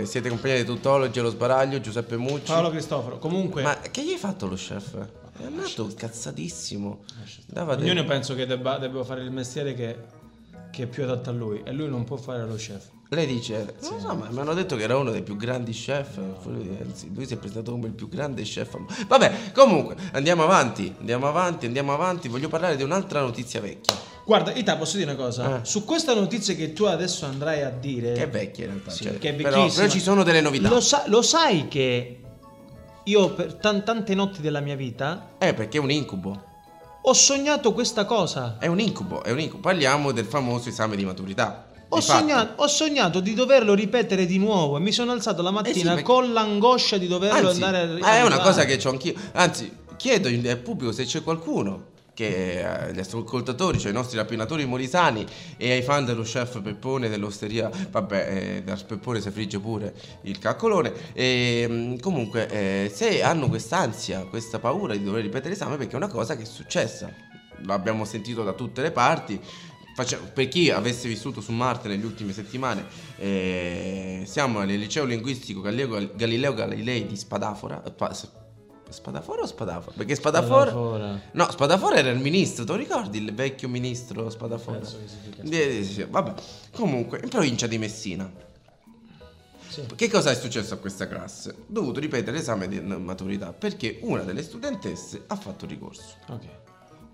eh, 0.00 0.06
siete 0.06 0.28
compagni 0.28 0.56
di 0.56 0.64
Tuttologi, 0.64 1.20
lo 1.20 1.30
sbaraglio, 1.30 1.80
Giuseppe 1.80 2.16
Mucci. 2.16 2.52
Paolo 2.52 2.70
Cristoforo. 2.70 3.18
Comunque, 3.18 3.62
Ma 3.62 3.78
che 3.90 4.02
gli 4.04 4.10
hai 4.12 4.18
fatto 4.18 4.46
lo 4.46 4.54
chef? 4.54 4.94
È 5.38 5.44
andato 5.44 5.90
cazzatissimo. 5.94 7.04
Dava 7.46 7.74
del- 7.74 7.86
ognuno 7.86 8.04
penso 8.04 8.34
che 8.34 8.44
debba, 8.46 8.78
debba 8.78 9.02
fare 9.04 9.22
il 9.22 9.30
mestiere 9.30 9.74
che, 9.74 9.96
che 10.70 10.82
è 10.82 10.86
più 10.86 11.04
adatto 11.04 11.30
a 11.30 11.32
lui. 11.32 11.62
E 11.64 11.72
lui 11.72 11.88
non 11.88 12.04
può 12.04 12.16
fare 12.16 12.44
lo 12.46 12.54
chef. 12.54 12.82
Lei 13.10 13.26
dice, 13.26 13.76
non 13.82 13.92
lo 13.92 14.00
so, 14.00 14.14
ma 14.16 14.28
mi 14.30 14.40
hanno 14.40 14.52
detto 14.52 14.74
che 14.74 14.82
era 14.82 14.96
uno 14.96 15.12
dei 15.12 15.22
più 15.22 15.36
grandi 15.36 15.70
chef. 15.72 16.18
Anzi, 16.82 17.12
lui 17.14 17.24
si 17.24 17.34
è 17.34 17.36
presentato 17.36 17.70
come 17.70 17.86
il 17.86 17.92
più 17.92 18.08
grande 18.08 18.42
chef. 18.42 18.76
Vabbè, 19.06 19.52
comunque, 19.54 19.94
andiamo 20.12 20.42
avanti, 20.42 20.92
andiamo 20.98 21.28
avanti, 21.28 21.66
andiamo 21.66 21.92
avanti. 21.92 22.26
Voglio 22.28 22.48
parlare 22.48 22.74
di 22.74 22.82
un'altra 22.82 23.20
notizia 23.20 23.60
vecchia. 23.60 23.94
Guarda, 24.24 24.52
Ita, 24.52 24.76
posso 24.76 24.96
dire 24.96 25.12
una 25.12 25.22
cosa? 25.22 25.60
Eh. 25.60 25.64
Su 25.64 25.84
questa 25.84 26.12
notizia 26.14 26.54
che 26.56 26.72
tu 26.72 26.82
adesso 26.82 27.26
andrai 27.26 27.62
a 27.62 27.70
dire... 27.70 28.12
Che 28.12 28.24
è 28.24 28.28
vecchia 28.28 28.64
in 28.64 28.70
realtà. 28.72 28.90
Sì, 28.90 29.04
cioè, 29.04 29.18
che 29.18 29.28
è 29.28 29.34
però, 29.34 29.56
vecchissima. 29.58 29.82
però 29.82 29.94
ci 29.94 30.00
sono 30.00 30.22
delle 30.24 30.40
novità. 30.40 30.68
Lo, 30.68 30.80
sa- 30.80 31.04
lo 31.06 31.22
sai 31.22 31.68
che 31.68 32.20
io 33.04 33.34
per 33.34 33.54
tan- 33.54 33.84
tante 33.84 34.16
notti 34.16 34.40
della 34.40 34.58
mia 34.58 34.74
vita 34.74 35.34
Eh, 35.38 35.54
perché 35.54 35.78
è 35.78 35.80
un 35.80 35.92
incubo. 35.92 36.42
ho 37.02 37.12
sognato 37.12 37.72
questa 37.72 38.04
cosa. 38.04 38.56
È 38.58 38.66
un 38.66 38.80
incubo, 38.80 39.22
è 39.22 39.30
un 39.30 39.38
incubo. 39.38 39.60
Parliamo 39.62 40.10
del 40.10 40.24
famoso 40.24 40.70
esame 40.70 40.96
di 40.96 41.04
maturità. 41.04 41.65
Ho 41.88 42.00
sognato, 42.00 42.62
ho 42.62 42.66
sognato 42.66 43.20
di 43.20 43.34
doverlo 43.34 43.74
ripetere 43.74 44.26
di 44.26 44.38
nuovo 44.38 44.76
e 44.76 44.80
mi 44.80 44.92
sono 44.92 45.12
alzato 45.12 45.42
la 45.42 45.50
mattina 45.50 45.74
Eh 45.74 45.78
sì, 45.78 45.84
perché- 45.84 46.02
con 46.02 46.32
l'angoscia 46.32 46.96
di 46.98 47.06
doverlo 47.06 47.48
Anzi, 47.48 47.62
andare 47.62 48.00
a 48.00 48.08
ah, 48.08 48.16
è 48.16 48.22
una 48.24 48.40
cosa 48.40 48.64
che 48.64 48.80
ho 48.84 48.90
anch'io. 48.90 49.14
Anzi, 49.32 49.70
chiedo 49.96 50.28
al 50.28 50.58
pubblico 50.58 50.92
se 50.92 51.04
c'è 51.04 51.22
qualcuno 51.22 51.94
che 52.16 52.88
eh, 52.88 52.92
gli 52.94 52.98
ascoltatori, 52.98 53.78
cioè 53.78 53.90
i 53.90 53.94
nostri 53.94 54.16
rapinatori 54.16 54.64
molisani 54.64 55.26
e 55.58 55.72
ai 55.72 55.82
fan 55.82 56.06
dello 56.06 56.22
chef 56.22 56.62
Peppone 56.62 57.10
dell'osteria, 57.10 57.70
vabbè, 57.90 58.28
eh, 58.30 58.62
da 58.62 58.74
Peppone 58.86 59.20
si 59.20 59.30
frigge 59.30 59.58
pure 59.58 59.92
il 60.22 60.38
caccolone. 60.38 60.92
E 61.12 61.66
mm, 61.68 61.96
comunque, 61.98 62.48
eh, 62.48 62.90
se 62.92 63.22
hanno 63.22 63.48
quest'ansia, 63.48 64.24
questa 64.24 64.58
paura 64.58 64.94
di 64.94 65.04
dover 65.04 65.22
ripetere 65.22 65.50
l'esame, 65.50 65.76
perché 65.76 65.92
è 65.92 65.96
una 65.96 66.08
cosa 66.08 66.36
che 66.36 66.44
è 66.44 66.46
successa. 66.46 67.12
L'abbiamo 67.66 68.06
sentito 68.06 68.42
da 68.42 68.54
tutte 68.54 68.80
le 68.80 68.92
parti. 68.92 69.38
Faccia- 69.96 70.18
per 70.18 70.46
chi 70.48 70.68
avesse 70.70 71.08
vissuto 71.08 71.40
su 71.40 71.52
Marte 71.52 71.88
nelle 71.88 72.04
ultime 72.04 72.34
settimane, 72.34 72.84
eh, 73.16 74.24
siamo 74.26 74.58
al 74.58 74.66
liceo 74.68 75.06
linguistico 75.06 75.62
Galileo, 75.62 76.10
Galileo 76.14 76.52
Galilei 76.52 77.06
di 77.06 77.16
Spadafora. 77.16 77.82
eh, 77.82 78.14
Spadafora 78.90 79.40
o 79.40 79.46
Spadafora? 79.46 79.96
Perché 79.96 80.14
Spadafora. 80.14 80.70
Spadafora. 80.70 81.20
No, 81.32 81.50
Spadafora 81.50 81.96
era 81.96 82.10
il 82.10 82.18
ministro, 82.18 82.64
te 82.66 82.72
lo 82.72 82.76
ricordi? 82.78 83.16
Il 83.16 83.32
vecchio 83.32 83.70
ministro 83.70 84.28
Spadafora. 84.28 84.80
Penso 84.80 84.98
che 84.98 85.08
si 85.82 85.94
dica 85.94 86.06
vabbè. 86.10 86.34
Comunque, 86.72 87.20
in 87.22 87.30
provincia 87.30 87.66
di 87.66 87.78
Messina. 87.78 88.30
Sì. 89.66 89.82
Che 89.96 90.10
cosa 90.10 90.30
è 90.30 90.34
successo 90.34 90.74
a 90.74 90.76
questa 90.76 91.08
classe? 91.08 91.50
Ho 91.52 91.64
dovuto 91.68 92.00
ripetere 92.00 92.36
l'esame 92.36 92.68
di 92.68 92.80
maturità 92.80 93.54
perché 93.54 93.98
una 94.02 94.22
delle 94.24 94.42
studentesse 94.42 95.24
ha 95.26 95.36
fatto 95.36 95.64
ricorso 95.66 96.02
Ok, 96.28 96.44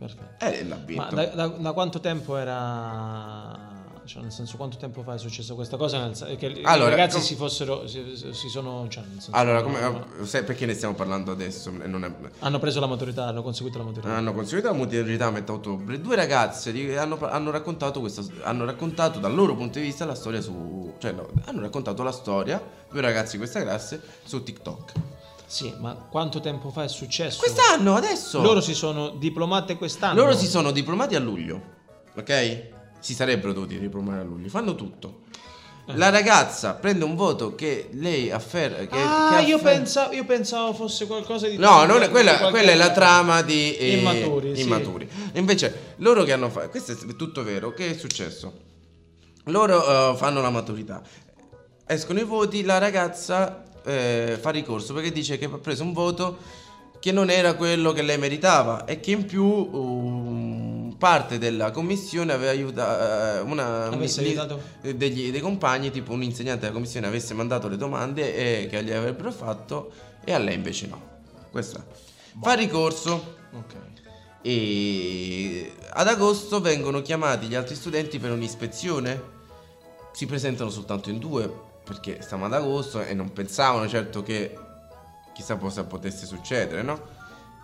perfetto. 0.06 0.44
e 0.44 0.64
l'ha 0.64 0.76
Ma 0.76 0.82
vinto. 0.84 1.14
da, 1.14 1.26
da- 1.26 1.46
da 1.48 1.72
quanto 1.72 2.00
tempo 2.00 2.36
era... 2.36 3.80
Cioè, 4.04 4.20
nel 4.20 4.32
senso, 4.32 4.56
quanto 4.56 4.76
tempo 4.78 5.02
fa 5.04 5.14
è 5.14 5.18
successa 5.18 5.54
questa 5.54 5.76
cosa? 5.76 5.98
Nel 6.04 6.36
che 6.36 6.46
i 6.46 6.60
Allora, 6.64 6.90
ragazzi 6.90 7.18
com- 7.18 7.24
si 7.24 7.34
fossero... 7.36 7.86
Si, 7.86 8.16
si 8.32 8.48
sono... 8.48 8.86
Cioè, 8.88 9.04
nel 9.04 9.20
senso, 9.20 9.30
Allora, 9.30 9.62
come, 9.62 9.80
hanno, 9.80 10.06
sai 10.24 10.42
perché 10.42 10.66
ne 10.66 10.74
stiamo 10.74 10.94
parlando 10.94 11.30
adesso? 11.30 11.70
Non 11.70 12.04
è- 12.04 12.12
hanno 12.40 12.58
preso 12.58 12.80
la 12.80 12.88
maturità, 12.88 13.26
hanno 13.26 13.42
conseguito 13.44 13.78
la 13.78 13.84
maturità. 13.84 14.12
hanno 14.16 14.32
conseguito 14.32 14.68
la 14.72 14.76
maturità 14.76 15.26
a 15.26 15.30
metà 15.30 15.52
ottobre. 15.52 16.00
Due 16.00 16.16
ragazze 16.16 16.72
di- 16.72 16.96
hanno, 16.96 17.16
hanno 17.20 17.52
raccontato 17.52 18.00
questa, 18.00 18.22
hanno 18.42 18.64
raccontato 18.64 19.20
dal 19.20 19.32
loro 19.34 19.54
punto 19.54 19.78
di 19.78 19.84
vista 19.84 20.04
la 20.04 20.16
storia 20.16 20.40
su. 20.40 20.94
cioè, 20.98 21.12
no, 21.12 21.28
hanno 21.44 21.60
raccontato 21.60 22.02
la 22.02 22.12
storia, 22.12 22.60
due 22.90 23.00
ragazzi 23.00 23.32
di 23.32 23.38
questa 23.38 23.62
classe, 23.62 24.00
su 24.24 24.42
TikTok. 24.42 24.92
Sì, 25.52 25.70
ma 25.78 25.92
quanto 25.94 26.40
tempo 26.40 26.70
fa 26.70 26.84
è 26.84 26.88
successo? 26.88 27.38
Quest'anno, 27.40 27.94
adesso! 27.94 28.40
Loro 28.40 28.62
si 28.62 28.72
sono 28.72 29.10
diplomate 29.10 29.76
quest'anno. 29.76 30.18
Loro 30.18 30.34
si 30.34 30.46
sono 30.46 30.70
diplomati 30.70 31.14
a 31.14 31.18
luglio, 31.20 31.60
ok? 32.16 32.68
Si 33.00 33.12
sarebbero 33.12 33.52
dovuti 33.52 33.78
diplomare 33.78 34.20
a 34.22 34.24
luglio, 34.24 34.48
fanno 34.48 34.74
tutto. 34.74 35.24
La 35.96 36.08
ragazza 36.08 36.72
prende 36.72 37.04
un 37.04 37.16
voto 37.16 37.54
che 37.54 37.90
lei 37.92 38.30
afferra. 38.30 38.86
Che, 38.86 38.96
Ah, 38.98 39.36
che 39.40 39.42
io, 39.50 39.58
pensavo, 39.58 40.14
io 40.14 40.24
pensavo 40.24 40.72
fosse 40.72 41.06
qualcosa 41.06 41.46
di... 41.46 41.58
No, 41.58 41.84
non 41.84 42.00
è- 42.00 42.08
quella, 42.08 42.48
quella 42.48 42.70
è 42.70 42.74
la 42.74 42.90
trama 42.92 43.42
di 43.42 43.76
eh, 43.76 43.98
Immaturi, 43.98 44.56
sì. 44.56 44.62
immaturi. 44.62 45.06
Invece, 45.34 45.96
loro 45.96 46.22
che 46.24 46.32
hanno 46.32 46.48
fatto. 46.48 46.70
Questo 46.70 46.92
è 46.92 46.96
tutto 47.16 47.42
vero. 47.42 47.74
Che 47.74 47.90
è 47.90 47.98
successo? 47.98 48.54
Loro 49.46 50.12
eh, 50.12 50.16
fanno 50.16 50.40
la 50.40 50.48
maturità. 50.48 51.02
Escono 51.84 52.20
i 52.20 52.24
voti, 52.24 52.62
la 52.62 52.78
ragazza 52.78 53.64
eh, 53.84 54.38
fa 54.40 54.50
ricorso 54.50 54.92
perché 54.94 55.12
dice 55.12 55.38
che 55.38 55.46
ha 55.46 55.58
preso 55.58 55.82
un 55.82 55.92
voto 55.92 56.38
che 56.98 57.10
non 57.10 57.30
era 57.30 57.54
quello 57.54 57.92
che 57.92 58.02
lei 58.02 58.16
meritava 58.16 58.84
e 58.84 59.00
che 59.00 59.10
in 59.10 59.26
più 59.26 59.44
um, 59.44 60.94
parte 60.96 61.36
della 61.38 61.72
commissione 61.72 62.32
aveva 62.32 62.52
aiutato 62.52 63.44
una 63.44 63.86
Avesse 63.86 64.22
di- 64.22 64.28
aiutato? 64.28 64.60
degli, 64.80 65.32
dei 65.32 65.40
compagni, 65.40 65.90
tipo 65.90 66.12
un 66.12 66.22
insegnante 66.22 66.60
della 66.60 66.72
commissione 66.72 67.08
avesse 67.08 67.34
mandato 67.34 67.66
le 67.66 67.76
domande 67.76 68.34
e 68.36 68.66
che 68.68 68.84
gli 68.84 68.92
avrebbero 68.92 69.32
fatto 69.32 69.90
e 70.22 70.32
a 70.32 70.38
lei 70.38 70.54
invece 70.54 70.86
no. 70.86 71.02
Questo 71.50 71.78
è. 71.78 71.82
Fa 72.40 72.52
ricorso. 72.52 73.34
Ok. 73.52 73.74
E 74.42 75.72
ad 75.90 76.06
agosto 76.06 76.60
vengono 76.60 77.02
chiamati 77.02 77.46
gli 77.46 77.54
altri 77.56 77.74
studenti 77.74 78.18
per 78.20 78.30
un'ispezione. 78.30 79.40
Si 80.12 80.26
presentano 80.26 80.70
soltanto 80.70 81.10
in 81.10 81.18
due 81.18 81.70
perché 81.92 82.22
stiamo 82.22 82.46
ad 82.46 82.54
agosto 82.54 83.02
e 83.02 83.12
non 83.12 83.32
pensavano 83.32 83.86
certo 83.86 84.22
che 84.22 84.56
chissà 85.34 85.56
cosa 85.56 85.84
potesse 85.84 86.24
succedere, 86.24 86.80
no? 86.80 86.98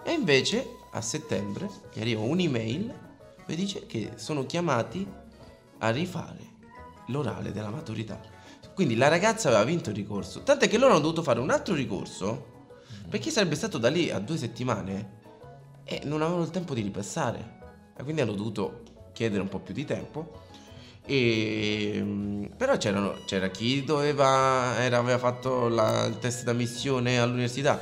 E 0.05 0.13
invece 0.13 0.77
a 0.93 1.01
settembre 1.01 1.69
gli 1.93 2.01
arriva 2.01 2.21
un'email 2.21 2.95
e 3.47 3.55
dice 3.55 3.87
che 3.87 4.13
sono 4.17 4.45
chiamati 4.45 5.07
a 5.79 5.91
rifare 5.91 6.57
l'orale 7.07 7.53
della 7.53 7.71
maturità. 7.71 8.21
Quindi 8.75 8.97
la 8.97 9.09
ragazza 9.09 9.49
aveva 9.49 9.65
vinto 9.65 9.89
il 9.89 9.97
ricorso, 9.97 10.43
tant'è 10.43 10.69
che 10.69 10.77
loro 10.77 10.93
hanno 10.93 11.01
dovuto 11.01 11.23
fare 11.23 11.41
un 11.41 11.51
altro 11.51 11.75
ricorso 11.75 12.57
perché 13.09 13.31
sarebbe 13.31 13.55
stato 13.55 13.79
da 13.79 13.89
lì 13.89 14.11
a 14.11 14.19
due 14.19 14.37
settimane 14.37 15.17
e 15.85 16.03
non 16.05 16.21
avevano 16.21 16.45
il 16.45 16.51
tempo 16.51 16.75
di 16.75 16.83
ripassare. 16.83 17.57
E 17.97 18.03
quindi 18.03 18.21
hanno 18.21 18.35
dovuto 18.35 18.83
chiedere 19.13 19.41
un 19.41 19.49
po' 19.49 19.59
più 19.59 19.73
di 19.73 19.87
tempo. 19.87 20.47
E, 21.11 22.51
però 22.55 22.77
c'erano, 22.77 23.15
c'era 23.25 23.49
chi 23.49 23.83
doveva, 23.83 24.75
era- 24.79 24.99
aveva 24.99 25.17
fatto 25.17 25.69
la- 25.69 26.05
il 26.05 26.19
test 26.19 26.45
d'ammissione 26.45 27.19
all'università, 27.19 27.81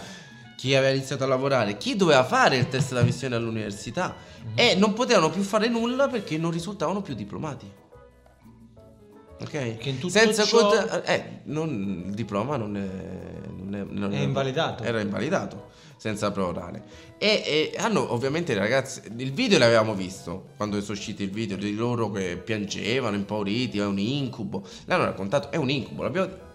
chi 0.56 0.76
aveva 0.76 0.92
iniziato 0.94 1.24
a 1.24 1.26
lavorare, 1.26 1.76
chi 1.76 1.96
doveva 1.96 2.22
fare 2.24 2.56
il 2.56 2.68
test 2.68 2.94
d'ammissione 2.94 3.34
all'università 3.34 4.14
e 4.54 4.76
non 4.76 4.92
potevano 4.92 5.28
più 5.30 5.42
fare 5.42 5.66
nulla 5.68 6.06
perché 6.06 6.38
non 6.38 6.52
risultavano 6.52 7.02
più 7.02 7.14
diplomati. 7.14 7.68
Ok? 9.40 9.50
Che 9.76 9.88
in 9.88 9.98
tutto 9.98 10.08
Senza 10.12 10.44
ciò- 10.44 10.68
cont- 10.70 11.02
eh, 11.04 11.40
non- 11.46 12.04
il 12.06 12.14
diploma 12.14 12.56
non 12.56 12.76
è, 12.76 12.88
non 13.56 13.74
è- 13.74 13.84
non 13.90 14.12
È 14.12 14.20
invalidato. 14.20 14.84
Era 14.84 15.00
invalidato 15.00 15.74
senza 15.96 16.30
prova 16.30 16.48
orale. 16.48 16.82
E, 17.18 17.72
e 17.74 17.74
hanno 17.78 18.12
ovviamente 18.12 18.54
le 18.54 18.60
ragazze. 18.60 19.02
Il 19.16 19.32
video 19.32 19.58
l'avevamo 19.58 19.94
visto 19.94 20.48
quando 20.56 20.80
sono 20.80 20.92
usciti 20.96 21.22
il 21.22 21.30
video 21.30 21.56
di 21.56 21.74
loro 21.74 22.10
che 22.10 22.36
piangevano, 22.36 23.16
impauriti. 23.16 23.78
È 23.78 23.84
un 23.84 23.98
incubo. 23.98 24.62
L'hanno 24.84 25.04
raccontato, 25.04 25.50
è 25.50 25.56
un 25.56 25.70
incubo. 25.70 26.06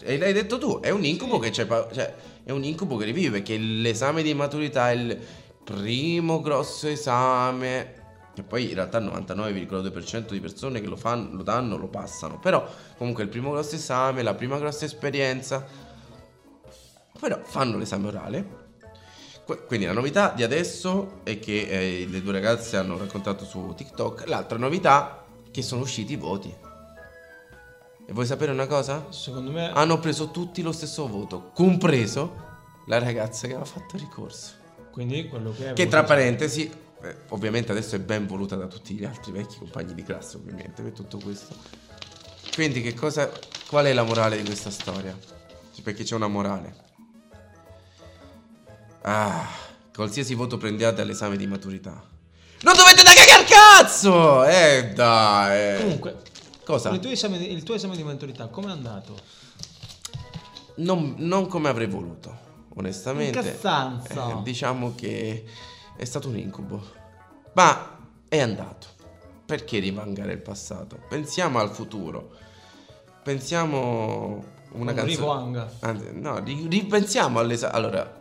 e 0.01 0.17
l'hai 0.17 0.33
detto 0.33 0.57
tu, 0.57 0.79
è 0.79 0.89
un 0.89 1.03
incubo 1.03 1.39
che 1.39 1.49
c'è. 1.49 1.65
Cioè, 1.65 2.13
è 2.43 2.51
un 2.51 2.63
incubo 2.63 2.97
che 2.97 3.05
rivive. 3.05 3.39
Perché 3.39 3.57
l'esame 3.57 4.21
di 4.21 4.33
maturità 4.33 4.91
è 4.91 4.93
il 4.93 5.19
primo 5.63 6.41
grosso 6.41 6.87
esame. 6.87 7.99
Che 8.33 8.43
poi 8.43 8.69
in 8.69 8.75
realtà 8.75 8.99
il 8.99 9.05
99,2% 9.05 10.31
di 10.31 10.39
persone 10.39 10.79
che 10.79 10.87
lo 10.87 10.95
fanno, 10.95 11.35
lo 11.35 11.43
danno, 11.43 11.75
lo 11.75 11.87
passano. 11.87 12.39
Però 12.39 12.65
comunque 12.97 13.23
il 13.23 13.29
primo 13.29 13.51
grosso 13.51 13.75
esame, 13.75 14.21
la 14.21 14.35
prima 14.35 14.57
grossa 14.57 14.85
esperienza. 14.85 15.65
Però 17.19 17.39
fanno 17.43 17.77
l'esame 17.77 18.07
orale. 18.07 18.60
Quindi 19.67 19.85
la 19.85 19.93
novità 19.93 20.31
di 20.35 20.43
adesso 20.43 21.19
è 21.23 21.39
che 21.39 21.67
eh, 21.67 22.07
le 22.07 22.21
due 22.21 22.31
ragazze 22.31 22.77
hanno 22.77 22.97
raccontato 22.97 23.43
su 23.45 23.73
TikTok. 23.75 24.27
L'altra 24.27 24.57
novità 24.57 25.25
è 25.45 25.51
che 25.51 25.61
sono 25.61 25.81
usciti 25.81 26.13
i 26.13 26.17
voti. 26.17 26.53
E 28.07 28.13
vuoi 28.13 28.25
sapere 28.25 28.51
una 28.51 28.67
cosa? 28.67 29.05
Secondo 29.09 29.51
me 29.51 29.71
Hanno 29.71 29.99
preso 29.99 30.31
tutti 30.31 30.61
lo 30.61 30.71
stesso 30.71 31.07
voto, 31.07 31.51
compreso 31.53 32.49
la 32.87 32.99
ragazza 32.99 33.47
che 33.47 33.53
aveva 33.53 33.65
fatto 33.67 33.97
ricorso. 33.97 34.53
quindi 34.91 35.27
quello 35.27 35.53
che 35.55 35.69
è 35.69 35.73
Che 35.73 35.87
tra 35.87 36.03
parentesi, 36.03 36.69
eh, 37.01 37.15
ovviamente 37.29 37.71
adesso 37.71 37.95
è 37.95 37.99
ben 37.99 38.27
voluta 38.27 38.55
da 38.55 38.67
tutti 38.67 38.93
gli 38.95 39.05
altri 39.05 39.31
vecchi 39.31 39.57
compagni 39.57 39.93
di 39.93 40.03
classe, 40.03 40.37
ovviamente, 40.37 40.81
per 40.81 40.91
tutto 40.91 41.17
questo. 41.19 41.55
Quindi 42.53 42.81
che 42.81 42.93
cosa, 42.93 43.29
qual 43.67 43.85
è 43.85 43.93
la 43.93 44.03
morale 44.03 44.37
di 44.37 44.43
questa 44.43 44.69
storia? 44.71 45.17
Perché 45.81 46.03
c'è 46.03 46.15
una 46.15 46.27
morale. 46.27 46.89
Ah, 49.03 49.47
qualsiasi 49.93 50.33
voto 50.35 50.57
prendiate 50.57 51.01
all'esame 51.01 51.37
di 51.37 51.47
maturità. 51.47 52.01
Non 52.61 52.75
dovete 52.75 53.01
da 53.03 53.11
cagar 53.13 53.43
cazzo! 53.45 54.43
Eh 54.45 54.91
dai. 54.93 55.79
Comunque, 55.81 56.21
Cosa? 56.63 56.89
il 56.89 56.99
tuo, 56.99 57.09
esame, 57.09 57.37
il 57.37 57.63
tuo 57.63 57.73
esame 57.75 57.95
di 57.95 58.03
maturità 58.03 58.47
come 58.47 58.67
è 58.67 58.71
andato? 58.71 59.15
Non, 60.75 61.15
non 61.17 61.47
come 61.47 61.69
avrei 61.69 61.87
voluto, 61.87 62.37
onestamente. 62.75 63.41
Che? 63.41 63.59
Eh, 63.59 64.41
diciamo 64.43 64.93
che 64.95 65.43
è 65.97 66.05
stato 66.05 66.27
un 66.29 66.37
incubo. 66.37 66.81
Ma 67.53 67.97
è 68.29 68.39
andato. 68.39 68.87
Perché 69.45 69.79
rimangare 69.79 70.31
il 70.33 70.39
passato? 70.39 70.97
Pensiamo 71.09 71.59
al 71.59 71.71
futuro. 71.71 72.29
Pensiamo 73.23 74.43
una 74.73 74.91
Un 74.91 74.95
canzone. 74.97 75.05
rivanga. 75.07 75.71
Anzi, 75.79 76.09
no, 76.13 76.39
ri- 76.39 76.67
ripensiamo 76.69 77.39
all'esame. 77.39 77.73
Allora, 77.73 78.20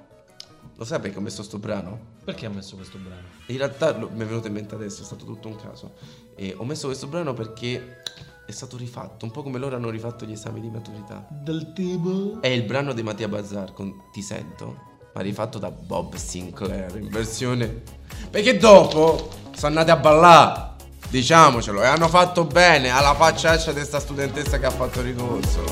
lo 0.80 0.86
sai 0.86 0.98
perché 0.98 1.18
ho 1.18 1.20
messo 1.20 1.42
sto 1.42 1.58
brano? 1.58 1.98
Perché 2.24 2.46
ha 2.46 2.48
messo 2.48 2.74
questo 2.74 2.96
brano? 2.96 3.20
In 3.48 3.58
realtà 3.58 3.94
lo- 3.94 4.08
mi 4.14 4.22
è 4.22 4.24
venuto 4.24 4.46
in 4.46 4.54
mente 4.54 4.74
adesso, 4.74 5.02
è 5.02 5.04
stato 5.04 5.26
tutto 5.26 5.46
un 5.46 5.56
caso. 5.56 5.92
E 6.34 6.54
ho 6.56 6.64
messo 6.64 6.86
questo 6.86 7.06
brano 7.06 7.34
perché 7.34 8.00
è 8.46 8.50
stato 8.50 8.78
rifatto, 8.78 9.26
un 9.26 9.30
po' 9.30 9.42
come 9.42 9.58
loro 9.58 9.76
hanno 9.76 9.90
rifatto 9.90 10.24
gli 10.24 10.32
esami 10.32 10.58
di 10.58 10.70
maturità. 10.70 11.26
Del 11.28 11.74
tipo? 11.74 12.38
È 12.40 12.46
il 12.46 12.62
brano 12.62 12.94
di 12.94 13.02
Mattia 13.02 13.28
Bazzar 13.28 13.74
con 13.74 14.04
Ti 14.10 14.22
sento, 14.22 14.78
ma 15.12 15.20
rifatto 15.20 15.58
da 15.58 15.70
Bob 15.70 16.14
Sinclair 16.14 16.96
in 16.96 17.10
versione. 17.10 17.82
Perché 18.30 18.56
dopo 18.56 19.28
sono 19.54 19.78
andati 19.78 19.90
a 19.90 19.96
ballare, 19.96 20.76
diciamocelo, 21.10 21.82
e 21.82 21.86
hanno 21.88 22.08
fatto 22.08 22.46
bene 22.46 22.88
alla 22.88 23.14
facciaccia 23.14 23.72
di 23.72 23.84
sta 23.84 24.00
studentessa 24.00 24.58
che 24.58 24.64
ha 24.64 24.70
fatto 24.70 25.02
ricorso. 25.02 25.62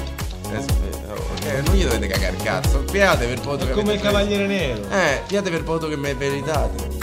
Eh, 0.50 0.56
eh, 0.56 1.38
ok, 1.49 1.66
non 1.66 1.74
gli 1.74 1.82
dovete 1.82 2.07
cagare 2.07 2.36
il 2.36 2.42
cazzo, 2.42 2.84
piate 2.90 3.26
per 3.26 3.38
il 3.38 3.42
voto 3.42 3.66
che 3.66 3.72
come 3.72 3.94
il 3.94 4.01
Cavaliere 4.01 4.46
Nero. 4.46 4.82
Eh, 4.90 5.22
piate 5.26 5.51
per 5.51 5.61
il 5.61 5.64
voto 5.64 5.88
che 5.88 5.96
mi 5.96 6.11
arriverà 6.11 6.96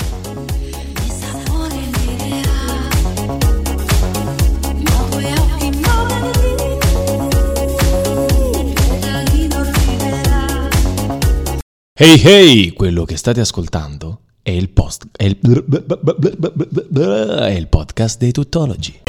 Hey 11.98 12.22
hey, 12.22 12.74
quello 12.74 13.06
che 13.06 13.16
state 13.16 13.40
ascoltando 13.40 14.20
è 14.42 14.52
il 14.52 14.70
post 14.70 15.08
è 15.16 15.24
il, 15.24 15.40
è 17.40 17.52
il 17.52 17.68
podcast 17.70 18.20
dei 18.20 18.34
tuttologi. 18.34 19.04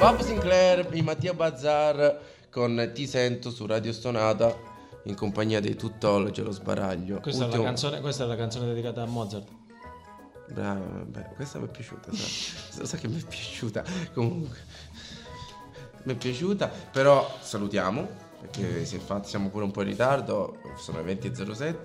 Bob 0.00 0.22
Sinclair 0.22 0.88
e 0.90 1.02
Mattia 1.02 1.34
Bazzar 1.34 2.18
con 2.50 2.90
Ti 2.94 3.06
sento 3.06 3.50
su 3.50 3.66
Radio 3.66 3.92
Stonata 3.92 4.56
in 5.04 5.14
compagnia 5.14 5.60
dei 5.60 5.76
tuttologi 5.76 6.40
e 6.40 6.42
lo 6.42 6.52
sbaraglio. 6.52 7.20
Questa, 7.20 7.40
è 7.40 7.42
la 7.42 7.46
Ultimo- 7.48 7.64
canzone, 7.64 8.00
questa 8.00 8.24
è 8.24 8.26
la 8.26 8.36
canzone 8.36 8.68
dedicata 8.68 9.02
a 9.02 9.04
Mozart. 9.04 9.46
Bravo, 10.54 10.84
vabbè, 10.90 11.32
questa 11.34 11.58
mi 11.58 11.66
è 11.66 11.68
piaciuta, 11.68 12.12
sa, 12.14 12.86
sa 12.88 12.96
che 12.96 13.08
mi 13.08 13.20
è 13.20 13.26
piaciuta. 13.26 13.84
Comunque, 14.14 14.56
mi 16.04 16.14
è 16.14 16.16
piaciuta, 16.16 16.70
però 16.90 17.36
salutiamo, 17.38 18.08
perché 18.40 18.86
si 18.86 18.96
è 18.96 19.00
fatto, 19.00 19.28
siamo 19.28 19.50
pure 19.50 19.64
un 19.64 19.70
po' 19.70 19.82
in 19.82 19.88
ritardo, 19.88 20.56
sono 20.78 21.02
le 21.02 21.14
20.07. 21.14 21.76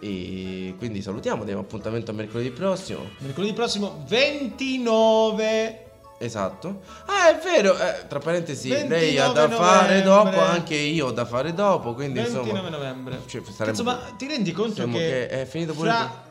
E 0.00 0.74
quindi 0.78 1.02
salutiamo, 1.02 1.44
diamo 1.44 1.60
appuntamento 1.60 2.12
a 2.12 2.14
mercoledì 2.14 2.50
prossimo. 2.50 3.10
Mercoledì 3.18 3.52
prossimo 3.52 4.04
29. 4.08 5.83
Esatto. 6.24 6.80
Ah, 7.06 7.28
è 7.30 7.38
vero, 7.42 7.76
eh, 7.78 8.06
tra 8.08 8.18
parentesi, 8.18 8.68
lei 8.68 9.18
ha 9.18 9.26
29 9.32 9.34
da 9.34 9.48
fare 9.56 10.02
novembre. 10.02 10.30
dopo, 10.34 10.40
anche 10.40 10.74
io 10.74 11.06
ho 11.06 11.10
da 11.12 11.24
fare 11.24 11.52
dopo, 11.54 11.94
quindi 11.94 12.20
29 12.20 12.48
insomma... 12.50 12.68
novembre. 12.70 13.20
Cioè, 13.26 13.42
saremmo- 13.44 13.68
Insomma, 13.70 14.00
ti 14.16 14.26
rendi 14.26 14.52
conto 14.52 14.84
che, 14.86 14.90
che 14.92 15.28
è 15.28 15.44
finito 15.46 15.74
pure 15.74 15.90
fra 15.90 16.22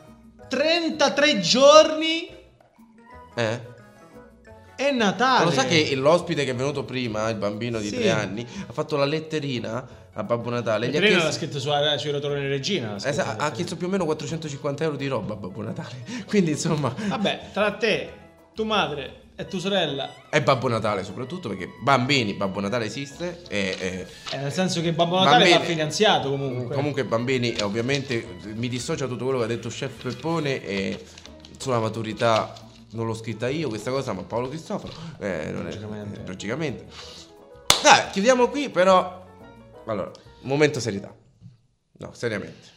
33 0.48 1.40
giorni 1.40 2.28
Eh? 3.36 3.72
è 4.76 4.90
Natale. 4.90 5.38
Ma 5.44 5.50
lo 5.50 5.50
sa 5.52 5.64
che 5.66 5.94
l'ospite 5.94 6.44
che 6.44 6.50
è 6.50 6.54
venuto 6.54 6.84
prima, 6.84 7.28
il 7.28 7.36
bambino 7.36 7.78
di 7.78 7.88
Sì. 7.88 7.94
tre 7.96 8.10
anni, 8.10 8.44
ha 8.66 8.72
fatto 8.72 8.96
la 8.96 9.04
letterina 9.04 9.86
a 10.16 10.22
Babbo 10.24 10.50
Natale. 10.50 10.86
Gli 10.86 10.96
ha 10.96 11.00
Petrino 11.00 11.16
l'ha 11.22 11.30
chiesto, 11.30 11.38
scritto 11.40 11.58
su, 11.60 11.70
sui 11.98 12.10
rotoroni 12.10 12.46
Regina. 12.48 12.96
Esa- 13.02 13.36
ha 13.36 13.50
chiesto 13.52 13.76
più 13.76 13.86
o 13.86 13.90
meno 13.90 14.04
450 14.04 14.84
euro 14.84 14.96
di 14.96 15.06
roba 15.06 15.34
a 15.34 15.36
Babbo 15.36 15.62
Natale. 15.62 16.04
Quindi 16.26 16.52
insomma, 16.52 16.92
Vabbè, 17.08 17.50
tra 17.52 17.72
te, 17.72 18.12
tua 18.54 18.64
madre 18.64 19.22
e 19.36 19.46
tua 19.46 19.58
sorella, 19.58 20.14
è 20.28 20.40
Babbo 20.42 20.68
Natale 20.68 21.02
soprattutto 21.02 21.48
perché 21.48 21.68
bambini, 21.82 22.34
Babbo 22.34 22.60
Natale 22.60 22.84
esiste 22.84 23.42
e... 23.48 23.76
e- 23.78 24.06
eh, 24.32 24.36
nel 24.36 24.52
senso 24.52 24.80
che 24.80 24.92
Babbo 24.92 25.16
Natale 25.18 25.38
Bambini- 25.44 25.58
va 25.58 25.64
finanziato 25.64 26.30
comunque. 26.30 26.74
Comunque 26.74 27.04
bambini, 27.04 27.52
eh, 27.52 27.62
ovviamente 27.62 28.24
mi 28.54 28.68
dissocio 28.68 29.04
da 29.06 29.12
tutto 29.12 29.24
quello 29.24 29.38
che 29.40 29.44
ha 29.44 29.48
detto 29.48 29.68
Chef 29.68 30.02
Peppone 30.02 30.64
e 30.64 31.04
sulla 31.58 31.80
maturità 31.80 32.52
non 32.90 33.06
l'ho 33.06 33.14
scritta 33.14 33.48
io 33.48 33.68
questa 33.68 33.90
cosa, 33.90 34.12
ma 34.12 34.22
Paolo 34.22 34.48
Cristoforo. 34.48 34.92
Eh, 35.18 35.50
non 35.50 35.62
è- 35.66 35.70
Logicamente. 35.70 36.20
eh, 36.20 36.26
logicamente. 36.26 36.86
Dai, 37.82 38.10
chiudiamo 38.12 38.48
qui 38.48 38.68
però... 38.70 39.22
Allora, 39.86 40.10
momento 40.42 40.78
serietà. 40.80 41.12
No, 41.98 42.10
seriamente. 42.12 42.72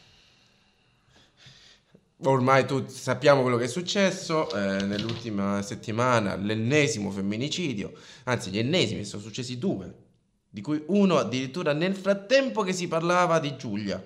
Ormai 2.24 2.66
tutti 2.66 2.92
sappiamo 2.92 3.42
quello 3.42 3.56
che 3.56 3.64
è 3.64 3.68
successo 3.68 4.50
eh, 4.50 4.82
nell'ultima 4.84 5.62
settimana, 5.62 6.34
l'ennesimo 6.34 7.10
femminicidio, 7.10 7.92
anzi 8.24 8.50
gli 8.50 8.58
ennesimi, 8.58 9.04
sono 9.04 9.22
successi 9.22 9.58
due, 9.58 9.94
di 10.48 10.60
cui 10.60 10.82
uno 10.88 11.16
addirittura 11.16 11.72
nel 11.72 11.94
frattempo 11.94 12.62
che 12.62 12.72
si 12.72 12.88
parlava 12.88 13.38
di 13.38 13.56
Giulia. 13.56 14.02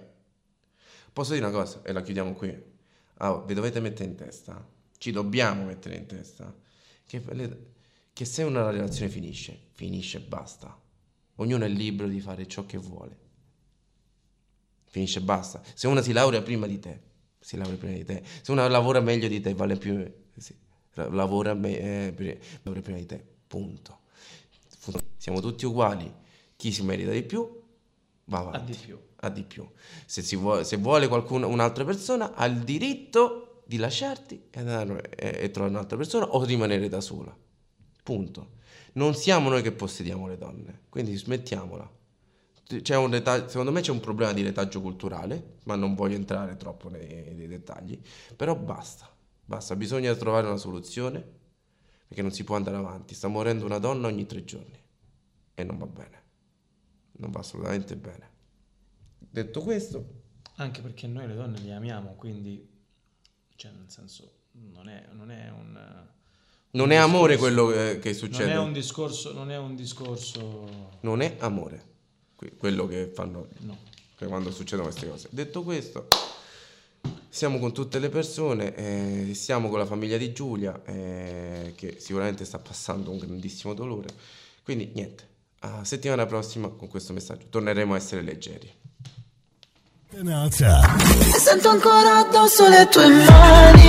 Posso 1.13 1.33
dire 1.33 1.45
una 1.45 1.55
cosa 1.55 1.81
e 1.83 1.93
la 1.93 2.03
chiudiamo 2.03 2.33
qui? 2.35 2.71
Ah, 3.19 3.39
vi 3.39 3.55
dovete 3.55 3.81
mettere 3.81 4.09
in 4.09 4.17
testa, 4.17 4.67
ci 4.99 5.11
dobbiamo 5.11 5.65
mettere 5.65 5.97
in 5.97 6.07
testa, 6.07 6.55
che, 7.07 7.23
che 8.13 8.25
se 8.25 8.43
una 8.43 8.71
relazione 8.71 9.11
finisce, 9.11 9.69
finisce 9.73 10.19
e 10.19 10.21
basta. 10.21 10.79
Ognuno 11.37 11.65
è 11.65 11.69
libero 11.69 12.09
di 12.09 12.21
fare 12.21 12.47
ciò 12.47 12.67
che 12.67 12.79
vuole. 12.79 13.19
Finisce 14.85 15.21
e 15.21 15.23
basta. 15.23 15.63
Se 15.75 15.87
una 15.87 16.03
si 16.03 16.13
laurea 16.13 16.43
prima 16.43 16.67
di 16.67 16.79
te, 16.79 17.01
si 17.43 17.57
laurea 17.57 17.77
prima 17.77 17.95
di 17.95 18.05
te. 18.05 18.23
Se 18.41 18.53
una 18.53 18.69
lavora 18.69 19.01
meglio 19.01 19.29
di 19.29 19.41
te, 19.41 19.53
vale 19.55 19.77
più... 19.77 20.11
sì, 20.37 20.55
lavora 20.95 21.55
me- 21.55 22.07
eh, 22.07 22.13
prima 22.13 22.99
di 22.99 23.07
te. 23.07 23.25
Punto. 23.47 24.01
Siamo 25.17 25.41
tutti 25.41 25.67
uguali. 25.67 26.11
Chi 26.57 26.73
si 26.73 26.83
merita 26.83 27.11
di 27.11 27.23
più, 27.23 27.61
va 28.27 28.39
avanti. 28.39 28.59
Ha 28.59 28.61
di 28.65 28.75
più. 28.87 28.99
Ha 29.17 29.29
di 29.29 29.43
più. 29.43 29.69
Se, 30.07 30.23
si 30.23 30.37
vuole, 30.37 30.65
se 30.65 30.77
vuole 30.77 31.09
qualcuno, 31.09 31.49
un'altra 31.49 31.85
persona, 31.85 32.35
ha 32.35 32.45
il 32.47 32.61
diritto 32.61 33.63
di 33.67 33.77
lasciarti 33.77 34.49
e, 34.51 34.59
andare- 34.61 35.11
e- 35.15 35.45
e 35.45 35.51
trovare 35.51 35.75
un'altra 35.75 35.97
persona 35.97 36.27
o 36.27 36.45
rimanere 36.45 36.89
da 36.89 37.01
sola. 37.01 37.37
Punto. 38.03 38.61
Non 38.95 39.15
siamo 39.15 39.49
noi 39.49 39.63
che 39.63 39.73
possediamo 39.73 40.27
le 40.27 40.37
donne, 40.37 40.83
quindi 40.89 41.17
smettiamola. 41.17 41.91
C'è 42.81 42.97
un 42.97 43.11
reta- 43.11 43.49
secondo 43.49 43.73
me 43.73 43.81
c'è 43.81 43.91
un 43.91 44.01
problema 44.01 44.33
di 44.33 44.43
retaggio 44.43 44.81
culturale, 44.81 45.59
ma 45.65 45.77
non 45.77 45.95
voglio 45.95 46.17
entrare 46.17 46.57
troppo 46.57 46.89
nei, 46.89 47.35
nei 47.35 47.47
dettagli. 47.47 48.01
Però 48.35 48.57
basta, 48.57 49.09
basta, 49.45 49.77
bisogna 49.77 50.15
trovare 50.15 50.47
una 50.47 50.57
soluzione 50.57 51.41
perché 52.07 52.23
non 52.23 52.33
si 52.33 52.45
può 52.45 52.57
andare 52.57 52.77
avanti. 52.77 53.15
Sta 53.15 53.29
morendo 53.29 53.65
una 53.65 53.79
donna 53.79 54.07
ogni 54.07 54.27
tre 54.27 54.45
giorni 54.45 54.81
e 55.55 55.65
non 55.65 55.77
va 55.79 55.87
bene, 55.87 56.23
non 57.19 57.31
va 57.31 57.41
assolutamente 57.41 57.97
bene. 57.97 58.31
Detto 59.19 59.61
questo, 59.63 60.21
Anche 60.57 60.83
perché 60.83 61.07
noi 61.07 61.27
le 61.27 61.35
donne 61.35 61.59
le 61.61 61.73
amiamo, 61.73 62.15
quindi, 62.15 62.69
cioè, 63.57 63.71
nel 63.73 63.91
senso, 63.91 64.31
non 64.53 64.89
è, 64.89 65.09
non 65.13 65.31
è 65.31 65.51
un... 65.51 66.07
non 66.73 66.91
è 66.91 66.97
amore 66.97 67.37
quello 67.37 67.69
che, 67.69 67.99
che 68.01 68.13
succede, 68.13 68.53
Non 68.53 68.53
è 68.53 68.59
un 68.59 68.73
discorso, 68.73 69.33
non 69.33 69.51
è 69.51 69.57
un 69.57 69.75
discorso... 69.75 70.99
non 71.01 71.23
è 71.23 71.37
amore 71.41 71.91
quello 72.57 72.87
che 72.87 73.11
fanno 73.15 73.49
No. 73.61 73.77
che 74.17 74.27
quando 74.27 74.51
succedono 74.51 74.89
queste 74.89 75.09
cose. 75.09 75.29
Detto 75.31 75.63
questo, 75.63 76.09
siamo 77.29 77.59
con 77.59 77.73
tutte 77.73 77.99
le 77.99 78.09
persone, 78.09 78.75
eh, 78.75 79.35
siamo 79.35 79.69
con 79.69 79.79
la 79.79 79.87
famiglia 79.87 80.17
di 80.17 80.33
Giulia, 80.33 80.81
eh, 80.85 81.73
che 81.77 81.97
sicuramente 81.99 82.45
sta 82.45 82.59
passando 82.59 83.11
un 83.11 83.19
grandissimo 83.19 83.75
dolore. 83.75 84.09
Quindi 84.63 84.91
niente, 84.95 85.27
a 85.61 85.85
settimana 85.85 86.27
prossima 86.27 86.69
con 86.69 86.89
questo 86.89 87.13
messaggio 87.13 87.47
torneremo 87.49 87.95
a 87.95 87.97
essere 87.97 88.23
leggeri. 88.23 88.71
Sento 91.39 91.69
ancora 91.71 92.19
addosso 92.19 92.69
le 92.69 92.87
tue 92.91 93.09
mani. 93.09 93.89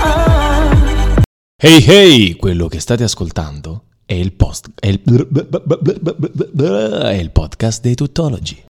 Ah. 0.00 1.22
Hey 1.60 1.84
hey, 1.86 2.36
quello 2.36 2.66
che 2.68 2.80
state 2.80 3.02
ascoltando 3.02 3.84
è 4.08 4.14
il 4.14 4.32
post 4.32 4.70
è 4.74 4.86
il, 4.86 5.02
è 7.02 7.12
il 7.12 7.30
podcast 7.30 7.82
dei 7.82 7.94
tuttologi. 7.94 8.64